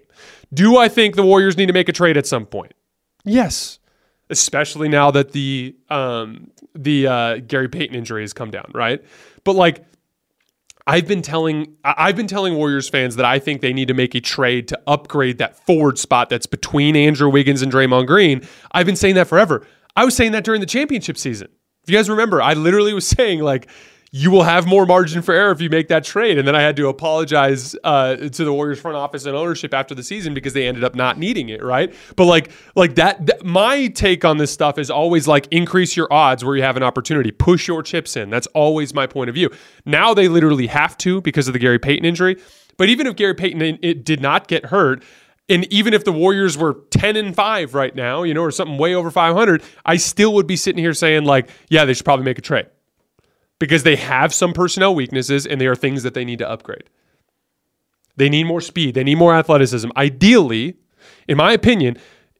Do 0.53 0.77
I 0.77 0.89
think 0.89 1.15
the 1.15 1.25
Warriors 1.25 1.57
need 1.57 1.67
to 1.67 1.73
make 1.73 1.87
a 1.87 1.93
trade 1.93 2.17
at 2.17 2.25
some 2.25 2.45
point? 2.45 2.73
Yes, 3.23 3.79
especially 4.29 4.89
now 4.89 5.11
that 5.11 5.31
the 5.31 5.75
um, 5.89 6.51
the 6.73 7.07
uh, 7.07 7.37
Gary 7.37 7.69
Payton 7.69 7.95
injury 7.95 8.23
has 8.23 8.33
come 8.33 8.51
down, 8.51 8.71
right? 8.73 9.03
But 9.43 9.55
like, 9.55 9.85
I've 10.87 11.07
been 11.07 11.21
telling 11.21 11.75
I've 11.83 12.15
been 12.15 12.27
telling 12.27 12.55
Warriors 12.55 12.89
fans 12.89 13.15
that 13.15 13.25
I 13.25 13.39
think 13.39 13.61
they 13.61 13.73
need 13.73 13.87
to 13.87 13.93
make 13.93 14.13
a 14.15 14.21
trade 14.21 14.67
to 14.69 14.79
upgrade 14.85 15.37
that 15.39 15.63
forward 15.65 15.97
spot 15.97 16.29
that's 16.29 16.45
between 16.45 16.95
Andrew 16.95 17.29
Wiggins 17.29 17.61
and 17.61 17.71
Draymond 17.71 18.07
Green. 18.07 18.41
I've 18.71 18.85
been 18.85 18.95
saying 18.95 19.15
that 19.15 19.27
forever. 19.27 19.65
I 19.95 20.05
was 20.05 20.15
saying 20.15 20.33
that 20.33 20.43
during 20.43 20.61
the 20.61 20.67
championship 20.67 21.17
season. 21.17 21.47
If 21.85 21.91
you 21.91 21.95
guys 21.95 22.09
remember, 22.09 22.41
I 22.41 22.53
literally 22.53 22.93
was 22.93 23.07
saying 23.17 23.41
like 23.41 23.67
you 24.11 24.31
will 24.31 24.43
have 24.43 24.65
more 24.65 24.85
margin 24.85 25.21
for 25.21 25.35
error 25.35 25.51
if 25.51 25.59
you 25.59 25.69
make 25.69 25.89
that 25.89 26.03
trade. 26.03 26.37
And 26.37 26.47
then 26.47 26.55
I 26.55 26.61
had 26.61 26.77
to 26.77 26.87
apologize 26.87 27.75
uh, 27.83 28.15
to 28.15 28.45
the 28.45 28.53
Warriors 28.53 28.79
front 28.79 28.95
office 28.95 29.25
and 29.25 29.35
ownership 29.35 29.73
after 29.73 29.93
the 29.93 30.03
season 30.03 30.33
because 30.33 30.53
they 30.53 30.65
ended 30.65 30.85
up 30.85 30.95
not 30.95 31.19
needing 31.19 31.49
it, 31.49 31.61
right? 31.61 31.93
But 32.15 32.23
like, 32.23 32.49
like 32.75 32.95
that, 32.95 33.25
that, 33.25 33.45
my 33.45 33.87
take 33.87 34.23
on 34.23 34.37
this 34.37 34.51
stuff 34.51 34.79
is 34.79 34.89
always 34.89 35.27
like 35.27 35.49
increase 35.51 35.97
your 35.97 36.11
odds 36.13 36.45
where 36.45 36.55
you 36.55 36.63
have 36.63 36.77
an 36.77 36.83
opportunity, 36.83 37.29
push 37.29 37.67
your 37.67 37.83
chips 37.83 38.15
in. 38.15 38.29
That's 38.29 38.47
always 38.47 38.93
my 38.93 39.05
point 39.05 39.27
of 39.27 39.35
view. 39.35 39.51
Now 39.85 40.13
they 40.13 40.29
literally 40.29 40.67
have 40.67 40.97
to 40.99 41.19
because 41.19 41.47
of 41.47 41.53
the 41.53 41.59
Gary 41.59 41.77
Payton 41.77 42.05
injury. 42.05 42.37
But 42.77 42.87
even 42.87 43.07
if 43.07 43.17
Gary 43.17 43.35
Payton 43.35 43.79
it 43.81 44.05
did 44.05 44.21
not 44.21 44.47
get 44.47 44.67
hurt, 44.67 45.03
and 45.47 45.71
even 45.71 45.93
if 45.93 46.03
the 46.03 46.11
Warriors 46.11 46.57
were 46.57 46.81
10 46.91 47.15
and 47.15 47.35
5 47.35 47.73
right 47.73 47.95
now, 47.95 48.23
you 48.23 48.33
know, 48.33 48.41
or 48.41 48.51
something 48.51 48.77
way 48.77 48.95
over 48.95 49.11
500, 49.11 49.61
I 49.85 49.97
still 49.97 50.33
would 50.33 50.47
be 50.47 50.55
sitting 50.55 50.83
here 50.83 50.93
saying, 50.93 51.25
like, 51.25 51.49
yeah, 51.69 51.85
they 51.85 51.93
should 51.93 52.05
probably 52.05 52.25
make 52.25 52.39
a 52.39 52.41
trade 52.41 52.67
because 53.59 53.83
they 53.83 53.95
have 53.95 54.33
some 54.33 54.53
personnel 54.53 54.95
weaknesses 54.95 55.45
and 55.45 55.61
they 55.61 55.67
are 55.67 55.75
things 55.75 56.03
that 56.03 56.13
they 56.13 56.25
need 56.25 56.39
to 56.39 56.49
upgrade. 56.49 56.89
They 58.17 58.29
need 58.29 58.45
more 58.45 58.61
speed, 58.61 58.95
they 58.95 59.03
need 59.03 59.17
more 59.17 59.35
athleticism. 59.35 59.89
Ideally, 59.95 60.75
in 61.27 61.37
my 61.37 61.51
opinion, 61.51 61.97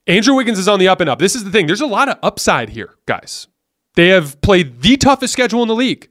Andrew 0.07 0.35
Wiggins 0.35 0.59
is 0.59 0.67
on 0.67 0.79
the 0.79 0.87
up 0.87 1.01
and 1.01 1.09
up. 1.09 1.19
This 1.19 1.35
is 1.35 1.43
the 1.43 1.51
thing. 1.51 1.67
There's 1.67 1.81
a 1.81 1.87
lot 1.87 2.09
of 2.09 2.17
upside 2.23 2.69
here, 2.69 2.95
guys. 3.05 3.47
They 3.95 4.09
have 4.09 4.39
played 4.41 4.81
the 4.81 4.97
toughest 4.97 5.33
schedule 5.33 5.61
in 5.61 5.67
the 5.67 5.75
league. 5.75 6.09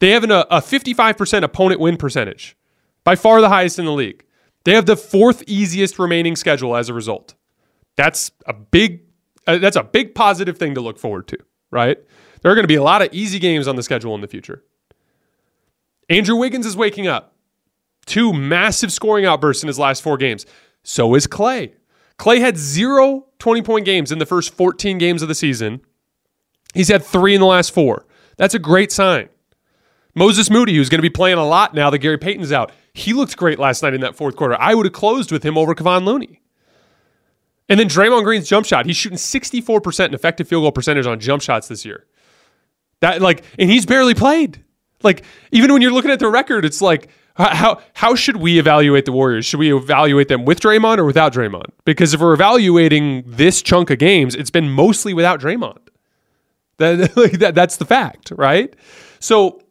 They 0.00 0.10
have 0.10 0.24
an, 0.24 0.30
a 0.30 0.44
55% 0.50 1.42
opponent 1.42 1.80
win 1.80 1.96
percentage, 1.96 2.56
by 3.04 3.16
far 3.16 3.40
the 3.40 3.48
highest 3.48 3.78
in 3.78 3.84
the 3.84 3.92
league. 3.92 4.24
They 4.64 4.74
have 4.74 4.86
the 4.86 4.96
fourth 4.96 5.42
easiest 5.46 5.98
remaining 5.98 6.36
schedule 6.36 6.76
as 6.76 6.88
a 6.88 6.94
result. 6.94 7.34
That's 7.96 8.30
a 8.46 8.52
big 8.52 9.02
uh, 9.46 9.58
that's 9.58 9.76
a 9.76 9.82
big 9.82 10.14
positive 10.14 10.58
thing 10.58 10.74
to 10.74 10.80
look 10.80 10.98
forward 10.98 11.26
to, 11.28 11.38
right? 11.70 11.98
There 12.42 12.52
are 12.52 12.54
going 12.54 12.64
to 12.64 12.68
be 12.68 12.76
a 12.76 12.82
lot 12.82 13.02
of 13.02 13.08
easy 13.12 13.38
games 13.38 13.66
on 13.66 13.76
the 13.76 13.82
schedule 13.82 14.14
in 14.14 14.20
the 14.20 14.28
future. 14.28 14.62
Andrew 16.08 16.36
Wiggins 16.36 16.66
is 16.66 16.76
waking 16.76 17.06
up. 17.06 17.34
Two 18.06 18.32
massive 18.32 18.92
scoring 18.92 19.24
outbursts 19.24 19.62
in 19.62 19.66
his 19.68 19.78
last 19.78 20.02
4 20.02 20.16
games. 20.16 20.46
So 20.82 21.14
is 21.14 21.26
Klay. 21.26 21.74
Klay 22.18 22.40
had 22.40 22.56
zero 22.56 23.26
20 23.38 23.62
point 23.62 23.84
games 23.84 24.10
in 24.10 24.18
the 24.18 24.26
first 24.26 24.54
14 24.54 24.98
games 24.98 25.22
of 25.22 25.28
the 25.28 25.34
season. 25.34 25.80
He's 26.74 26.88
had 26.88 27.04
3 27.04 27.34
in 27.34 27.40
the 27.40 27.46
last 27.46 27.72
4. 27.72 28.06
That's 28.36 28.54
a 28.54 28.58
great 28.58 28.92
sign. 28.92 29.28
Moses 30.14 30.50
Moody, 30.50 30.74
who's 30.74 30.88
going 30.88 30.98
to 30.98 31.02
be 31.02 31.10
playing 31.10 31.38
a 31.38 31.46
lot 31.46 31.74
now 31.74 31.90
that 31.90 31.98
Gary 31.98 32.18
Payton's 32.18 32.52
out, 32.52 32.72
he 32.92 33.12
looked 33.12 33.36
great 33.36 33.58
last 33.58 33.82
night 33.82 33.94
in 33.94 34.00
that 34.00 34.16
fourth 34.16 34.36
quarter. 34.36 34.60
I 34.60 34.74
would 34.74 34.86
have 34.86 34.92
closed 34.92 35.30
with 35.30 35.44
him 35.44 35.56
over 35.56 35.74
Kevon 35.74 36.04
Looney. 36.04 36.40
And 37.68 37.78
then 37.78 37.88
Draymond 37.88 38.24
Green's 38.24 38.48
jump 38.48 38.66
shot. 38.66 38.84
He's 38.84 38.96
shooting 38.96 39.16
64% 39.16 40.06
in 40.06 40.14
effective 40.14 40.48
field 40.48 40.64
goal 40.64 40.72
percentage 40.72 41.06
on 41.06 41.20
jump 41.20 41.40
shots 41.40 41.68
this 41.68 41.84
year. 41.84 42.06
That 42.98 43.22
like, 43.22 43.44
and 43.58 43.70
he's 43.70 43.86
barely 43.86 44.14
played. 44.14 44.62
Like, 45.02 45.24
even 45.52 45.72
when 45.72 45.80
you're 45.80 45.92
looking 45.92 46.10
at 46.10 46.18
the 46.18 46.28
record, 46.28 46.64
it's 46.64 46.82
like, 46.82 47.08
how 47.36 47.80
how 47.94 48.14
should 48.14 48.36
we 48.36 48.58
evaluate 48.58 49.06
the 49.06 49.12
Warriors? 49.12 49.46
Should 49.46 49.60
we 49.60 49.74
evaluate 49.74 50.28
them 50.28 50.44
with 50.44 50.60
Draymond 50.60 50.98
or 50.98 51.04
without 51.04 51.32
Draymond? 51.32 51.70
Because 51.84 52.12
if 52.12 52.20
we're 52.20 52.34
evaluating 52.34 53.22
this 53.26 53.62
chunk 53.62 53.88
of 53.90 53.98
games, 53.98 54.34
it's 54.34 54.50
been 54.50 54.68
mostly 54.68 55.14
without 55.14 55.40
Draymond. 55.40 55.78
That, 56.78 57.16
like, 57.16 57.32
that 57.38 57.54
that's 57.54 57.76
the 57.78 57.86
fact, 57.86 58.32
right? 58.36 58.74
So 59.20 59.62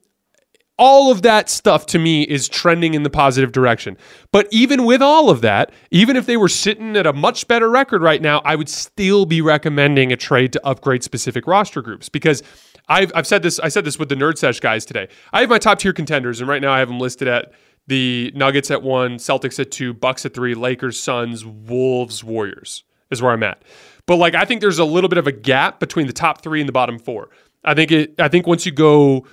all 0.80 1.12
of 1.12 1.22
that 1.24 1.50
stuff 1.50 1.86
to 1.88 2.00
me 2.00 2.24
is 2.24 2.48
trending 2.48 2.94
in 2.94 3.04
the 3.04 3.10
positive 3.10 3.52
direction. 3.52 3.98
But 4.32 4.48
even 4.50 4.86
with 4.86 5.02
all 5.02 5.30
of 5.30 5.42
that, 5.42 5.72
even 5.92 6.16
if 6.16 6.26
they 6.26 6.38
were 6.38 6.48
sitting 6.48 6.96
at 6.96 7.06
a 7.06 7.14
much 7.14 7.48
better 7.48 7.70
record 7.70 8.02
right 8.02 8.22
now, 8.22 8.42
I 8.46 8.56
would 8.56 8.70
still 8.70 9.26
be 9.26 9.42
recommending 9.42 10.12
a 10.12 10.16
trade 10.16 10.54
to 10.54 10.66
upgrade 10.66 11.04
specific 11.04 11.46
roster 11.46 11.82
groups 11.82 12.08
because 12.08 12.42
I've, 12.88 13.12
I've 13.14 13.28
said 13.28 13.44
this. 13.44 13.60
I 13.60 13.68
said 13.68 13.86
this 13.86 14.00
with 14.00 14.10
the 14.10 14.16
Nerd 14.16 14.38
Sesh 14.38 14.62
guys 14.62 14.86
today. 14.86 15.10
I 15.34 15.42
have 15.42 15.50
my 15.50 15.60
top 15.60 15.80
tier 15.80 15.94
contenders, 15.94 16.40
and 16.40 16.50
right 16.50 16.62
now 16.62 16.72
I 16.72 16.80
have 16.80 16.88
them 16.88 17.00
listed 17.00 17.28
at 17.28 17.52
the 17.86 18.32
Nuggets 18.34 18.72
at 18.72 18.82
one, 18.82 19.18
Celtics 19.18 19.60
at 19.60 19.72
two, 19.72 19.94
Bucks 19.94 20.26
at 20.26 20.34
three, 20.34 20.56
Lakers, 20.56 21.00
Suns, 21.00 21.46
Wolves, 21.46 22.24
Warriors 22.24 22.84
is 23.12 23.22
where 23.22 23.32
I'm 23.32 23.44
at. 23.44 23.62
But 24.06 24.16
like 24.16 24.34
I 24.34 24.46
think 24.46 24.62
there's 24.62 24.80
a 24.80 24.86
little 24.86 25.10
bit 25.10 25.18
of 25.18 25.28
a 25.28 25.32
gap 25.32 25.80
between 25.80 26.08
the 26.08 26.14
top 26.14 26.42
three 26.42 26.62
and 26.62 26.70
the 26.70 26.74
bottom 26.74 26.98
four. 26.98 27.30
I 27.64 27.74
think 27.74 27.92
it. 27.92 28.20
I 28.20 28.30
think 28.30 28.48
once 28.48 28.66
you 28.66 28.72
go 28.72 29.28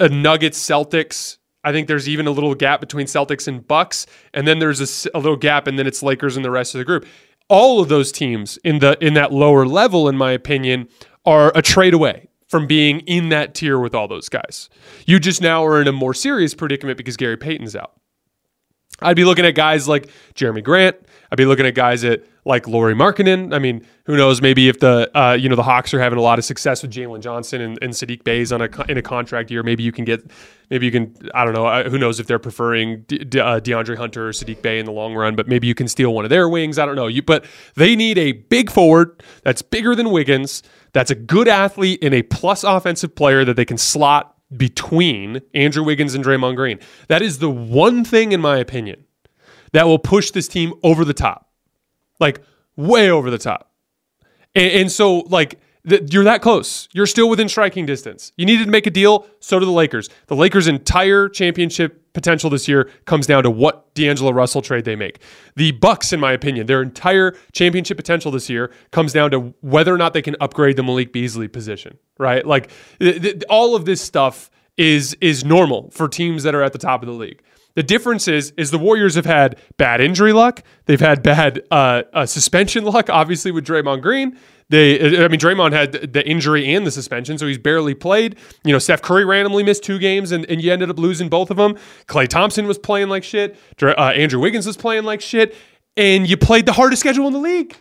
a 0.00 0.08
Nuggets 0.08 0.58
Celtics. 0.58 1.38
I 1.64 1.72
think 1.72 1.88
there's 1.88 2.08
even 2.08 2.26
a 2.26 2.30
little 2.30 2.54
gap 2.54 2.80
between 2.80 3.06
Celtics 3.06 3.48
and 3.48 3.66
Bucks, 3.66 4.06
and 4.32 4.46
then 4.46 4.58
there's 4.58 5.06
a, 5.06 5.10
a, 5.16 5.18
little 5.18 5.36
gap, 5.36 5.66
and 5.66 5.78
then 5.78 5.86
it's 5.86 6.02
Lakers 6.02 6.36
and 6.36 6.44
the 6.44 6.50
rest 6.50 6.74
of 6.74 6.78
the 6.78 6.84
group. 6.84 7.06
All 7.48 7.80
of 7.80 7.88
those 7.88 8.12
teams 8.12 8.58
in 8.64 8.78
the 8.78 8.96
in 9.04 9.14
that 9.14 9.32
lower 9.32 9.66
level, 9.66 10.08
in 10.08 10.16
my 10.16 10.32
opinion, 10.32 10.88
are 11.24 11.50
a 11.54 11.62
trade 11.62 11.94
away 11.94 12.28
from 12.48 12.66
being 12.66 13.00
in 13.00 13.28
that 13.28 13.54
tier 13.54 13.78
with 13.78 13.94
all 13.94 14.08
those 14.08 14.28
guys. 14.28 14.68
You 15.06 15.18
just 15.18 15.42
now 15.42 15.64
are 15.64 15.80
in 15.80 15.88
a 15.88 15.92
more 15.92 16.14
serious 16.14 16.54
predicament 16.54 16.96
because 16.96 17.16
Gary 17.16 17.36
Payton's 17.36 17.76
out. 17.76 17.92
I'd 19.00 19.16
be 19.16 19.24
looking 19.24 19.44
at 19.44 19.54
guys 19.54 19.86
like 19.86 20.10
Jerami 20.34 20.62
Grant. 20.64 20.96
I'd 21.30 21.36
be 21.36 21.44
looking 21.44 21.66
at 21.66 21.74
guys 21.74 22.04
at 22.04 22.24
like 22.48 22.66
Lauri 22.66 22.94
Markkanen. 22.94 23.54
I 23.54 23.58
mean, 23.58 23.86
who 24.06 24.16
knows? 24.16 24.40
Maybe 24.40 24.68
if 24.68 24.80
the 24.80 25.10
uh, 25.16 25.34
you 25.34 25.48
know 25.48 25.54
the 25.54 25.62
Hawks 25.62 25.92
are 25.92 26.00
having 26.00 26.18
a 26.18 26.22
lot 26.22 26.38
of 26.38 26.44
success 26.44 26.82
with 26.82 26.90
Jalen 26.90 27.20
Johnson 27.20 27.60
and, 27.60 27.78
and 27.82 27.92
Saddiq 27.92 28.24
Bey's 28.24 28.50
on 28.50 28.62
a 28.62 28.68
in 28.88 28.96
a 28.96 29.02
contract 29.02 29.50
year, 29.50 29.62
maybe 29.62 29.82
you 29.82 29.92
can 29.92 30.06
get 30.06 30.28
maybe 30.70 30.86
you 30.86 30.92
can 30.92 31.14
I 31.34 31.44
don't 31.44 31.52
know. 31.52 31.66
Uh, 31.66 31.88
who 31.88 31.98
knows 31.98 32.18
if 32.18 32.26
they're 32.26 32.38
preferring 32.38 33.02
De- 33.02 33.24
De- 33.24 33.44
uh, 33.44 33.60
DeAndre 33.60 33.96
Hunter 33.96 34.28
or 34.28 34.32
Saddiq 34.32 34.62
Bey 34.62 34.78
in 34.78 34.86
the 34.86 34.92
long 34.92 35.14
run? 35.14 35.36
But 35.36 35.46
maybe 35.46 35.66
you 35.66 35.74
can 35.74 35.86
steal 35.88 36.14
one 36.14 36.24
of 36.24 36.30
their 36.30 36.48
wings. 36.48 36.78
I 36.78 36.86
don't 36.86 36.96
know. 36.96 37.06
You 37.06 37.22
but 37.22 37.44
they 37.74 37.94
need 37.94 38.16
a 38.16 38.32
big 38.32 38.70
forward 38.70 39.22
that's 39.44 39.60
bigger 39.60 39.94
than 39.94 40.10
Wiggins. 40.10 40.62
That's 40.94 41.10
a 41.10 41.14
good 41.14 41.48
athlete 41.48 41.98
and 42.02 42.14
a 42.14 42.22
plus 42.22 42.64
offensive 42.64 43.14
player 43.14 43.44
that 43.44 43.54
they 43.54 43.66
can 43.66 43.76
slot 43.76 44.34
between 44.56 45.42
Andrew 45.52 45.84
Wiggins 45.84 46.14
and 46.14 46.24
Draymond 46.24 46.56
Green. 46.56 46.78
That 47.08 47.20
is 47.20 47.40
the 47.40 47.50
one 47.50 48.04
thing, 48.04 48.32
in 48.32 48.40
my 48.40 48.56
opinion, 48.56 49.04
that 49.72 49.86
will 49.86 49.98
push 49.98 50.30
this 50.30 50.48
team 50.48 50.72
over 50.82 51.04
the 51.04 51.12
top 51.12 51.47
like 52.18 52.40
way 52.76 53.10
over 53.10 53.30
the 53.30 53.38
top. 53.38 53.72
And, 54.54 54.72
and 54.72 54.92
so, 54.92 55.20
like, 55.20 55.60
th- 55.88 56.12
you're 56.12 56.24
that 56.24 56.42
close. 56.42 56.88
You're 56.92 57.06
still 57.06 57.28
within 57.28 57.48
striking 57.48 57.86
distance. 57.86 58.32
You 58.36 58.46
needed 58.46 58.64
to 58.64 58.70
make 58.70 58.86
a 58.86 58.90
deal. 58.90 59.26
So 59.40 59.58
do 59.58 59.66
the 59.66 59.72
Lakers. 59.72 60.08
The 60.26 60.36
Lakers' 60.36 60.66
entire 60.68 61.28
championship 61.28 62.12
potential 62.12 62.50
this 62.50 62.66
year 62.66 62.90
comes 63.04 63.26
down 63.26 63.44
to 63.44 63.50
what 63.50 63.94
D'Angelo 63.94 64.32
Russell 64.32 64.62
trade 64.62 64.84
they 64.84 64.96
make. 64.96 65.20
The 65.56 65.72
Bucks, 65.72 66.12
in 66.12 66.18
my 66.18 66.32
opinion, 66.32 66.66
their 66.66 66.82
entire 66.82 67.36
championship 67.52 67.96
potential 67.96 68.32
this 68.32 68.50
year 68.50 68.72
comes 68.90 69.12
down 69.12 69.30
to 69.30 69.54
whether 69.60 69.94
or 69.94 69.98
not 69.98 70.14
they 70.14 70.22
can 70.22 70.34
upgrade 70.40 70.76
the 70.76 70.82
Malik 70.82 71.12
Beasley 71.12 71.48
position. 71.48 71.98
Right? 72.18 72.44
Like 72.44 72.70
th- 72.98 73.22
th- 73.22 73.42
all 73.48 73.76
of 73.76 73.84
this 73.84 74.00
stuff 74.00 74.50
is 74.76 75.16
is 75.20 75.44
normal 75.44 75.90
for 75.90 76.08
teams 76.08 76.44
that 76.44 76.54
are 76.54 76.62
at 76.62 76.72
the 76.72 76.78
top 76.78 77.02
of 77.02 77.06
the 77.06 77.14
league. 77.14 77.42
The 77.78 77.84
difference 77.84 78.26
is, 78.26 78.52
is 78.56 78.72
the 78.72 78.78
Warriors 78.78 79.14
have 79.14 79.24
had 79.24 79.56
bad 79.76 80.00
injury 80.00 80.32
luck. 80.32 80.64
They've 80.86 80.98
had 80.98 81.22
bad 81.22 81.62
uh, 81.70 82.02
uh, 82.12 82.26
suspension 82.26 82.82
luck, 82.92 83.08
obviously 83.08 83.52
with 83.52 83.64
Draymond 83.64 84.02
Green. 84.02 84.36
They, 84.68 84.98
I 85.24 85.28
mean, 85.28 85.38
Draymond 85.38 85.74
had 85.74 86.12
the 86.12 86.28
injury 86.28 86.74
and 86.74 86.84
the 86.84 86.90
suspension, 86.90 87.38
so 87.38 87.46
he's 87.46 87.56
barely 87.56 87.94
played. 87.94 88.34
You 88.64 88.72
know, 88.72 88.80
Steph 88.80 89.00
Curry 89.00 89.24
randomly 89.24 89.62
missed 89.62 89.84
two 89.84 90.00
games, 90.00 90.32
and, 90.32 90.44
and 90.46 90.60
you 90.60 90.72
ended 90.72 90.90
up 90.90 90.98
losing 90.98 91.28
both 91.28 91.52
of 91.52 91.56
them. 91.56 91.76
Klay 92.08 92.26
Thompson 92.26 92.66
was 92.66 92.78
playing 92.80 93.10
like 93.10 93.22
shit. 93.22 93.56
Uh, 93.80 93.92
Andrew 93.94 94.40
Wiggins 94.40 94.66
was 94.66 94.76
playing 94.76 95.04
like 95.04 95.20
shit, 95.20 95.54
and 95.96 96.28
you 96.28 96.36
played 96.36 96.66
the 96.66 96.72
hardest 96.72 96.98
schedule 96.98 97.28
in 97.28 97.32
the 97.32 97.38
league. 97.38 97.76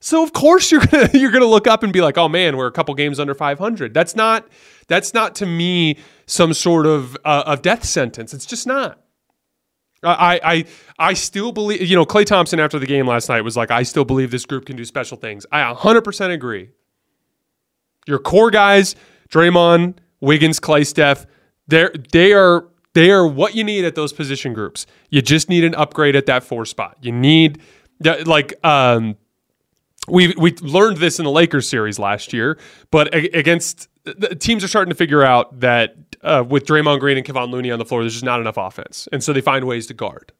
So 0.00 0.22
of 0.22 0.32
course 0.32 0.72
you're 0.72 0.86
gonna 0.86 1.10
you're 1.12 1.32
gonna 1.32 1.44
look 1.44 1.66
up 1.66 1.82
and 1.82 1.92
be 1.92 2.00
like, 2.00 2.16
oh 2.16 2.30
man, 2.30 2.56
we're 2.56 2.66
a 2.66 2.72
couple 2.72 2.94
games 2.94 3.20
under 3.20 3.34
500. 3.34 3.92
That's 3.92 4.16
not 4.16 4.48
that's 4.88 5.12
not 5.12 5.34
to 5.34 5.44
me 5.44 5.98
some 6.24 6.54
sort 6.54 6.86
of 6.86 7.14
uh, 7.26 7.42
of 7.44 7.60
death 7.60 7.84
sentence. 7.84 8.32
It's 8.32 8.46
just 8.46 8.66
not. 8.66 9.03
I, 10.04 10.40
I 10.42 10.64
I 10.98 11.12
still 11.14 11.52
believe 11.52 11.82
you 11.82 11.96
know 11.96 12.04
Klay 12.04 12.24
Thompson 12.24 12.60
after 12.60 12.78
the 12.78 12.86
game 12.86 13.06
last 13.06 13.28
night 13.28 13.42
was 13.42 13.56
like 13.56 13.70
I 13.70 13.82
still 13.82 14.04
believe 14.04 14.30
this 14.30 14.46
group 14.46 14.66
can 14.66 14.76
do 14.76 14.84
special 14.84 15.16
things. 15.16 15.46
I 15.50 15.72
100% 15.72 16.32
agree. 16.32 16.70
Your 18.06 18.18
core 18.18 18.50
guys, 18.50 18.94
Draymond, 19.28 19.96
Wiggins, 20.20 20.60
Klay, 20.60 20.86
Steph, 20.86 21.26
they 21.66 21.88
they 22.12 22.32
are 22.32 22.68
they 22.94 23.10
are 23.10 23.26
what 23.26 23.54
you 23.54 23.64
need 23.64 23.84
at 23.84 23.94
those 23.94 24.12
position 24.12 24.52
groups. 24.52 24.86
You 25.10 25.22
just 25.22 25.48
need 25.48 25.64
an 25.64 25.74
upgrade 25.74 26.16
at 26.16 26.26
that 26.26 26.44
four 26.44 26.64
spot. 26.64 26.98
You 27.00 27.12
need 27.12 27.60
like 28.24 28.54
um 28.64 29.16
we 30.08 30.34
we 30.36 30.52
learned 30.56 30.98
this 30.98 31.18
in 31.18 31.24
the 31.24 31.30
Lakers 31.30 31.68
series 31.68 31.98
last 31.98 32.32
year, 32.32 32.58
but 32.90 33.14
against 33.14 33.88
teams 34.38 34.62
are 34.62 34.68
starting 34.68 34.90
to 34.90 34.96
figure 34.96 35.22
out 35.22 35.60
that 35.60 36.13
uh, 36.24 36.44
with 36.48 36.64
Draymond 36.64 37.00
Green 37.00 37.16
and 37.16 37.26
Kevon 37.26 37.50
Looney 37.50 37.70
on 37.70 37.78
the 37.78 37.84
floor, 37.84 38.02
there's 38.02 38.14
just 38.14 38.24
not 38.24 38.40
enough 38.40 38.56
offense, 38.56 39.08
and 39.12 39.22
so 39.22 39.32
they 39.32 39.40
find 39.40 39.66
ways 39.66 39.86
to 39.88 39.94
guard. 39.94 40.32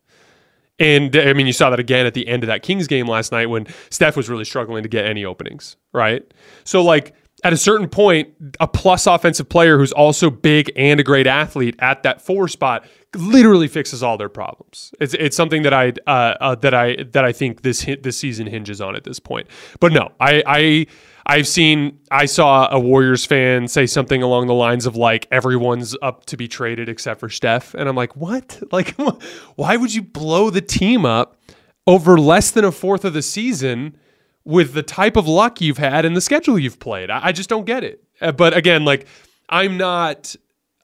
And 0.79 1.15
I 1.15 1.33
mean, 1.35 1.47
you 1.47 1.53
saw 1.53 1.71
that 1.71 1.79
again 1.79 2.05
at 2.05 2.15
the 2.15 2.27
end 2.27 2.43
of 2.43 2.49
that 2.49 2.63
Kings 2.63 2.89
game 2.89 3.07
last 3.07 3.31
night 3.31 3.47
when 3.47 3.67
Steph 3.91 4.17
was 4.17 4.29
really 4.29 4.45
struggling 4.45 4.83
to 4.83 4.89
get 4.89 5.07
any 5.07 5.25
openings, 5.25 5.77
right? 5.93 6.25
So 6.65 6.83
like 6.83 7.15
at 7.45 7.53
a 7.53 7.57
certain 7.57 7.89
point, 7.89 8.31
a 8.59 8.67
plus 8.67 9.07
offensive 9.07 9.49
player 9.49 9.79
who's 9.79 9.93
also 9.93 10.31
big 10.31 10.73
and 10.77 10.99
a 10.99 11.03
great 11.03 11.27
athlete 11.27 11.77
at 11.79 12.03
that 12.03 12.23
four 12.23 12.49
spot 12.49 12.87
literally 13.15 13.69
fixes 13.69 14.03
all 14.03 14.17
their 14.17 14.29
problems. 14.29 14.93
It's 14.99 15.15
it's 15.15 15.37
something 15.37 15.63
that 15.63 15.75
I 15.75 15.93
uh, 16.07 16.35
uh, 16.41 16.55
that 16.57 16.75
I 16.75 17.05
that 17.13 17.25
I 17.25 17.33
think 17.33 17.63
this 17.63 17.87
this 18.03 18.19
season 18.19 18.47
hinges 18.47 18.81
on 18.81 18.97
at 18.97 19.05
this 19.05 19.21
point. 19.21 19.47
But 19.79 19.93
no, 19.93 20.11
I 20.19 20.43
I 20.47 20.87
I've 21.27 21.49
seen 21.49 21.99
I 22.11 22.27
saw 22.27 22.69
a 22.71 22.79
Warriors 22.79 23.25
fan 23.25 23.69
say 23.69 23.87
something 23.87 24.23
along 24.23 24.47
the 24.47 24.55
lines 24.55 24.85
of 24.87 24.97
like 24.97 25.27
everyone's 25.31 25.97
up 26.03 26.27
to 26.27 26.37
be 26.37 26.49
traded 26.49 26.89
except 26.89 27.21
for 27.21 27.29
Steph, 27.29 27.75
and 27.75 27.89
I'm 27.89 27.97
like, 27.97 28.15
what? 28.17 28.63
Like, 28.73 28.95
why 29.57 29.77
would 29.77 29.95
you 29.95 30.03
blow 30.03 30.51
the 30.51 30.61
team 30.61 31.05
up 31.07 31.37
over 31.87 32.19
less 32.19 32.51
than 32.51 32.65
a 32.65 32.73
fourth 32.73 33.05
of 33.05 33.13
the 33.13 33.23
season? 33.23 33.97
with 34.45 34.75
the 34.75 34.83
type 34.83 35.17
of 35.17 35.27
luck 35.27 35.61
you've 35.61 35.79
had 35.79 36.05
and 36.05 36.17
the 36.17 36.21
schedule 36.21 36.59
you've 36.59 36.79
played. 36.79 37.11
I, 37.11 37.27
I 37.27 37.33
just 37.33 37.49
don't 37.49 37.65
get 37.65 37.83
it. 37.83 38.05
Uh, 38.21 38.33
but 38.33 38.57
again, 38.57 38.85
like 38.85 39.07
I'm 39.49 39.77
not. 39.77 40.37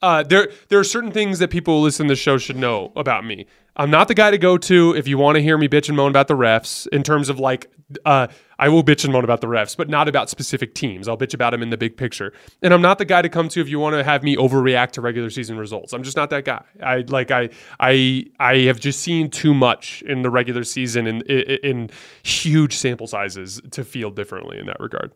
Uh, 0.03 0.23
there, 0.23 0.51
there 0.69 0.79
are 0.79 0.85
certain 0.85 1.13
things 1.13 1.41
that 1.41 1.51
people 1.51 1.77
who 1.77 1.85
listen 1.85 2.07
to 2.07 2.13
the 2.13 2.17
show 2.17 2.39
should 2.39 2.57
know 2.57 2.91
about 2.97 3.23
me. 3.23 3.45
I'm 3.81 3.89
not 3.89 4.09
the 4.09 4.15
guy 4.15 4.31
to 4.31 4.37
go 4.37 4.59
to 4.59 4.95
if 4.95 5.09
you 5.09 5.17
want 5.17 5.37
to 5.37 5.43
hear 5.43 5.57
me 5.57 5.67
bitch 5.67 5.89
and 5.89 5.97
moan 5.97 6.11
about 6.11 6.29
the 6.29 6.37
refs 6.37 6.87
in 6.89 7.03
terms 7.03 7.31
of 7.31 7.41
like, 7.41 7.73
uh, 8.05 8.27
I 8.59 8.69
will 8.69 8.85
bitch 8.85 9.05
and 9.05 9.13
moan 9.15 9.25
about 9.25 9.41
the 9.41 9.47
refs, 9.47 9.75
but 9.75 9.89
not 9.89 10.07
about 10.07 10.29
specific 10.29 10.75
teams. 10.75 11.09
I'll 11.09 11.17
bitch 11.17 11.33
about 11.33 11.53
them 11.53 11.63
in 11.63 11.71
the 11.71 11.79
big 11.79 11.97
picture. 11.97 12.35
And 12.61 12.75
I'm 12.75 12.83
not 12.83 12.99
the 12.99 13.07
guy 13.07 13.23
to 13.23 13.31
come 13.31 13.49
to 13.49 13.59
if 13.59 13.71
you 13.71 13.79
want 13.79 13.95
to 13.95 14.05
have 14.05 14.23
me 14.23 14.37
overreact 14.37 14.91
to 14.93 15.01
regular 15.01 15.31
season 15.31 15.57
results. 15.57 15.95
I'm 15.95 16.03
just 16.03 16.15
not 16.15 16.29
that 16.29 16.45
guy. 16.45 16.63
I 16.85 17.05
like 17.09 17.31
I 17.31 17.49
I 17.81 18.27
I 18.39 18.59
have 18.67 18.81
just 18.81 19.01
seen 19.01 19.31
too 19.31 19.55
much 19.55 20.03
in 20.03 20.21
the 20.21 20.29
regular 20.29 20.63
season 20.63 21.07
in 21.07 21.23
in, 21.23 21.41
in 21.63 21.91
huge 22.23 22.77
sample 22.77 23.07
sizes 23.07 23.63
to 23.71 23.83
feel 23.83 24.11
differently 24.11 24.59
in 24.59 24.67
that 24.67 24.79
regard. 24.79 25.11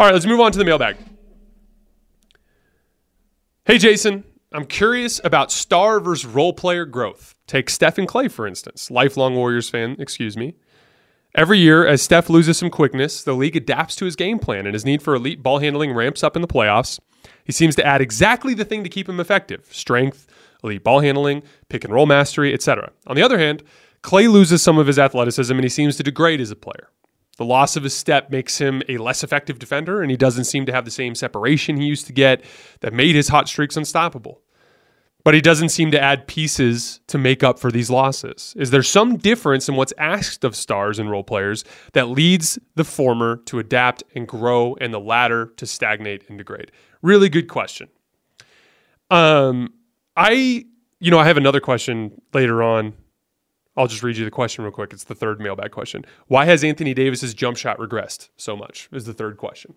All 0.00 0.06
right, 0.06 0.12
let's 0.12 0.26
move 0.26 0.40
on 0.40 0.50
to 0.50 0.58
the 0.58 0.64
mailbag. 0.64 0.96
Hey 3.66 3.78
Jason, 3.78 4.24
I'm 4.52 4.66
curious 4.66 5.20
about 5.22 5.52
star 5.52 6.00
versus 6.00 6.26
role 6.26 6.52
player 6.52 6.86
growth. 6.86 7.33
Take 7.46 7.68
Stephen 7.68 8.06
Klay, 8.06 8.30
for 8.30 8.46
instance, 8.46 8.90
lifelong 8.90 9.34
Warriors 9.34 9.68
fan, 9.68 9.96
excuse 9.98 10.36
me. 10.36 10.54
Every 11.34 11.58
year, 11.58 11.86
as 11.86 12.00
Steph 12.00 12.30
loses 12.30 12.58
some 12.58 12.70
quickness, 12.70 13.22
the 13.22 13.34
league 13.34 13.56
adapts 13.56 13.96
to 13.96 14.04
his 14.04 14.14
game 14.14 14.38
plan 14.38 14.66
and 14.66 14.74
his 14.74 14.84
need 14.84 15.02
for 15.02 15.14
elite 15.14 15.42
ball 15.42 15.58
handling 15.58 15.92
ramps 15.92 16.22
up 16.22 16.36
in 16.36 16.42
the 16.42 16.48
playoffs. 16.48 17.00
He 17.44 17.52
seems 17.52 17.74
to 17.76 17.84
add 17.84 18.00
exactly 18.00 18.54
the 18.54 18.64
thing 18.64 18.84
to 18.84 18.88
keep 18.88 19.08
him 19.08 19.18
effective 19.18 19.66
strength, 19.70 20.26
elite 20.62 20.84
ball 20.84 21.00
handling, 21.00 21.42
pick 21.68 21.84
and 21.84 21.92
roll 21.92 22.06
mastery, 22.06 22.54
etc. 22.54 22.92
On 23.06 23.16
the 23.16 23.22
other 23.22 23.38
hand, 23.38 23.62
Klay 24.02 24.30
loses 24.30 24.62
some 24.62 24.78
of 24.78 24.86
his 24.86 24.98
athleticism 24.98 25.54
and 25.54 25.64
he 25.64 25.68
seems 25.68 25.96
to 25.96 26.02
degrade 26.02 26.40
as 26.40 26.50
a 26.50 26.56
player. 26.56 26.90
The 27.36 27.44
loss 27.44 27.74
of 27.74 27.82
his 27.82 27.94
step 27.94 28.30
makes 28.30 28.58
him 28.58 28.80
a 28.88 28.96
less 28.98 29.24
effective 29.24 29.58
defender, 29.58 30.00
and 30.00 30.10
he 30.10 30.16
doesn't 30.16 30.44
seem 30.44 30.66
to 30.66 30.72
have 30.72 30.84
the 30.84 30.90
same 30.92 31.16
separation 31.16 31.76
he 31.76 31.86
used 31.86 32.06
to 32.06 32.12
get 32.12 32.44
that 32.80 32.92
made 32.92 33.16
his 33.16 33.28
hot 33.28 33.48
streaks 33.48 33.76
unstoppable 33.76 34.40
but 35.24 35.32
he 35.32 35.40
doesn't 35.40 35.70
seem 35.70 35.90
to 35.90 36.00
add 36.00 36.26
pieces 36.26 37.00
to 37.06 37.16
make 37.16 37.42
up 37.42 37.58
for 37.58 37.72
these 37.72 37.88
losses. 37.88 38.54
Is 38.56 38.70
there 38.70 38.82
some 38.82 39.16
difference 39.16 39.68
in 39.68 39.74
what's 39.74 39.94
asked 39.96 40.44
of 40.44 40.54
stars 40.54 40.98
and 40.98 41.10
role 41.10 41.24
players 41.24 41.64
that 41.94 42.10
leads 42.10 42.58
the 42.74 42.84
former 42.84 43.38
to 43.46 43.58
adapt 43.58 44.04
and 44.14 44.28
grow 44.28 44.76
and 44.80 44.92
the 44.92 45.00
latter 45.00 45.46
to 45.56 45.66
stagnate 45.66 46.28
and 46.28 46.36
degrade? 46.36 46.70
Really 47.00 47.30
good 47.30 47.48
question. 47.48 47.88
Um, 49.10 49.72
I, 50.16 50.66
you 51.00 51.10
know, 51.10 51.18
I 51.18 51.24
have 51.24 51.38
another 51.38 51.60
question 51.60 52.20
later 52.34 52.62
on. 52.62 52.92
I'll 53.76 53.88
just 53.88 54.02
read 54.02 54.16
you 54.16 54.24
the 54.24 54.30
question 54.30 54.62
real 54.62 54.72
quick. 54.72 54.92
It's 54.92 55.04
the 55.04 55.14
third 55.14 55.40
mailbag 55.40 55.72
question. 55.72 56.04
Why 56.28 56.44
has 56.44 56.62
Anthony 56.62 56.94
Davis's 56.94 57.34
jump 57.34 57.56
shot 57.56 57.78
regressed 57.78 58.28
so 58.36 58.56
much? 58.56 58.88
Is 58.92 59.04
the 59.04 59.14
third 59.14 59.36
question. 59.36 59.74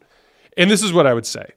And 0.55 0.69
this 0.69 0.83
is 0.83 0.93
what 0.93 1.07
I 1.07 1.13
would 1.13 1.25
say. 1.25 1.53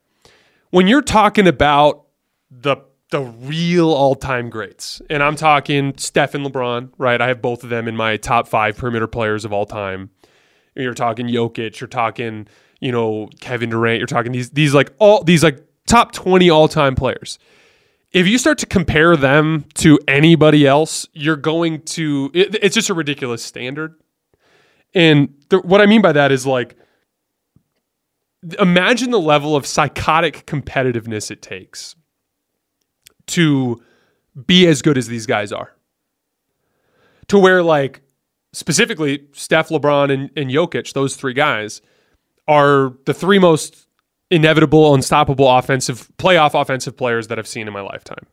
When 0.71 0.87
you're 0.87 1.03
talking 1.03 1.47
about 1.47 2.07
the 2.51 2.77
the 3.11 3.21
real 3.21 3.91
all-time 3.93 4.51
greats. 4.51 5.03
And 5.11 5.23
I'm 5.23 5.37
talking 5.37 5.95
Steph 5.97 6.35
and 6.35 6.47
LeBron, 6.47 6.93
right? 6.97 7.21
I 7.21 7.29
have 7.29 7.43
both 7.43 7.65
of 7.65 7.71
them 7.71 7.89
in 7.89 7.97
my 7.97 8.17
top 8.17 8.47
5 8.49 8.77
perimeter 8.77 9.07
players 9.07 9.45
of 9.45 9.53
all 9.53 9.67
time. 9.67 10.11
You're 10.77 10.95
talking 10.95 11.27
Jokic, 11.27 11.81
you're 11.81 11.89
talking, 11.89 12.47
you 12.81 12.93
know, 12.93 13.29
Kevin 13.41 13.71
Durant, 13.71 13.99
you're 13.99 14.07
talking 14.07 14.33
these 14.33 14.51
these 14.51 14.73
like 14.73 14.93
all 14.99 15.23
these 15.25 15.43
like 15.43 15.63
top 15.87 16.13
20 16.13 16.49
all-time 16.49 16.95
players. 16.95 17.39
If 18.13 18.27
you 18.27 18.39
start 18.39 18.59
to 18.59 18.67
compare 18.67 19.17
them 19.17 19.65
to 19.75 19.99
anybody 20.09 20.67
else, 20.67 21.07
you're 21.13 21.37
going 21.37 21.83
to 21.83 22.31
it, 22.33 22.57
it's 22.63 22.75
just 22.75 22.89
a 22.89 22.95
ridiculous 22.95 23.43
standard. 23.43 24.01
And 24.95 25.35
th- 25.51 25.65
what 25.65 25.81
I 25.81 25.87
mean 25.87 26.03
by 26.03 26.13
that 26.13 26.31
is 26.31 26.47
like 26.47 26.77
imagine 28.59 29.11
the 29.11 29.21
level 29.21 29.57
of 29.57 29.67
psychotic 29.67 30.47
competitiveness 30.47 31.31
it 31.31 31.43
takes 31.43 31.97
to 33.31 33.83
be 34.47 34.67
as 34.67 34.83
good 34.83 34.99
as 34.99 35.09
these 35.09 35.27
guys 35.27 35.53
are. 35.53 35.73
To 37.29 37.39
where, 37.39 37.63
like, 37.63 38.03
specifically, 38.53 39.27
Steph, 39.33 39.69
LeBron, 39.69 40.13
and, 40.13 40.31
and 40.37 40.51
Jokic, 40.51 40.93
those 40.93 41.17
three 41.17 41.35
guys, 41.35 41.81
are 42.49 42.95
the 43.07 43.15
three 43.15 43.39
most 43.39 43.87
inevitable, 44.31 44.95
unstoppable 44.95 45.49
offensive, 45.49 46.09
playoff 46.19 46.61
offensive 46.61 46.97
players 46.97 47.29
that 47.29 47.39
I've 47.39 47.49
seen 47.49 47.67
in 47.67 47.73
my 47.73 47.81
lifetime 47.81 48.27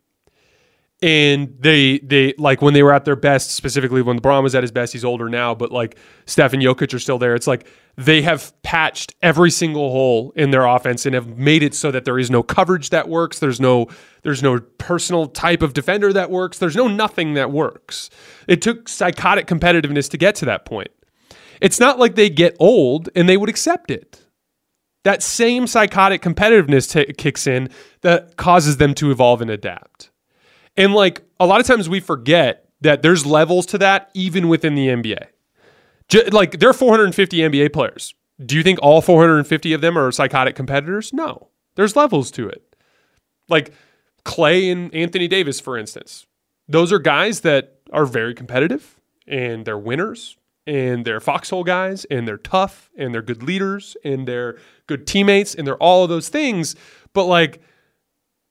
and 1.01 1.55
they 1.59 1.99
they 1.99 2.33
like 2.39 2.61
when 2.61 2.73
they 2.73 2.81
were 2.81 2.93
at 2.93 3.05
their 3.05 3.15
best, 3.15 3.51
specifically 3.51 4.01
when 4.01 4.19
LeBron 4.19 4.41
was 4.41 4.55
at 4.55 4.63
his 4.63 4.71
best. 4.71 4.93
He's 4.93 5.05
older 5.05 5.29
now, 5.29 5.53
but 5.53 5.71
like 5.71 5.97
Steph 6.25 6.53
and 6.53 6.61
Jokic 6.61 6.93
are 6.93 6.99
still 6.99 7.19
there. 7.19 7.35
It's 7.35 7.45
like 7.45 7.67
they 7.97 8.23
have 8.23 8.51
patched 8.63 9.13
every 9.21 9.51
single 9.51 9.91
hole 9.91 10.33
in 10.35 10.49
their 10.49 10.65
offense 10.65 11.05
and 11.05 11.13
have 11.13 11.37
made 11.37 11.61
it 11.61 11.75
so 11.75 11.91
that 11.91 12.05
there 12.05 12.17
is 12.17 12.31
no 12.31 12.41
coverage 12.41 12.89
that 12.89 13.09
works. 13.09 13.37
There's 13.37 13.59
no 13.59 13.87
there's 14.23 14.41
no 14.41 14.59
personal 14.79 15.27
type 15.27 15.61
of 15.61 15.73
defender 15.73 16.11
that 16.13 16.31
works. 16.31 16.57
There's 16.57 16.75
no 16.75 16.87
nothing 16.87 17.35
that 17.35 17.51
works. 17.51 18.09
It 18.47 18.63
took 18.63 18.89
psychotic 18.89 19.45
competitiveness 19.45 20.09
to 20.09 20.17
get 20.17 20.33
to 20.35 20.45
that 20.45 20.65
point. 20.65 20.89
It's 21.61 21.79
not 21.79 21.99
like 21.99 22.15
they 22.15 22.29
get 22.29 22.55
old 22.59 23.09
and 23.15 23.29
they 23.29 23.37
would 23.37 23.49
accept 23.49 23.91
it. 23.91 24.23
That 25.03 25.21
same 25.21 25.67
psychotic 25.67 26.21
competitiveness 26.21 26.91
t- 26.91 27.13
kicks 27.13 27.45
in 27.45 27.69
that 28.01 28.35
causes 28.35 28.77
them 28.77 28.93
to 28.95 29.11
evolve 29.11 29.41
and 29.41 29.49
adapt. 29.49 30.09
And 30.78 30.93
like 30.93 31.23
a 31.39 31.45
lot 31.45 31.59
of 31.59 31.67
times 31.67 31.89
we 31.89 31.99
forget 31.99 32.69
that 32.82 33.01
there's 33.01 33.25
levels 33.25 33.65
to 33.67 33.78
that 33.80 34.09
even 34.13 34.47
within 34.47 34.75
the 34.75 34.88
NBA. 34.88 35.25
J- 36.07 36.30
like 36.30 36.59
there 36.59 36.69
are 36.69 36.73
450 36.73 37.38
NBA 37.38 37.73
players. 37.73 38.13
Do 38.45 38.55
you 38.55 38.63
think 38.63 38.80
all 38.82 39.01
450 39.01 39.73
of 39.73 39.82
them 39.82 39.97
are 39.97 40.11
psychotic 40.11 40.55
competitors? 40.55 41.11
No. 41.11 41.49
There's 41.75 41.95
levels 41.95 42.32
to 42.32 42.47
it. 42.47 42.63
Like 43.49 43.73
Klay 44.23 44.71
and 44.71 44.93
Anthony 44.93 45.28
Davis, 45.28 45.59
for 45.59 45.78
instance. 45.78 46.28
Those 46.67 46.91
are 46.91 46.99
guys 46.99 47.41
that 47.41 47.80
are 47.91 48.05
very 48.05 48.34
competitive 48.34 48.99
and 49.28 49.65
they're 49.65 49.78
winners 49.78 50.38
and 50.67 51.05
they're 51.05 51.21
foxhole 51.21 51.63
guys 51.63 52.05
and 52.05 52.28
they're 52.28 52.38
tough 52.38 52.89
and 52.97 53.13
they're 53.13 53.21
good 53.21 53.41
leaders 53.41 53.95
and 54.03 54.28
they're 54.28 54.57
good 54.86 55.07
teammates 55.07 55.55
and 55.55 55.65
they're 55.65 55.78
all 55.78 56.03
of 56.03 56.09
those 56.09 56.30
things. 56.30 56.75
But 57.13 57.23
like, 57.23 57.61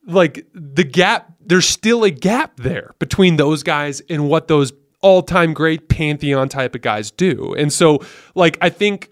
like 0.07 0.47
the 0.55 0.85
gap 0.85 1.33
there's 1.49 1.67
still 1.67 2.05
a 2.05 2.11
gap 2.11 2.57
there 2.57 2.95
between 2.99 3.37
those 3.37 3.63
guys 3.63 4.01
and 4.09 4.29
what 4.29 4.49
those 4.49 4.73
all-time 5.03 5.53
great 5.53 5.89
pantheon 5.89 6.49
type 6.49 6.75
of 6.75 6.83
guys 6.83 7.11
do. 7.11 7.55
And 7.55 7.73
so 7.73 8.01
like 8.35 8.59
I 8.61 8.71
think 8.71 9.11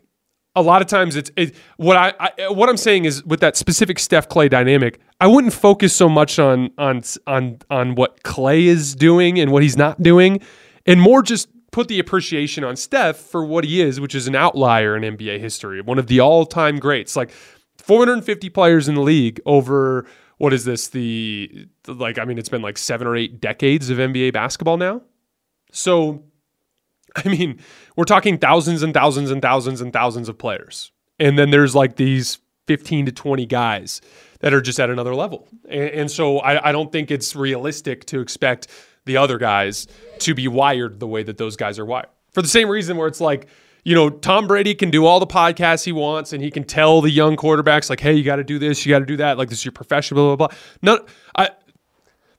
a 0.56 0.62
lot 0.62 0.82
of 0.82 0.88
times 0.88 1.16
it's 1.16 1.30
it, 1.36 1.54
what 1.76 1.96
I, 1.96 2.14
I, 2.20 2.48
what 2.48 2.68
I'm 2.68 2.76
saying 2.76 3.04
is 3.04 3.24
with 3.24 3.40
that 3.40 3.56
specific 3.56 3.98
Steph 3.98 4.28
Klay 4.28 4.48
dynamic, 4.48 5.00
I 5.20 5.26
wouldn't 5.26 5.52
focus 5.52 5.94
so 5.94 6.08
much 6.08 6.38
on 6.38 6.70
on 6.78 7.02
on 7.26 7.58
on 7.70 7.94
what 7.94 8.22
Klay 8.22 8.64
is 8.64 8.94
doing 8.94 9.38
and 9.40 9.50
what 9.50 9.62
he's 9.62 9.76
not 9.76 10.02
doing, 10.02 10.40
and 10.86 11.00
more 11.00 11.22
just 11.22 11.48
put 11.72 11.88
the 11.88 11.98
appreciation 11.98 12.62
on 12.62 12.76
Steph 12.76 13.16
for 13.16 13.44
what 13.44 13.64
he 13.64 13.80
is, 13.80 14.00
which 14.00 14.14
is 14.14 14.28
an 14.28 14.36
outlier 14.36 14.96
in 14.96 15.16
NBA 15.16 15.40
history, 15.40 15.80
one 15.80 15.98
of 15.98 16.06
the 16.06 16.20
all-time 16.20 16.78
greats, 16.78 17.16
like 17.16 17.32
450 17.78 18.48
players 18.50 18.88
in 18.88 18.94
the 18.94 19.00
league 19.00 19.40
over 19.44 20.06
what 20.38 20.52
is 20.52 20.64
this 20.64 20.88
the 20.88 21.68
like 21.86 22.18
I 22.18 22.24
mean 22.24 22.38
it's 22.38 22.48
been 22.48 22.62
like 22.62 22.78
7 22.78 23.06
or 23.06 23.16
8 23.16 23.40
decades 23.40 23.90
of 23.90 23.98
NBA 23.98 24.32
basketball 24.32 24.76
now. 24.76 25.02
So 25.72 26.24
I 27.24 27.28
mean, 27.28 27.60
we're 27.96 28.04
talking 28.04 28.38
thousands 28.38 28.82
and 28.82 28.92
thousands 28.92 29.30
and 29.30 29.40
thousands 29.40 29.80
and 29.80 29.92
thousands 29.92 30.28
of 30.28 30.38
players. 30.38 30.90
And 31.18 31.38
then 31.38 31.50
there's 31.50 31.74
like 31.74 31.96
these 31.96 32.38
15 32.66 33.06
to 33.06 33.12
20 33.12 33.46
guys 33.46 34.00
that 34.40 34.52
are 34.52 34.60
just 34.60 34.80
at 34.80 34.90
another 34.90 35.14
level. 35.14 35.46
And, 35.68 35.90
and 35.90 36.10
so 36.10 36.38
I, 36.38 36.70
I, 36.70 36.72
don't 36.72 36.90
think 36.90 37.10
it's 37.10 37.36
realistic 37.36 38.04
to 38.06 38.20
expect 38.20 38.68
the 39.04 39.16
other 39.16 39.38
guys 39.38 39.86
to 40.20 40.34
be 40.34 40.48
wired 40.48 40.98
the 40.98 41.06
way 41.06 41.22
that 41.22 41.36
those 41.36 41.56
guys 41.56 41.78
are 41.78 41.84
wired. 41.84 42.08
For 42.32 42.42
the 42.42 42.48
same 42.48 42.68
reason 42.68 42.96
where 42.96 43.06
it's 43.06 43.20
like, 43.20 43.46
you 43.84 43.94
know, 43.94 44.10
Tom 44.10 44.46
Brady 44.46 44.74
can 44.74 44.90
do 44.90 45.04
all 45.04 45.20
the 45.20 45.26
podcasts 45.26 45.84
he 45.84 45.92
wants 45.92 46.32
and 46.32 46.42
he 46.42 46.50
can 46.50 46.64
tell 46.64 47.00
the 47.00 47.10
young 47.10 47.36
quarterbacks, 47.36 47.90
like, 47.90 48.00
hey, 48.00 48.14
you 48.14 48.24
got 48.24 48.36
to 48.36 48.44
do 48.44 48.58
this, 48.58 48.84
you 48.84 48.90
got 48.90 49.00
to 49.00 49.06
do 49.06 49.18
that. 49.18 49.38
Like, 49.38 49.50
this 49.50 49.58
is 49.58 49.64
your 49.64 49.72
profession, 49.72 50.14
blah, 50.14 50.34
blah, 50.34 50.48
blah. 50.48 50.58
No, 50.82 51.06
I, 51.36 51.50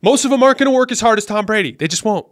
most 0.01 0.25
of 0.25 0.31
them 0.31 0.43
aren't 0.43 0.57
going 0.57 0.69
to 0.69 0.75
work 0.75 0.91
as 0.91 0.99
hard 0.99 1.17
as 1.19 1.25
Tom 1.25 1.45
Brady. 1.45 1.71
They 1.71 1.87
just 1.87 2.03
won't. 2.03 2.27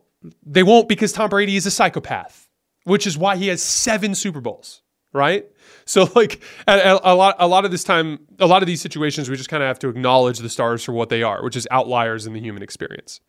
They 0.46 0.64
won't 0.64 0.90
because 0.90 1.12
Tom 1.12 1.30
Brady 1.30 1.56
is 1.56 1.66
a 1.66 1.72
psychopath, 1.72 2.48
which 2.86 3.06
is 3.06 3.18
why 3.18 3.36
he 3.36 3.50
has 3.50 3.62
seven 3.62 4.16
Super 4.16 4.42
Bowls, 4.42 4.82
right? 5.12 5.46
So 5.86 6.10
like 6.16 6.42
a, 6.68 7.16
lot, 7.16 7.36
a 7.40 7.48
lot 7.48 7.66
of 7.66 7.72
this 7.72 7.84
time, 7.84 8.20
a 8.40 8.48
lot 8.48 8.64
of 8.64 8.68
these 8.68 8.82
situations, 8.82 9.30
we 9.30 9.36
just 9.36 9.50
kind 9.50 9.62
of 9.62 9.68
have 9.68 9.80
to 9.80 9.90
acknowledge 9.90 10.40
the 10.40 10.50
stars 10.50 10.84
for 10.84 10.94
what 10.94 11.10
they 11.10 11.24
are, 11.24 11.44
which 11.44 11.56
is 11.56 11.68
outliers 11.72 12.26
in 12.26 12.34
the 12.34 12.40
human 12.40 12.64
experience. 12.64 13.20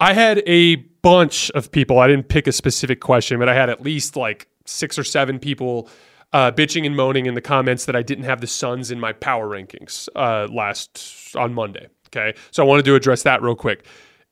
I 0.00 0.12
had 0.14 0.42
a 0.46 0.76
bunch 0.76 1.50
of 1.52 1.70
people. 1.70 2.00
I 2.00 2.08
didn't 2.08 2.28
pick 2.28 2.48
a 2.48 2.52
specific 2.52 3.00
question, 3.00 3.38
but 3.38 3.48
I 3.48 3.54
had 3.54 3.70
at 3.70 3.80
least 3.80 4.16
like 4.16 4.48
six 4.64 4.98
or 4.98 5.04
seven 5.04 5.38
people 5.38 5.88
uh, 6.32 6.50
bitching 6.50 6.84
and 6.84 6.96
moaning 6.96 7.26
in 7.26 7.34
the 7.34 7.40
comments 7.40 7.84
that 7.84 7.94
I 7.94 8.02
didn't 8.02 8.24
have 8.24 8.40
the 8.40 8.46
Suns 8.46 8.90
in 8.90 8.98
my 8.98 9.12
power 9.12 9.48
rankings 9.48 10.08
uh, 10.16 10.52
last 10.52 11.34
on 11.36 11.54
Monday. 11.54 11.88
Okay, 12.08 12.36
so 12.50 12.62
I 12.62 12.66
wanted 12.66 12.84
to 12.86 12.94
address 12.94 13.22
that 13.22 13.42
real 13.42 13.56
quick. 13.56 13.86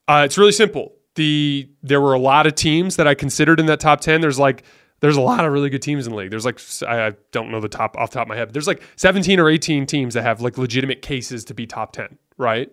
Uh, 0.08 0.22
it's 0.24 0.36
really 0.36 0.52
simple 0.52 0.92
the 1.14 1.68
there 1.82 2.00
were 2.00 2.14
a 2.14 2.18
lot 2.18 2.46
of 2.46 2.54
teams 2.54 2.96
that 2.96 3.06
I 3.06 3.14
considered 3.14 3.60
in 3.60 3.66
that 3.66 3.80
top 3.80 4.00
10. 4.00 4.20
There's 4.20 4.38
like 4.38 4.64
there's 5.00 5.16
a 5.16 5.20
lot 5.20 5.44
of 5.44 5.52
really 5.52 5.68
good 5.68 5.82
teams 5.82 6.06
in 6.06 6.12
the 6.12 6.18
league. 6.18 6.30
There's 6.30 6.44
like 6.44 6.60
I 6.86 7.12
don't 7.32 7.50
know 7.50 7.60
the 7.60 7.68
top 7.68 7.96
off 7.96 8.10
the 8.10 8.14
top 8.14 8.22
of 8.22 8.28
my 8.28 8.36
head. 8.36 8.48
But 8.48 8.54
there's 8.54 8.66
like 8.68 8.82
17 8.96 9.40
or 9.40 9.48
18 9.48 9.86
teams 9.86 10.14
that 10.14 10.22
have 10.22 10.40
like 10.40 10.58
legitimate 10.58 11.02
cases 11.02 11.44
to 11.46 11.54
be 11.54 11.66
top 11.66 11.92
10, 11.92 12.18
right? 12.36 12.72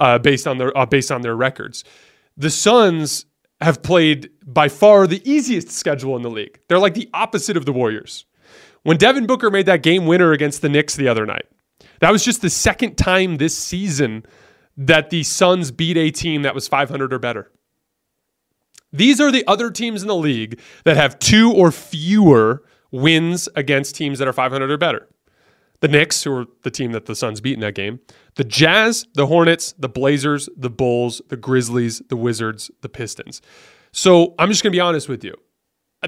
Uh, 0.00 0.18
based 0.18 0.46
on 0.46 0.58
their 0.58 0.76
uh, 0.76 0.86
based 0.86 1.10
on 1.10 1.22
their 1.22 1.36
records. 1.36 1.84
The 2.36 2.50
Suns 2.50 3.26
have 3.60 3.82
played 3.82 4.30
by 4.46 4.68
far 4.68 5.06
the 5.06 5.22
easiest 5.30 5.70
schedule 5.70 6.16
in 6.16 6.22
the 6.22 6.30
league. 6.30 6.58
They're 6.68 6.78
like 6.78 6.94
the 6.94 7.10
opposite 7.12 7.56
of 7.56 7.66
the 7.66 7.72
Warriors. 7.72 8.24
When 8.82 8.96
Devin 8.96 9.26
Booker 9.26 9.50
made 9.50 9.66
that 9.66 9.82
game 9.82 10.06
winner 10.06 10.32
against 10.32 10.62
the 10.62 10.68
Knicks 10.68 10.96
the 10.96 11.08
other 11.08 11.26
night, 11.26 11.46
that 12.00 12.10
was 12.10 12.24
just 12.24 12.40
the 12.40 12.50
second 12.50 12.96
time 12.96 13.36
this 13.36 13.56
season 13.56 14.24
that 14.76 15.10
the 15.10 15.22
Suns 15.22 15.70
beat 15.70 15.98
a 15.98 16.10
team 16.10 16.42
that 16.42 16.54
was 16.54 16.66
500 16.66 17.12
or 17.12 17.18
better. 17.18 17.50
These 18.92 19.20
are 19.20 19.30
the 19.30 19.46
other 19.46 19.70
teams 19.70 20.02
in 20.02 20.08
the 20.08 20.16
league 20.16 20.58
that 20.84 20.96
have 20.96 21.18
two 21.18 21.52
or 21.52 21.70
fewer 21.70 22.64
wins 22.90 23.48
against 23.54 23.94
teams 23.94 24.18
that 24.18 24.26
are 24.26 24.32
500 24.32 24.70
or 24.70 24.78
better. 24.78 25.08
The 25.80 25.88
Knicks, 25.88 26.24
who 26.24 26.34
are 26.34 26.46
the 26.62 26.70
team 26.70 26.92
that 26.92 27.06
the 27.06 27.14
Suns 27.14 27.40
beat 27.40 27.54
in 27.54 27.60
that 27.60 27.74
game, 27.74 28.00
the 28.40 28.44
Jazz, 28.44 29.06
the 29.12 29.26
Hornets, 29.26 29.74
the 29.78 29.86
Blazers, 29.86 30.48
the 30.56 30.70
Bulls, 30.70 31.20
the 31.28 31.36
Grizzlies, 31.36 32.00
the 32.08 32.16
Wizards, 32.16 32.70
the 32.80 32.88
Pistons. 32.88 33.42
So 33.92 34.34
I'm 34.38 34.48
just 34.48 34.62
going 34.62 34.72
to 34.72 34.76
be 34.76 34.80
honest 34.80 35.10
with 35.10 35.22
you. 35.22 35.34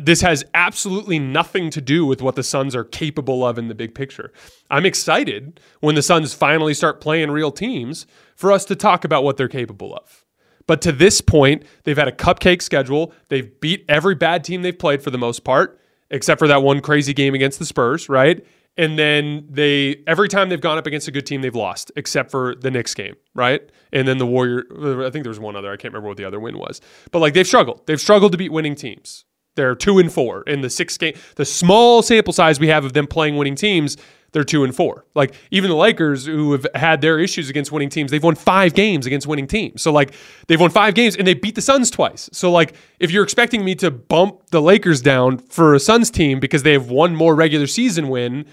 This 0.00 0.22
has 0.22 0.42
absolutely 0.54 1.18
nothing 1.18 1.68
to 1.68 1.82
do 1.82 2.06
with 2.06 2.22
what 2.22 2.34
the 2.34 2.42
Suns 2.42 2.74
are 2.74 2.84
capable 2.84 3.46
of 3.46 3.58
in 3.58 3.68
the 3.68 3.74
big 3.74 3.94
picture. 3.94 4.32
I'm 4.70 4.86
excited 4.86 5.60
when 5.80 5.94
the 5.94 6.00
Suns 6.00 6.32
finally 6.32 6.72
start 6.72 7.02
playing 7.02 7.30
real 7.30 7.52
teams 7.52 8.06
for 8.34 8.50
us 8.50 8.64
to 8.64 8.76
talk 8.76 9.04
about 9.04 9.24
what 9.24 9.36
they're 9.36 9.46
capable 9.46 9.94
of. 9.94 10.24
But 10.66 10.80
to 10.80 10.92
this 10.92 11.20
point, 11.20 11.64
they've 11.84 11.98
had 11.98 12.08
a 12.08 12.12
cupcake 12.12 12.62
schedule. 12.62 13.12
They've 13.28 13.60
beat 13.60 13.84
every 13.90 14.14
bad 14.14 14.42
team 14.42 14.62
they've 14.62 14.78
played 14.78 15.02
for 15.02 15.10
the 15.10 15.18
most 15.18 15.44
part, 15.44 15.78
except 16.08 16.38
for 16.38 16.48
that 16.48 16.62
one 16.62 16.80
crazy 16.80 17.12
game 17.12 17.34
against 17.34 17.58
the 17.58 17.66
Spurs, 17.66 18.08
right? 18.08 18.42
And 18.76 18.98
then 18.98 19.46
they 19.50 20.02
every 20.06 20.28
time 20.28 20.48
they've 20.48 20.60
gone 20.60 20.78
up 20.78 20.86
against 20.86 21.06
a 21.06 21.10
good 21.10 21.26
team, 21.26 21.42
they've 21.42 21.54
lost, 21.54 21.92
except 21.96 22.30
for 22.30 22.54
the 22.54 22.70
Knicks 22.70 22.94
game, 22.94 23.14
right? 23.34 23.60
And 23.92 24.08
then 24.08 24.18
the 24.18 24.26
Warrior. 24.26 24.64
I 25.04 25.10
think 25.10 25.24
there 25.24 25.30
was 25.30 25.40
one 25.40 25.56
other. 25.56 25.70
I 25.70 25.76
can't 25.76 25.92
remember 25.92 26.08
what 26.08 26.16
the 26.16 26.24
other 26.24 26.40
win 26.40 26.58
was. 26.58 26.80
But 27.10 27.18
like 27.18 27.34
they've 27.34 27.46
struggled. 27.46 27.86
They've 27.86 28.00
struggled 28.00 28.32
to 28.32 28.38
beat 28.38 28.52
winning 28.52 28.74
teams. 28.74 29.24
They're 29.54 29.74
two 29.74 29.98
and 29.98 30.12
four 30.12 30.42
in 30.42 30.60
the 30.60 30.70
six 30.70 30.96
game. 30.96 31.14
The 31.36 31.44
small 31.44 32.02
sample 32.02 32.32
size 32.32 32.58
we 32.58 32.68
have 32.68 32.84
of 32.84 32.92
them 32.92 33.06
playing 33.06 33.36
winning 33.36 33.54
teams 33.54 33.96
they're 34.32 34.44
two 34.44 34.64
and 34.64 34.74
four. 34.74 35.04
Like 35.14 35.34
even 35.50 35.70
the 35.70 35.76
Lakers, 35.76 36.26
who 36.26 36.52
have 36.52 36.66
had 36.74 37.00
their 37.00 37.18
issues 37.18 37.48
against 37.50 37.70
winning 37.70 37.90
teams, 37.90 38.10
they've 38.10 38.22
won 38.22 38.34
five 38.34 38.74
games 38.74 39.06
against 39.06 39.26
winning 39.26 39.46
teams. 39.46 39.82
So 39.82 39.92
like 39.92 40.14
they've 40.48 40.60
won 40.60 40.70
five 40.70 40.94
games 40.94 41.16
and 41.16 41.26
they 41.26 41.34
beat 41.34 41.54
the 41.54 41.60
Suns 41.60 41.90
twice. 41.90 42.28
So 42.32 42.50
like 42.50 42.74
if 42.98 43.10
you're 43.10 43.24
expecting 43.24 43.64
me 43.64 43.74
to 43.76 43.90
bump 43.90 44.50
the 44.50 44.62
Lakers 44.62 45.02
down 45.02 45.38
for 45.38 45.74
a 45.74 45.80
Suns 45.80 46.10
team 46.10 46.40
because 46.40 46.62
they 46.62 46.72
have 46.72 46.90
one 46.90 47.14
more 47.14 47.34
regular 47.34 47.66
season 47.66 48.08
win. 48.08 48.46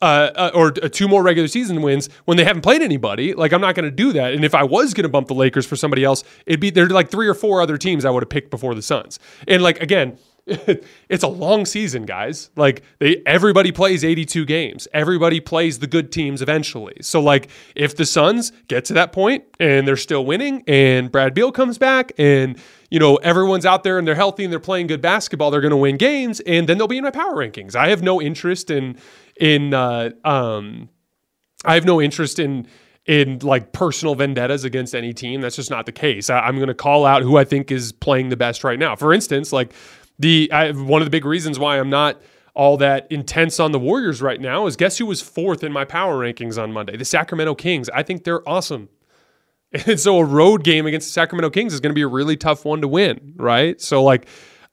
Uh, 0.00 0.30
uh, 0.36 0.50
or 0.54 0.68
uh, 0.80 0.88
two 0.88 1.08
more 1.08 1.24
regular 1.24 1.48
season 1.48 1.82
wins 1.82 2.08
when 2.24 2.36
they 2.36 2.44
haven't 2.44 2.62
played 2.62 2.82
anybody. 2.82 3.34
Like 3.34 3.52
I'm 3.52 3.60
not 3.60 3.74
going 3.74 3.84
to 3.84 3.90
do 3.90 4.12
that. 4.12 4.32
And 4.32 4.44
if 4.44 4.54
I 4.54 4.62
was 4.62 4.94
going 4.94 5.02
to 5.02 5.08
bump 5.08 5.26
the 5.26 5.34
Lakers 5.34 5.66
for 5.66 5.74
somebody 5.74 6.04
else, 6.04 6.22
it'd 6.46 6.60
be 6.60 6.70
there's 6.70 6.92
like 6.92 7.10
three 7.10 7.26
or 7.26 7.34
four 7.34 7.60
other 7.60 7.76
teams 7.76 8.04
I 8.04 8.10
would 8.10 8.22
have 8.22 8.28
picked 8.28 8.48
before 8.48 8.76
the 8.76 8.82
Suns. 8.82 9.18
And 9.48 9.60
like 9.60 9.82
again, 9.82 10.16
it's 11.08 11.22
a 11.22 11.28
long 11.28 11.66
season, 11.66 12.04
guys. 12.06 12.50
Like 12.56 12.82
they 13.00 13.22
everybody 13.26 13.70
plays 13.70 14.02
82 14.02 14.46
games. 14.46 14.88
Everybody 14.94 15.40
plays 15.40 15.78
the 15.78 15.86
good 15.86 16.10
teams 16.10 16.40
eventually. 16.40 16.96
So 17.02 17.20
like 17.20 17.48
if 17.74 17.96
the 17.96 18.06
Suns 18.06 18.52
get 18.66 18.84
to 18.86 18.94
that 18.94 19.12
point 19.12 19.44
and 19.60 19.86
they're 19.86 19.96
still 19.96 20.24
winning 20.24 20.64
and 20.66 21.12
Brad 21.12 21.34
Beal 21.34 21.52
comes 21.52 21.76
back 21.76 22.12
and 22.16 22.58
you 22.90 22.98
know 22.98 23.16
everyone's 23.16 23.66
out 23.66 23.82
there 23.82 23.98
and 23.98 24.08
they're 24.08 24.14
healthy 24.14 24.44
and 24.44 24.52
they're 24.52 24.58
playing 24.60 24.86
good 24.86 25.02
basketball, 25.02 25.50
they're 25.50 25.60
going 25.60 25.70
to 25.70 25.76
win 25.76 25.98
games 25.98 26.40
and 26.40 26.66
then 26.66 26.78
they'll 26.78 26.88
be 26.88 26.98
in 26.98 27.04
my 27.04 27.10
power 27.10 27.34
rankings. 27.34 27.76
I 27.76 27.88
have 27.88 28.02
no 28.02 28.22
interest 28.22 28.70
in 28.70 28.96
in 29.38 29.74
uh, 29.74 30.10
um 30.24 30.88
I 31.64 31.74
have 31.74 31.84
no 31.84 32.00
interest 32.00 32.38
in 32.38 32.66
in 33.08 33.38
like 33.38 33.72
personal 33.72 34.14
vendettas 34.14 34.64
against 34.64 34.94
any 34.94 35.14
team. 35.14 35.40
That's 35.40 35.56
just 35.56 35.70
not 35.70 35.86
the 35.86 35.92
case. 35.92 36.28
I, 36.28 36.46
am 36.46 36.56
going 36.56 36.68
to 36.68 36.74
call 36.74 37.06
out 37.06 37.22
who 37.22 37.38
I 37.38 37.44
think 37.44 37.72
is 37.72 37.90
playing 37.90 38.28
the 38.28 38.36
best 38.36 38.62
right 38.62 38.78
now. 38.78 38.94
For 38.96 39.14
instance, 39.14 39.50
like 39.50 39.72
the 40.18 40.50
I, 40.52 40.72
one 40.72 41.00
of 41.02 41.06
the 41.06 41.10
big 41.10 41.24
reasons 41.24 41.58
why 41.58 41.78
I'm 41.78 41.90
not 41.90 42.20
all 42.54 42.76
that 42.78 43.06
intense 43.10 43.60
on 43.60 43.72
the 43.72 43.78
Warriors 43.78 44.20
right 44.20 44.40
now 44.40 44.66
is 44.66 44.76
guess 44.76 44.98
who 44.98 45.06
was 45.06 45.20
fourth 45.20 45.62
in 45.62 45.72
my 45.72 45.84
power 45.84 46.18
rankings 46.18 46.60
on 46.60 46.72
Monday? 46.72 46.96
The 46.96 47.04
Sacramento 47.04 47.54
Kings. 47.54 47.88
I 47.90 48.02
think 48.02 48.24
they're 48.24 48.46
awesome. 48.48 48.88
And 49.86 50.00
so 50.00 50.16
a 50.16 50.24
road 50.24 50.64
game 50.64 50.86
against 50.86 51.08
the 51.08 51.12
Sacramento 51.12 51.50
Kings 51.50 51.74
is 51.74 51.80
going 51.80 51.90
to 51.90 51.94
be 51.94 52.00
a 52.00 52.08
really 52.08 52.38
tough 52.38 52.64
one 52.64 52.80
to 52.80 52.88
win, 52.88 53.34
right? 53.36 53.78
So 53.82 54.02
like, 54.02 54.26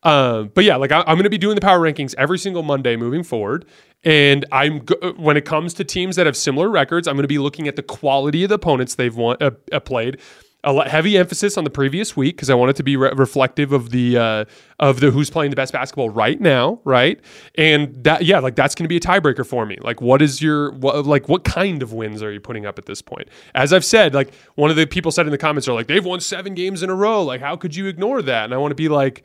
um, 0.04 0.52
but 0.54 0.64
yeah, 0.64 0.78
like 0.78 0.94
I, 0.94 1.00
am 1.00 1.16
going 1.16 1.24
to 1.24 1.30
be 1.30 1.38
doing 1.38 1.56
the 1.56 1.62
power 1.62 1.80
rankings 1.80 2.14
every 2.18 2.38
single 2.38 2.64
Monday 2.64 2.96
moving 2.96 3.24
forward. 3.24 3.66
And 4.04 4.46
I'm 4.52 4.82
when 5.18 5.36
it 5.36 5.46
comes 5.46 5.74
to 5.74 5.84
teams 5.84 6.16
that 6.16 6.28
have 6.28 6.38
similar 6.38 6.70
records, 6.70 7.08
I'm 7.08 7.16
going 7.16 7.24
to 7.24 7.28
be 7.28 7.40
looking 7.40 7.68
at 7.68 7.76
the 7.76 7.84
quality 7.84 8.44
of 8.44 8.50
the 8.50 8.56
opponents 8.56 8.96
they've 8.96 9.16
won, 9.16 9.38
uh, 9.42 9.52
uh, 9.72 9.80
played, 9.80 10.22
a 10.66 10.90
heavy 10.90 11.18
emphasis 11.18 11.58
on 11.58 11.64
the 11.64 11.70
previous 11.70 12.18
week 12.18 12.36
because 12.36 12.50
I 12.50 12.56
want 12.56 12.72
it 12.72 12.76
to 12.78 12.84
be 12.84 12.98
re- 12.98 13.14
reflective 13.16 13.72
of 13.72 13.92
the 13.92 14.18
uh, 14.18 14.46
of 14.80 15.00
the 15.00 15.12
who's 15.12 15.30
playing 15.30 15.52
the 15.52 15.56
best 15.56 15.72
basketball 15.72 16.10
right 16.10 16.42
now, 16.42 16.82
right? 16.84 17.20
And 17.56 18.04
that 18.04 18.26
yeah, 18.26 18.40
like 18.40 18.56
that's 18.56 18.76
going 18.76 18.84
to 18.84 18.90
be 18.90 18.98
a 18.98 19.00
tiebreaker 19.00 19.46
for 19.46 19.66
me. 19.66 19.78
Like, 19.82 20.02
what 20.02 20.22
is 20.22 20.42
your 20.42 20.72
what, 20.72 21.06
like 21.06 21.30
what 21.30 21.44
kind 21.44 21.82
of 21.84 21.94
wins 21.94 22.22
are 22.24 22.32
you 22.32 22.40
putting 22.40 22.66
up 22.66 22.80
at 22.80 22.86
this 22.86 23.02
point? 23.02 23.30
As 23.54 23.72
I've 23.72 23.86
said, 23.86 24.14
like 24.14 24.34
one 24.56 24.70
of 24.70 24.76
the 24.76 24.86
people 24.86 25.12
said 25.12 25.26
in 25.26 25.32
the 25.32 25.38
comments 25.38 25.68
are 25.68 25.74
like 25.74 25.88
they've 25.88 26.04
won 26.04 26.20
seven 26.20 26.56
games 26.56 26.84
in 26.84 26.90
a 26.90 26.96
row. 26.96 27.24
Like, 27.24 27.42
how 27.42 27.56
could 27.56 27.76
you 27.76 27.88
ignore 27.88 28.22
that? 28.24 28.46
And 28.46 28.54
I 28.54 28.58
want 28.58 28.72
to 28.72 28.76
be 28.76 28.90
like, 28.90 29.24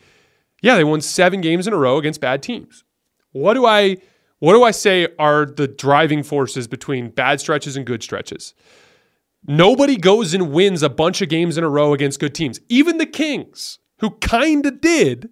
yeah, 0.62 0.76
they 0.76 0.84
won 0.84 1.00
seven 1.00 1.40
games 1.40 1.66
in 1.66 1.72
a 1.72 1.78
row 1.78 1.96
against 1.96 2.20
bad 2.20 2.42
teams. 2.42 2.84
What 3.32 3.54
do 3.54 3.66
I 3.66 3.96
what 4.40 4.54
do 4.54 4.62
I 4.62 4.70
say 4.70 5.08
are 5.18 5.44
the 5.46 5.68
driving 5.68 6.22
forces 6.22 6.66
between 6.66 7.10
bad 7.10 7.40
stretches 7.40 7.76
and 7.76 7.86
good 7.86 8.02
stretches? 8.02 8.54
Nobody 9.46 9.96
goes 9.96 10.34
and 10.34 10.52
wins 10.52 10.82
a 10.82 10.88
bunch 10.88 11.22
of 11.22 11.28
games 11.28 11.56
in 11.58 11.64
a 11.64 11.68
row 11.68 11.92
against 11.94 12.20
good 12.20 12.34
teams. 12.34 12.60
Even 12.68 12.98
the 12.98 13.06
Kings, 13.06 13.78
who 13.98 14.10
kind 14.10 14.64
of 14.66 14.80
did, 14.80 15.30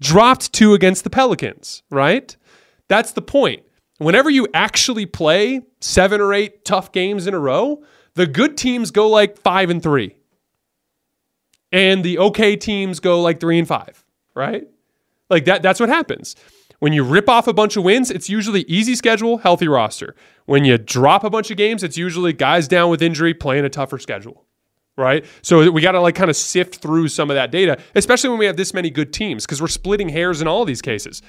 dropped 0.00 0.52
two 0.52 0.74
against 0.74 1.04
the 1.04 1.10
Pelicans, 1.10 1.82
right? 1.90 2.36
That's 2.88 3.12
the 3.12 3.22
point. 3.22 3.62
Whenever 3.98 4.30
you 4.30 4.46
actually 4.54 5.06
play 5.06 5.62
seven 5.80 6.20
or 6.20 6.32
eight 6.34 6.64
tough 6.64 6.92
games 6.92 7.26
in 7.26 7.34
a 7.34 7.38
row, 7.38 7.82
the 8.14 8.26
good 8.26 8.56
teams 8.56 8.90
go 8.90 9.08
like 9.08 9.38
five 9.38 9.70
and 9.70 9.82
three. 9.82 10.16
and 11.72 12.04
the 12.04 12.18
okay 12.18 12.56
teams 12.56 13.00
go 13.00 13.20
like 13.20 13.40
three 13.40 13.58
and 13.58 13.68
five, 13.68 14.04
right? 14.34 14.66
Like 15.28 15.46
that. 15.46 15.62
That's 15.62 15.80
what 15.80 15.88
happens. 15.88 16.36
When 16.78 16.92
you 16.92 17.02
rip 17.04 17.28
off 17.28 17.46
a 17.46 17.52
bunch 17.52 17.76
of 17.76 17.84
wins, 17.84 18.10
it's 18.10 18.28
usually 18.28 18.62
easy 18.62 18.94
schedule, 18.94 19.38
healthy 19.38 19.68
roster. 19.68 20.14
When 20.44 20.64
you 20.64 20.78
drop 20.78 21.24
a 21.24 21.30
bunch 21.30 21.50
of 21.50 21.56
games, 21.56 21.82
it's 21.82 21.96
usually 21.96 22.32
guys 22.32 22.68
down 22.68 22.90
with 22.90 23.02
injury 23.02 23.34
playing 23.34 23.64
a 23.64 23.70
tougher 23.70 23.98
schedule. 23.98 24.44
Right. 24.98 25.26
So 25.42 25.70
we 25.70 25.82
got 25.82 25.92
to 25.92 26.00
like 26.00 26.14
kind 26.14 26.30
of 26.30 26.36
sift 26.36 26.76
through 26.76 27.08
some 27.08 27.30
of 27.30 27.34
that 27.34 27.50
data, 27.50 27.78
especially 27.94 28.30
when 28.30 28.38
we 28.38 28.46
have 28.46 28.56
this 28.56 28.72
many 28.72 28.88
good 28.88 29.12
teams, 29.12 29.44
because 29.44 29.60
we're 29.60 29.68
splitting 29.68 30.08
hairs 30.08 30.40
in 30.40 30.48
all 30.48 30.64
these 30.64 30.80
cases. 30.80 31.20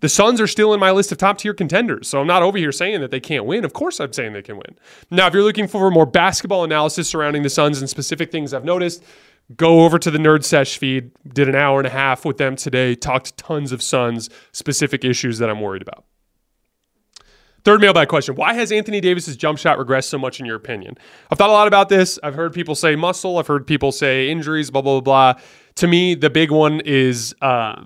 The 0.00 0.08
Suns 0.08 0.40
are 0.40 0.46
still 0.46 0.74
in 0.74 0.80
my 0.80 0.90
list 0.90 1.10
of 1.10 1.18
top 1.18 1.38
tier 1.38 1.54
contenders. 1.54 2.06
So 2.06 2.20
I'm 2.20 2.26
not 2.26 2.42
over 2.42 2.58
here 2.58 2.70
saying 2.70 3.00
that 3.00 3.10
they 3.10 3.18
can't 3.18 3.44
win. 3.44 3.64
Of 3.64 3.72
course, 3.72 3.98
I'm 3.98 4.12
saying 4.12 4.32
they 4.32 4.42
can 4.42 4.56
win. 4.56 4.76
Now, 5.10 5.26
if 5.26 5.34
you're 5.34 5.42
looking 5.42 5.66
for 5.66 5.90
more 5.90 6.06
basketball 6.06 6.64
analysis 6.64 7.08
surrounding 7.08 7.42
the 7.42 7.50
Suns 7.50 7.80
and 7.80 7.88
specific 7.88 8.30
things 8.30 8.52
I've 8.52 8.64
noticed, 8.64 9.02
go 9.54 9.84
over 9.84 9.98
to 9.98 10.10
the 10.10 10.18
Nerd 10.18 10.44
Sesh 10.44 10.78
feed. 10.78 11.12
Did 11.32 11.48
an 11.48 11.54
hour 11.54 11.78
and 11.78 11.86
a 11.86 11.90
half 11.90 12.24
with 12.24 12.38
them 12.38 12.56
today. 12.56 12.94
Talked 12.94 13.36
tons 13.36 13.72
of 13.72 13.82
Suns 13.82 14.28
specific 14.52 15.04
issues 15.04 15.38
that 15.38 15.50
I'm 15.50 15.60
worried 15.60 15.82
about. 15.82 16.04
Third 17.64 17.80
mailbag 17.80 18.06
question 18.08 18.36
Why 18.36 18.54
has 18.54 18.70
Anthony 18.70 19.00
Davis's 19.00 19.36
jump 19.36 19.58
shot 19.58 19.76
regressed 19.78 20.04
so 20.04 20.18
much, 20.18 20.38
in 20.38 20.46
your 20.46 20.56
opinion? 20.56 20.96
I've 21.30 21.38
thought 21.38 21.50
a 21.50 21.52
lot 21.52 21.66
about 21.66 21.88
this. 21.88 22.18
I've 22.22 22.34
heard 22.34 22.52
people 22.52 22.74
say 22.74 22.94
muscle, 22.94 23.38
I've 23.38 23.48
heard 23.48 23.66
people 23.66 23.92
say 23.92 24.30
injuries, 24.30 24.70
blah, 24.70 24.82
blah, 24.82 25.00
blah, 25.00 25.32
blah. 25.34 25.42
To 25.76 25.88
me, 25.88 26.14
the 26.14 26.30
big 26.30 26.50
one 26.50 26.80
is. 26.84 27.34
Uh, 27.42 27.84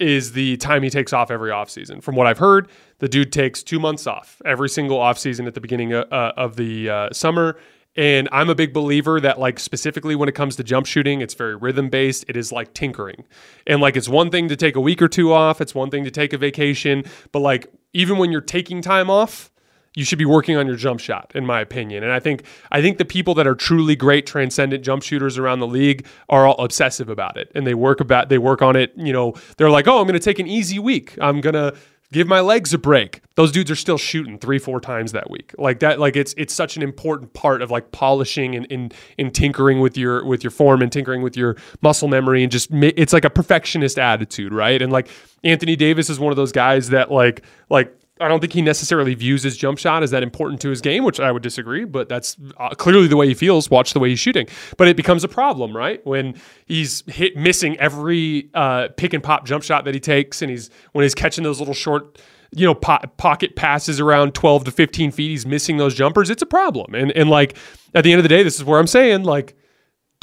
is 0.00 0.32
the 0.32 0.56
time 0.56 0.82
he 0.82 0.90
takes 0.90 1.12
off 1.12 1.30
every 1.30 1.50
offseason. 1.50 2.02
From 2.02 2.16
what 2.16 2.26
I've 2.26 2.38
heard, 2.38 2.68
the 2.98 3.08
dude 3.08 3.32
takes 3.32 3.62
two 3.62 3.78
months 3.78 4.08
off 4.08 4.42
every 4.44 4.68
single 4.68 4.98
offseason 4.98 5.46
at 5.46 5.54
the 5.54 5.60
beginning 5.60 5.92
of, 5.92 6.12
uh, 6.12 6.32
of 6.36 6.56
the 6.56 6.90
uh, 6.90 7.12
summer. 7.12 7.56
And 7.96 8.28
I'm 8.32 8.50
a 8.50 8.54
big 8.54 8.72
believer 8.72 9.20
that, 9.20 9.38
like, 9.38 9.60
specifically 9.60 10.16
when 10.16 10.28
it 10.28 10.34
comes 10.34 10.56
to 10.56 10.64
jump 10.64 10.86
shooting, 10.86 11.20
it's 11.20 11.34
very 11.34 11.54
rhythm 11.54 11.88
based. 11.88 12.24
It 12.28 12.36
is 12.36 12.50
like 12.50 12.74
tinkering. 12.74 13.24
And, 13.66 13.80
like, 13.80 13.96
it's 13.96 14.08
one 14.08 14.30
thing 14.30 14.48
to 14.48 14.56
take 14.56 14.74
a 14.74 14.80
week 14.80 15.00
or 15.00 15.08
two 15.08 15.32
off, 15.32 15.60
it's 15.60 15.74
one 15.74 15.90
thing 15.90 16.04
to 16.04 16.10
take 16.10 16.32
a 16.32 16.38
vacation. 16.38 17.04
But, 17.30 17.40
like, 17.40 17.72
even 17.92 18.18
when 18.18 18.32
you're 18.32 18.40
taking 18.40 18.82
time 18.82 19.10
off, 19.10 19.50
you 19.96 20.04
should 20.04 20.18
be 20.18 20.24
working 20.24 20.56
on 20.56 20.66
your 20.66 20.76
jump 20.76 20.98
shot 21.00 21.30
in 21.34 21.46
my 21.46 21.60
opinion 21.60 22.02
and 22.02 22.12
i 22.12 22.18
think 22.18 22.44
i 22.72 22.82
think 22.82 22.98
the 22.98 23.04
people 23.04 23.34
that 23.34 23.46
are 23.46 23.54
truly 23.54 23.94
great 23.94 24.26
transcendent 24.26 24.84
jump 24.84 25.02
shooters 25.02 25.38
around 25.38 25.60
the 25.60 25.66
league 25.66 26.04
are 26.28 26.46
all 26.46 26.62
obsessive 26.62 27.08
about 27.08 27.36
it 27.36 27.50
and 27.54 27.66
they 27.66 27.74
work 27.74 28.00
about 28.00 28.28
they 28.28 28.38
work 28.38 28.60
on 28.60 28.76
it 28.76 28.92
you 28.96 29.12
know 29.12 29.32
they're 29.56 29.70
like 29.70 29.86
oh 29.86 30.00
i'm 30.00 30.06
going 30.06 30.18
to 30.18 30.24
take 30.24 30.38
an 30.38 30.46
easy 30.46 30.78
week 30.78 31.16
i'm 31.20 31.40
going 31.40 31.54
to 31.54 31.74
give 32.14 32.28
my 32.28 32.40
legs 32.40 32.72
a 32.72 32.78
break. 32.78 33.20
Those 33.34 33.50
dudes 33.50 33.70
are 33.72 33.76
still 33.76 33.98
shooting 33.98 34.38
three 34.38 34.60
four 34.60 34.80
times 34.80 35.12
that 35.12 35.28
week. 35.28 35.52
Like 35.58 35.80
that 35.80 35.98
like 35.98 36.14
it's 36.14 36.32
it's 36.38 36.54
such 36.54 36.76
an 36.76 36.82
important 36.82 37.34
part 37.34 37.60
of 37.60 37.70
like 37.70 37.90
polishing 37.90 38.54
and 38.54 38.64
in 38.66 38.92
in 39.18 39.32
tinkering 39.32 39.80
with 39.80 39.98
your 39.98 40.24
with 40.24 40.44
your 40.44 40.52
form 40.52 40.80
and 40.80 40.90
tinkering 40.90 41.20
with 41.22 41.36
your 41.36 41.56
muscle 41.82 42.08
memory 42.08 42.44
and 42.44 42.52
just 42.52 42.70
it's 42.72 43.12
like 43.12 43.24
a 43.24 43.30
perfectionist 43.30 43.98
attitude 43.98 44.52
right? 44.52 44.80
And 44.80 44.92
like 44.92 45.08
anthony 45.42 45.76
davis 45.76 46.08
is 46.08 46.18
one 46.18 46.30
of 46.30 46.36
those 46.36 46.52
guys 46.52 46.90
that 46.90 47.10
like 47.10 47.42
like 47.68 47.94
I 48.20 48.28
don't 48.28 48.38
think 48.38 48.52
he 48.52 48.62
necessarily 48.62 49.14
views 49.14 49.42
his 49.42 49.56
jump 49.56 49.78
shot 49.78 50.04
as 50.04 50.12
that 50.12 50.22
important 50.22 50.60
to 50.60 50.68
his 50.68 50.80
game, 50.80 51.02
which 51.02 51.18
I 51.18 51.32
would 51.32 51.42
disagree, 51.42 51.84
but 51.84 52.08
that's 52.08 52.36
uh, 52.58 52.68
clearly 52.70 53.08
the 53.08 53.16
way 53.16 53.26
he 53.26 53.34
feels. 53.34 53.68
Watch 53.70 53.92
the 53.92 53.98
way 53.98 54.10
he's 54.10 54.20
shooting. 54.20 54.46
But 54.76 54.86
it 54.86 54.96
becomes 54.96 55.24
a 55.24 55.28
problem, 55.28 55.76
right? 55.76 56.04
When 56.06 56.40
he's 56.64 57.02
hit 57.08 57.36
missing 57.36 57.76
every 57.78 58.50
uh, 58.54 58.88
pick 58.96 59.14
and 59.14 59.22
pop 59.22 59.44
jump 59.46 59.64
shot 59.64 59.84
that 59.86 59.94
he 59.94 60.00
takes, 60.00 60.42
and 60.42 60.50
he's 60.50 60.70
when 60.92 61.02
he's 61.02 61.14
catching 61.14 61.42
those 61.42 61.58
little 61.58 61.74
short 61.74 62.20
you 62.56 62.64
know 62.64 62.74
po- 62.74 63.00
pocket 63.16 63.56
passes 63.56 63.98
around 63.98 64.32
12 64.32 64.64
to 64.66 64.70
15 64.70 65.10
feet 65.10 65.28
he's 65.30 65.44
missing 65.44 65.76
those 65.76 65.92
jumpers 65.92 66.30
it's 66.30 66.42
a 66.42 66.46
problem 66.46 66.94
and 66.94 67.10
and 67.12 67.28
like 67.28 67.56
at 67.94 68.04
the 68.04 68.12
end 68.12 68.20
of 68.20 68.22
the 68.22 68.28
day 68.28 68.44
this 68.44 68.54
is 68.54 68.62
where 68.62 68.78
i'm 68.78 68.86
saying 68.86 69.24
like 69.24 69.56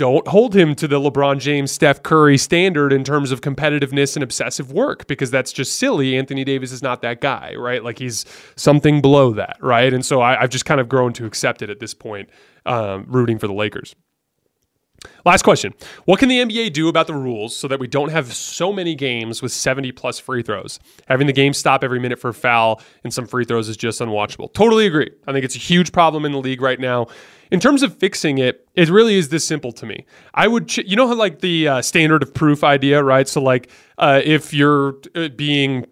don't 0.01 0.27
hold 0.27 0.55
him 0.55 0.73
to 0.73 0.87
the 0.87 0.99
LeBron 0.99 1.37
James, 1.37 1.71
Steph 1.71 2.01
Curry 2.01 2.35
standard 2.35 2.91
in 2.91 3.03
terms 3.03 3.31
of 3.31 3.41
competitiveness 3.41 4.15
and 4.15 4.23
obsessive 4.23 4.71
work 4.71 5.05
because 5.05 5.29
that's 5.29 5.53
just 5.53 5.77
silly. 5.77 6.17
Anthony 6.17 6.43
Davis 6.43 6.71
is 6.71 6.81
not 6.81 7.03
that 7.03 7.21
guy, 7.21 7.53
right? 7.53 7.83
Like 7.83 7.99
he's 7.99 8.25
something 8.55 8.99
below 8.99 9.31
that, 9.33 9.57
right? 9.61 9.93
And 9.93 10.03
so 10.03 10.19
I, 10.19 10.41
have 10.41 10.49
just 10.49 10.65
kind 10.65 10.81
of 10.81 10.89
grown 10.89 11.13
to 11.13 11.25
accept 11.27 11.61
it 11.61 11.69
at 11.69 11.79
this 11.79 11.93
point, 11.93 12.31
um, 12.65 13.05
rooting 13.09 13.37
for 13.37 13.45
the 13.45 13.53
Lakers. 13.53 13.95
Last 15.25 15.43
question. 15.43 15.73
What 16.05 16.19
can 16.19 16.29
the 16.29 16.39
NBA 16.39 16.73
do 16.73 16.87
about 16.87 17.07
the 17.07 17.13
rules 17.13 17.55
so 17.55 17.67
that 17.67 17.79
we 17.79 17.87
don't 17.87 18.09
have 18.09 18.33
so 18.33 18.73
many 18.73 18.95
games 18.95 19.41
with 19.41 19.51
70 19.51 19.91
plus 19.91 20.19
free 20.19 20.41
throws? 20.41 20.79
Having 21.07 21.27
the 21.27 21.33
game 21.33 21.53
stop 21.53 21.83
every 21.83 21.99
minute 21.99 22.19
for 22.19 22.29
a 22.29 22.33
foul 22.33 22.81
and 23.03 23.13
some 23.13 23.27
free 23.27 23.45
throws 23.45 23.69
is 23.69 23.77
just 23.77 23.99
unwatchable. 23.99 24.51
Totally 24.53 24.87
agree. 24.87 25.09
I 25.27 25.31
think 25.33 25.45
it's 25.45 25.55
a 25.55 25.59
huge 25.59 25.91
problem 25.91 26.25
in 26.25 26.31
the 26.31 26.39
league 26.39 26.61
right 26.61 26.79
now. 26.79 27.07
In 27.51 27.59
terms 27.59 27.83
of 27.83 27.97
fixing 27.97 28.37
it, 28.37 28.67
it 28.75 28.89
really 28.89 29.15
is 29.15 29.29
this 29.29 29.45
simple 29.45 29.71
to 29.73 29.85
me. 29.85 30.05
I 30.33 30.47
would, 30.47 30.69
ch- 30.69 30.85
you 30.85 30.95
know, 30.95 31.07
how 31.07 31.15
like 31.15 31.39
the 31.39 31.67
uh, 31.67 31.81
standard 31.81 32.23
of 32.23 32.33
proof 32.33 32.63
idea, 32.63 33.03
right? 33.03 33.27
So, 33.27 33.41
like, 33.41 33.69
uh, 33.97 34.21
if 34.23 34.53
you're 34.53 34.95
uh, 35.15 35.27
being 35.29 35.85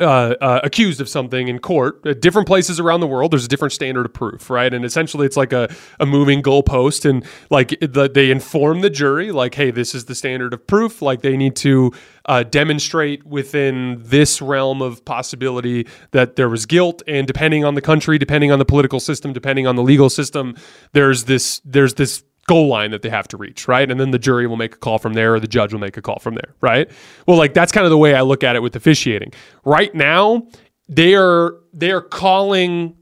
uh, 0.00 0.34
uh, 0.40 0.60
accused 0.62 1.00
of 1.00 1.08
something 1.08 1.48
in 1.48 1.58
court 1.58 2.04
at 2.06 2.20
different 2.20 2.46
places 2.46 2.78
around 2.78 3.00
the 3.00 3.06
world 3.06 3.32
there's 3.32 3.44
a 3.44 3.48
different 3.48 3.72
standard 3.72 4.06
of 4.06 4.12
proof 4.12 4.48
right? 4.50 4.72
And 4.72 4.84
essentially 4.84 5.26
it's 5.26 5.36
like 5.36 5.52
a, 5.52 5.72
a 6.00 6.06
moving 6.06 6.42
goalpost 6.42 7.08
and 7.08 7.24
like 7.50 7.78
the, 7.80 8.10
they 8.12 8.30
inform 8.30 8.80
the 8.80 8.90
jury 8.90 9.32
like 9.32 9.54
hey 9.54 9.70
this 9.70 9.94
is 9.94 10.06
the 10.06 10.14
standard 10.14 10.52
of 10.52 10.66
proof. 10.66 11.02
Like 11.02 11.22
they 11.22 11.36
need 11.36 11.56
to 11.56 11.92
uh, 12.26 12.42
demonstrate 12.42 13.24
within 13.26 13.96
this 14.00 14.42
realm 14.42 14.82
of 14.82 15.04
possibility 15.04 15.86
that 16.12 16.36
there 16.36 16.48
was 16.48 16.66
guilt. 16.66 17.02
And 17.06 17.26
depending 17.26 17.64
on 17.64 17.74
the 17.74 17.82
country 17.82 18.18
depending 18.18 18.52
on 18.52 18.58
the 18.58 18.64
political 18.64 19.00
system 19.00 19.32
depending 19.32 19.66
on 19.66 19.76
the 19.76 19.82
legal 19.82 20.10
system 20.10 20.56
there's 20.92 21.24
this 21.24 21.60
there's 21.64 21.94
this 21.94 22.22
goal 22.48 22.66
line 22.66 22.90
that 22.90 23.02
they 23.02 23.10
have 23.10 23.28
to 23.28 23.36
reach, 23.36 23.68
right? 23.68 23.88
And 23.88 24.00
then 24.00 24.10
the 24.10 24.18
jury 24.18 24.48
will 24.48 24.56
make 24.56 24.74
a 24.74 24.78
call 24.78 24.98
from 24.98 25.14
there 25.14 25.34
or 25.34 25.40
the 25.40 25.46
judge 25.46 25.72
will 25.72 25.80
make 25.80 25.96
a 25.96 26.02
call 26.02 26.18
from 26.18 26.34
there, 26.34 26.54
right? 26.60 26.90
Well, 27.26 27.36
like 27.36 27.54
that's 27.54 27.70
kind 27.70 27.84
of 27.84 27.90
the 27.90 27.98
way 27.98 28.14
I 28.14 28.22
look 28.22 28.42
at 28.42 28.56
it 28.56 28.62
with 28.62 28.74
officiating. 28.74 29.32
Right 29.64 29.94
now, 29.94 30.48
they 30.88 31.14
are 31.14 31.54
they 31.72 31.92
are 31.92 32.00
calling 32.00 32.96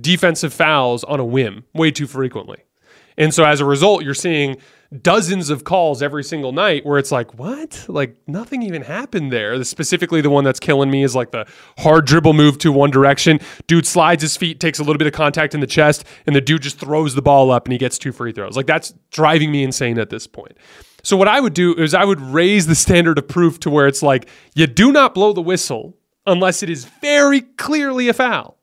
defensive 0.00 0.52
fouls 0.52 1.04
on 1.04 1.20
a 1.20 1.24
whim 1.24 1.64
way 1.74 1.90
too 1.90 2.06
frequently. 2.06 2.58
And 3.16 3.34
so 3.34 3.44
as 3.44 3.60
a 3.60 3.64
result, 3.64 4.02
you're 4.02 4.14
seeing 4.14 4.56
dozens 5.02 5.50
of 5.50 5.64
calls 5.64 6.02
every 6.02 6.24
single 6.24 6.52
night 6.52 6.84
where 6.86 6.98
it's 6.98 7.12
like, 7.12 7.38
what? 7.38 7.84
Like 7.88 8.16
nothing 8.26 8.62
even 8.62 8.82
happened 8.82 9.32
there. 9.32 9.62
Specifically, 9.64 10.20
the 10.20 10.30
one 10.30 10.44
that's 10.44 10.60
killing 10.60 10.90
me 10.90 11.02
is 11.02 11.14
like 11.14 11.30
the 11.30 11.46
hard 11.78 12.06
dribble 12.06 12.32
move 12.32 12.58
to 12.58 12.72
one 12.72 12.90
direction. 12.90 13.40
Dude 13.66 13.86
slides 13.86 14.22
his 14.22 14.36
feet, 14.36 14.60
takes 14.60 14.78
a 14.78 14.82
little 14.82 14.98
bit 14.98 15.06
of 15.06 15.12
contact 15.12 15.54
in 15.54 15.60
the 15.60 15.66
chest, 15.66 16.04
and 16.26 16.34
the 16.34 16.40
dude 16.40 16.62
just 16.62 16.78
throws 16.78 17.14
the 17.14 17.22
ball 17.22 17.50
up 17.50 17.66
and 17.66 17.72
he 17.72 17.78
gets 17.78 17.98
two 17.98 18.12
free 18.12 18.32
throws. 18.32 18.56
Like 18.56 18.66
that's 18.66 18.94
driving 19.10 19.52
me 19.52 19.62
insane 19.62 19.98
at 19.98 20.10
this 20.10 20.26
point. 20.26 20.56
So 21.02 21.16
what 21.16 21.28
I 21.28 21.40
would 21.40 21.54
do 21.54 21.74
is 21.74 21.94
I 21.94 22.04
would 22.04 22.20
raise 22.20 22.66
the 22.66 22.74
standard 22.74 23.18
of 23.18 23.28
proof 23.28 23.60
to 23.60 23.70
where 23.70 23.86
it's 23.86 24.02
like 24.02 24.28
you 24.54 24.66
do 24.66 24.90
not 24.92 25.14
blow 25.14 25.32
the 25.32 25.42
whistle 25.42 25.96
unless 26.26 26.62
it 26.62 26.70
is 26.70 26.84
very 26.84 27.42
clearly 27.42 28.08
a 28.08 28.12
foul. 28.12 28.58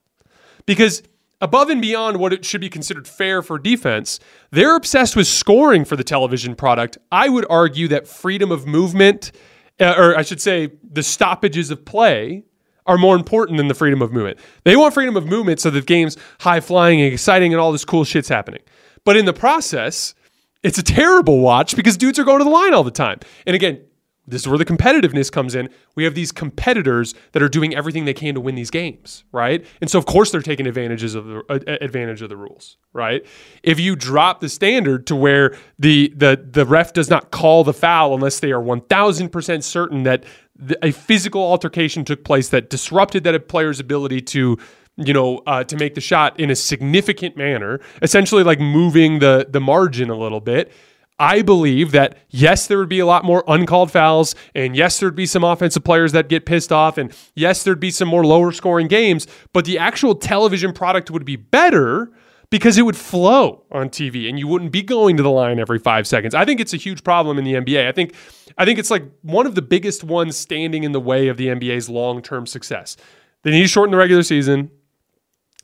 Because 0.65 1.03
above 1.45 1.69
and 1.69 1.79
beyond 1.79 2.17
what 2.17 2.33
it 2.33 2.43
should 2.43 2.59
be 2.59 2.69
considered 2.69 3.07
fair 3.07 3.43
for 3.43 3.59
defense, 3.59 4.19
they're 4.49 4.75
obsessed 4.75 5.15
with 5.15 5.27
scoring 5.27 5.85
for 5.85 5.95
the 5.95 6.03
television 6.03 6.55
product. 6.55 6.97
I 7.11 7.29
would 7.29 7.45
argue 7.51 7.87
that 7.89 8.07
freedom 8.07 8.51
of 8.51 8.65
movement, 8.65 9.31
uh, 9.79 9.93
or 9.95 10.17
I 10.17 10.23
should 10.23 10.41
say, 10.41 10.71
the 10.83 11.03
stoppages 11.03 11.69
of 11.69 11.85
play, 11.85 12.43
are 12.87 12.97
more 12.97 13.15
important 13.15 13.57
than 13.57 13.67
the 13.67 13.75
freedom 13.75 14.01
of 14.01 14.11
movement. 14.11 14.39
They 14.63 14.75
want 14.75 14.95
freedom 14.95 15.15
of 15.15 15.27
movement 15.27 15.59
so 15.59 15.69
that 15.69 15.79
the 15.79 15.85
game's 15.85 16.17
high 16.39 16.61
flying 16.61 16.99
and 16.99 17.13
exciting 17.13 17.53
and 17.53 17.61
all 17.61 17.71
this 17.71 17.85
cool 17.85 18.03
shit's 18.03 18.29
happening. 18.29 18.61
But 19.03 19.15
in 19.15 19.25
the 19.25 19.33
process, 19.33 20.15
it's 20.63 20.79
a 20.79 20.83
terrible 20.83 21.41
watch 21.41 21.75
because 21.75 21.95
dudes 21.95 22.17
are 22.17 22.23
going 22.23 22.39
to 22.39 22.43
the 22.43 22.49
line 22.49 22.73
all 22.73 22.83
the 22.83 22.89
time. 22.89 23.19
And 23.45 23.55
again, 23.55 23.81
this 24.27 24.41
is 24.41 24.47
where 24.47 24.57
the 24.57 24.65
competitiveness 24.65 25.31
comes 25.31 25.55
in. 25.55 25.69
We 25.95 26.03
have 26.03 26.15
these 26.15 26.31
competitors 26.31 27.13
that 27.33 27.43
are 27.43 27.49
doing 27.49 27.75
everything 27.75 28.05
they 28.05 28.13
can 28.13 28.33
to 28.35 28.41
win 28.41 28.55
these 28.55 28.71
games, 28.71 29.23
right? 29.31 29.65
And 29.81 29.89
so 29.89 29.99
of 29.99 30.05
course 30.05 30.31
they're 30.31 30.41
taking 30.41 30.67
advantages 30.67 31.15
of 31.15 31.25
the 31.25 31.43
uh, 31.49 31.59
advantage 31.81 32.21
of 32.21 32.29
the 32.29 32.37
rules, 32.37 32.77
right? 32.93 33.25
If 33.63 33.79
you 33.79 33.95
drop 33.95 34.41
the 34.41 34.49
standard 34.49 35.05
to 35.07 35.15
where 35.15 35.55
the 35.77 36.13
the 36.15 36.43
the 36.51 36.65
ref 36.65 36.93
does 36.93 37.09
not 37.09 37.31
call 37.31 37.63
the 37.63 37.73
foul 37.73 38.15
unless 38.15 38.39
they 38.39 38.51
are 38.51 38.61
1000% 38.61 39.63
certain 39.63 40.03
that 40.03 40.23
the, 40.55 40.77
a 40.85 40.91
physical 40.91 41.41
altercation 41.41 42.05
took 42.05 42.23
place 42.23 42.49
that 42.49 42.69
disrupted 42.69 43.23
that 43.25 43.47
player's 43.47 43.79
ability 43.79 44.21
to 44.21 44.57
you 44.97 45.13
know, 45.13 45.41
uh, 45.45 45.61
to 45.61 45.75
make 45.75 45.93
the 45.93 45.99
shot 46.01 46.39
in 46.39 46.49
a 46.49 46.55
significant 46.55 47.35
manner, 47.35 47.81
essentially 48.01 48.43
like 48.43 48.59
moving 48.59 49.19
the 49.19 49.45
the 49.49 49.59
margin 49.59 50.09
a 50.09 50.15
little 50.15 50.39
bit 50.39 50.71
I 51.17 51.41
believe 51.41 51.91
that 51.91 52.17
yes, 52.29 52.67
there 52.67 52.77
would 52.77 52.89
be 52.89 52.99
a 52.99 53.05
lot 53.05 53.23
more 53.23 53.43
uncalled 53.47 53.91
fouls, 53.91 54.35
and 54.53 54.75
yes, 54.75 54.99
there'd 54.99 55.15
be 55.15 55.25
some 55.25 55.43
offensive 55.43 55.83
players 55.83 56.11
that 56.11 56.27
get 56.27 56.45
pissed 56.45 56.71
off, 56.71 56.97
and 56.97 57.15
yes, 57.35 57.63
there'd 57.63 57.79
be 57.79 57.91
some 57.91 58.07
more 58.07 58.25
lower 58.25 58.51
scoring 58.51 58.87
games, 58.87 59.27
but 59.53 59.65
the 59.65 59.77
actual 59.77 60.15
television 60.15 60.73
product 60.73 61.09
would 61.09 61.25
be 61.25 61.37
better 61.37 62.11
because 62.49 62.77
it 62.77 62.83
would 62.83 62.97
flow 62.97 63.63
on 63.71 63.89
TV 63.89 64.29
and 64.29 64.37
you 64.37 64.47
wouldn't 64.47 64.71
be 64.71 64.81
going 64.81 65.17
to 65.17 65.23
the 65.23 65.31
line 65.31 65.59
every 65.59 65.79
five 65.79 66.07
seconds. 66.07 66.35
I 66.35 66.45
think 66.45 66.59
it's 66.59 66.73
a 66.73 66.77
huge 66.77 67.03
problem 67.03 67.37
in 67.37 67.43
the 67.43 67.53
NBA. 67.53 67.87
I 67.87 67.91
think 67.91 68.13
I 68.57 68.65
think 68.65 68.79
it's 68.79 68.91
like 68.91 69.03
one 69.21 69.45
of 69.45 69.55
the 69.55 69.61
biggest 69.61 70.03
ones 70.03 70.37
standing 70.37 70.83
in 70.83 70.91
the 70.91 70.99
way 70.99 71.27
of 71.27 71.37
the 71.37 71.47
NBA's 71.47 71.89
long 71.89 72.21
term 72.21 72.45
success. 72.45 72.97
They 73.43 73.51
need 73.51 73.63
to 73.63 73.67
shorten 73.67 73.91
the 73.91 73.97
regular 73.97 74.23
season. 74.23 74.71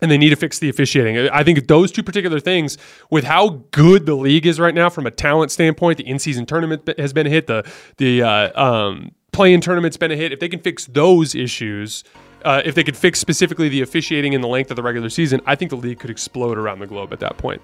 And 0.01 0.09
they 0.09 0.17
need 0.17 0.29
to 0.31 0.35
fix 0.35 0.59
the 0.59 0.69
officiating. 0.69 1.29
I 1.29 1.43
think 1.43 1.67
those 1.67 1.91
two 1.91 2.03
particular 2.03 2.39
things, 2.39 2.77
with 3.09 3.23
how 3.23 3.61
good 3.71 4.05
the 4.05 4.15
league 4.15 4.45
is 4.45 4.59
right 4.59 4.73
now 4.73 4.89
from 4.89 5.05
a 5.05 5.11
talent 5.11 5.51
standpoint, 5.51 5.97
the 5.97 6.07
in-season 6.07 6.45
tournament 6.45 6.89
has 6.97 7.13
been 7.13 7.27
a 7.27 7.29
hit, 7.29 7.47
the 7.47 7.69
the 7.97 8.23
uh, 8.23 8.61
um, 8.61 9.11
play-in 9.31 9.61
tournament's 9.61 9.97
been 9.97 10.11
a 10.11 10.15
hit. 10.15 10.31
If 10.31 10.39
they 10.39 10.49
can 10.49 10.59
fix 10.59 10.87
those 10.87 11.35
issues, 11.35 12.03
uh, 12.43 12.61
if 12.65 12.75
they 12.75 12.83
could 12.83 12.97
fix 12.97 13.19
specifically 13.19 13.69
the 13.69 13.81
officiating 13.81 14.33
and 14.33 14.43
the 14.43 14.47
length 14.47 14.71
of 14.71 14.75
the 14.75 14.83
regular 14.83 15.09
season, 15.09 15.41
I 15.45 15.55
think 15.55 15.69
the 15.69 15.77
league 15.77 15.99
could 15.99 16.09
explode 16.09 16.57
around 16.57 16.79
the 16.79 16.87
globe 16.87 17.13
at 17.13 17.19
that 17.19 17.37
point. 17.37 17.61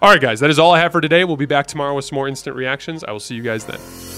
All 0.00 0.10
right, 0.10 0.20
guys, 0.20 0.40
that 0.40 0.50
is 0.50 0.58
all 0.58 0.72
I 0.72 0.80
have 0.80 0.92
for 0.92 1.00
today. 1.00 1.24
We'll 1.24 1.36
be 1.36 1.46
back 1.46 1.66
tomorrow 1.66 1.94
with 1.94 2.04
some 2.04 2.16
more 2.16 2.28
instant 2.28 2.54
reactions. 2.54 3.02
I 3.02 3.10
will 3.10 3.18
see 3.18 3.34
you 3.34 3.42
guys 3.42 3.64
then. 3.64 4.17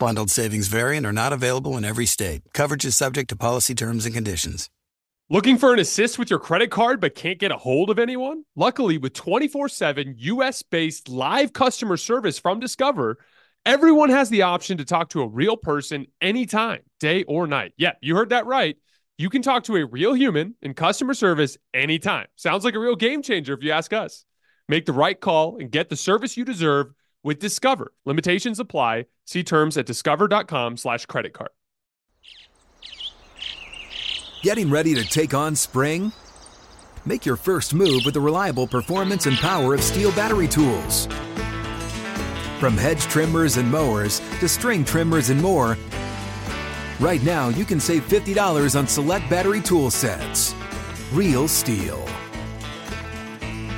Bundled 0.00 0.30
savings 0.30 0.68
variant 0.68 1.04
are 1.04 1.12
not 1.12 1.34
available 1.34 1.76
in 1.76 1.84
every 1.84 2.06
state. 2.06 2.40
Coverage 2.54 2.86
is 2.86 2.96
subject 2.96 3.28
to 3.28 3.36
policy 3.36 3.74
terms 3.74 4.06
and 4.06 4.14
conditions. 4.14 4.70
Looking 5.28 5.58
for 5.58 5.74
an 5.74 5.78
assist 5.78 6.18
with 6.18 6.30
your 6.30 6.38
credit 6.38 6.70
card 6.70 7.02
but 7.02 7.14
can't 7.14 7.38
get 7.38 7.52
a 7.52 7.58
hold 7.58 7.90
of 7.90 7.98
anyone? 7.98 8.44
Luckily, 8.56 8.96
with 8.96 9.12
24 9.12 9.68
7 9.68 10.14
US 10.16 10.62
based 10.62 11.10
live 11.10 11.52
customer 11.52 11.98
service 11.98 12.38
from 12.38 12.60
Discover, 12.60 13.18
everyone 13.66 14.08
has 14.08 14.30
the 14.30 14.40
option 14.40 14.78
to 14.78 14.86
talk 14.86 15.10
to 15.10 15.20
a 15.20 15.28
real 15.28 15.58
person 15.58 16.06
anytime, 16.22 16.80
day 16.98 17.24
or 17.24 17.46
night. 17.46 17.74
Yeah, 17.76 17.92
you 18.00 18.16
heard 18.16 18.30
that 18.30 18.46
right. 18.46 18.78
You 19.18 19.28
can 19.28 19.42
talk 19.42 19.64
to 19.64 19.76
a 19.76 19.84
real 19.84 20.14
human 20.14 20.54
in 20.62 20.72
customer 20.72 21.12
service 21.12 21.58
anytime. 21.74 22.26
Sounds 22.36 22.64
like 22.64 22.74
a 22.74 22.80
real 22.80 22.96
game 22.96 23.20
changer 23.20 23.52
if 23.52 23.62
you 23.62 23.72
ask 23.72 23.92
us. 23.92 24.24
Make 24.66 24.86
the 24.86 24.94
right 24.94 25.20
call 25.20 25.58
and 25.58 25.70
get 25.70 25.90
the 25.90 25.96
service 25.96 26.38
you 26.38 26.46
deserve 26.46 26.94
with 27.22 27.38
Discover. 27.38 27.92
Limitations 28.04 28.58
apply. 28.60 29.06
See 29.26 29.44
terms 29.44 29.76
at 29.76 29.86
discover.com 29.86 30.76
slash 30.76 31.06
credit 31.06 31.32
card. 31.32 31.50
Getting 34.42 34.70
ready 34.70 34.94
to 34.94 35.04
take 35.04 35.34
on 35.34 35.54
spring? 35.54 36.12
Make 37.04 37.26
your 37.26 37.36
first 37.36 37.74
move 37.74 38.02
with 38.04 38.14
the 38.14 38.20
reliable 38.20 38.66
performance 38.66 39.26
and 39.26 39.36
power 39.36 39.74
of 39.74 39.80
STIHL 39.80 40.14
battery 40.16 40.48
tools. 40.48 41.06
From 42.58 42.76
hedge 42.76 43.02
trimmers 43.02 43.56
and 43.56 43.70
mowers 43.70 44.20
to 44.40 44.48
string 44.48 44.84
trimmers 44.84 45.30
and 45.30 45.40
more, 45.40 45.76
right 47.00 47.22
now 47.22 47.48
you 47.48 47.64
can 47.64 47.80
save 47.80 48.06
$50 48.08 48.78
on 48.78 48.86
select 48.86 49.28
battery 49.30 49.60
tool 49.60 49.90
sets. 49.90 50.54
Real 51.12 51.46
STIHL. 51.48 52.06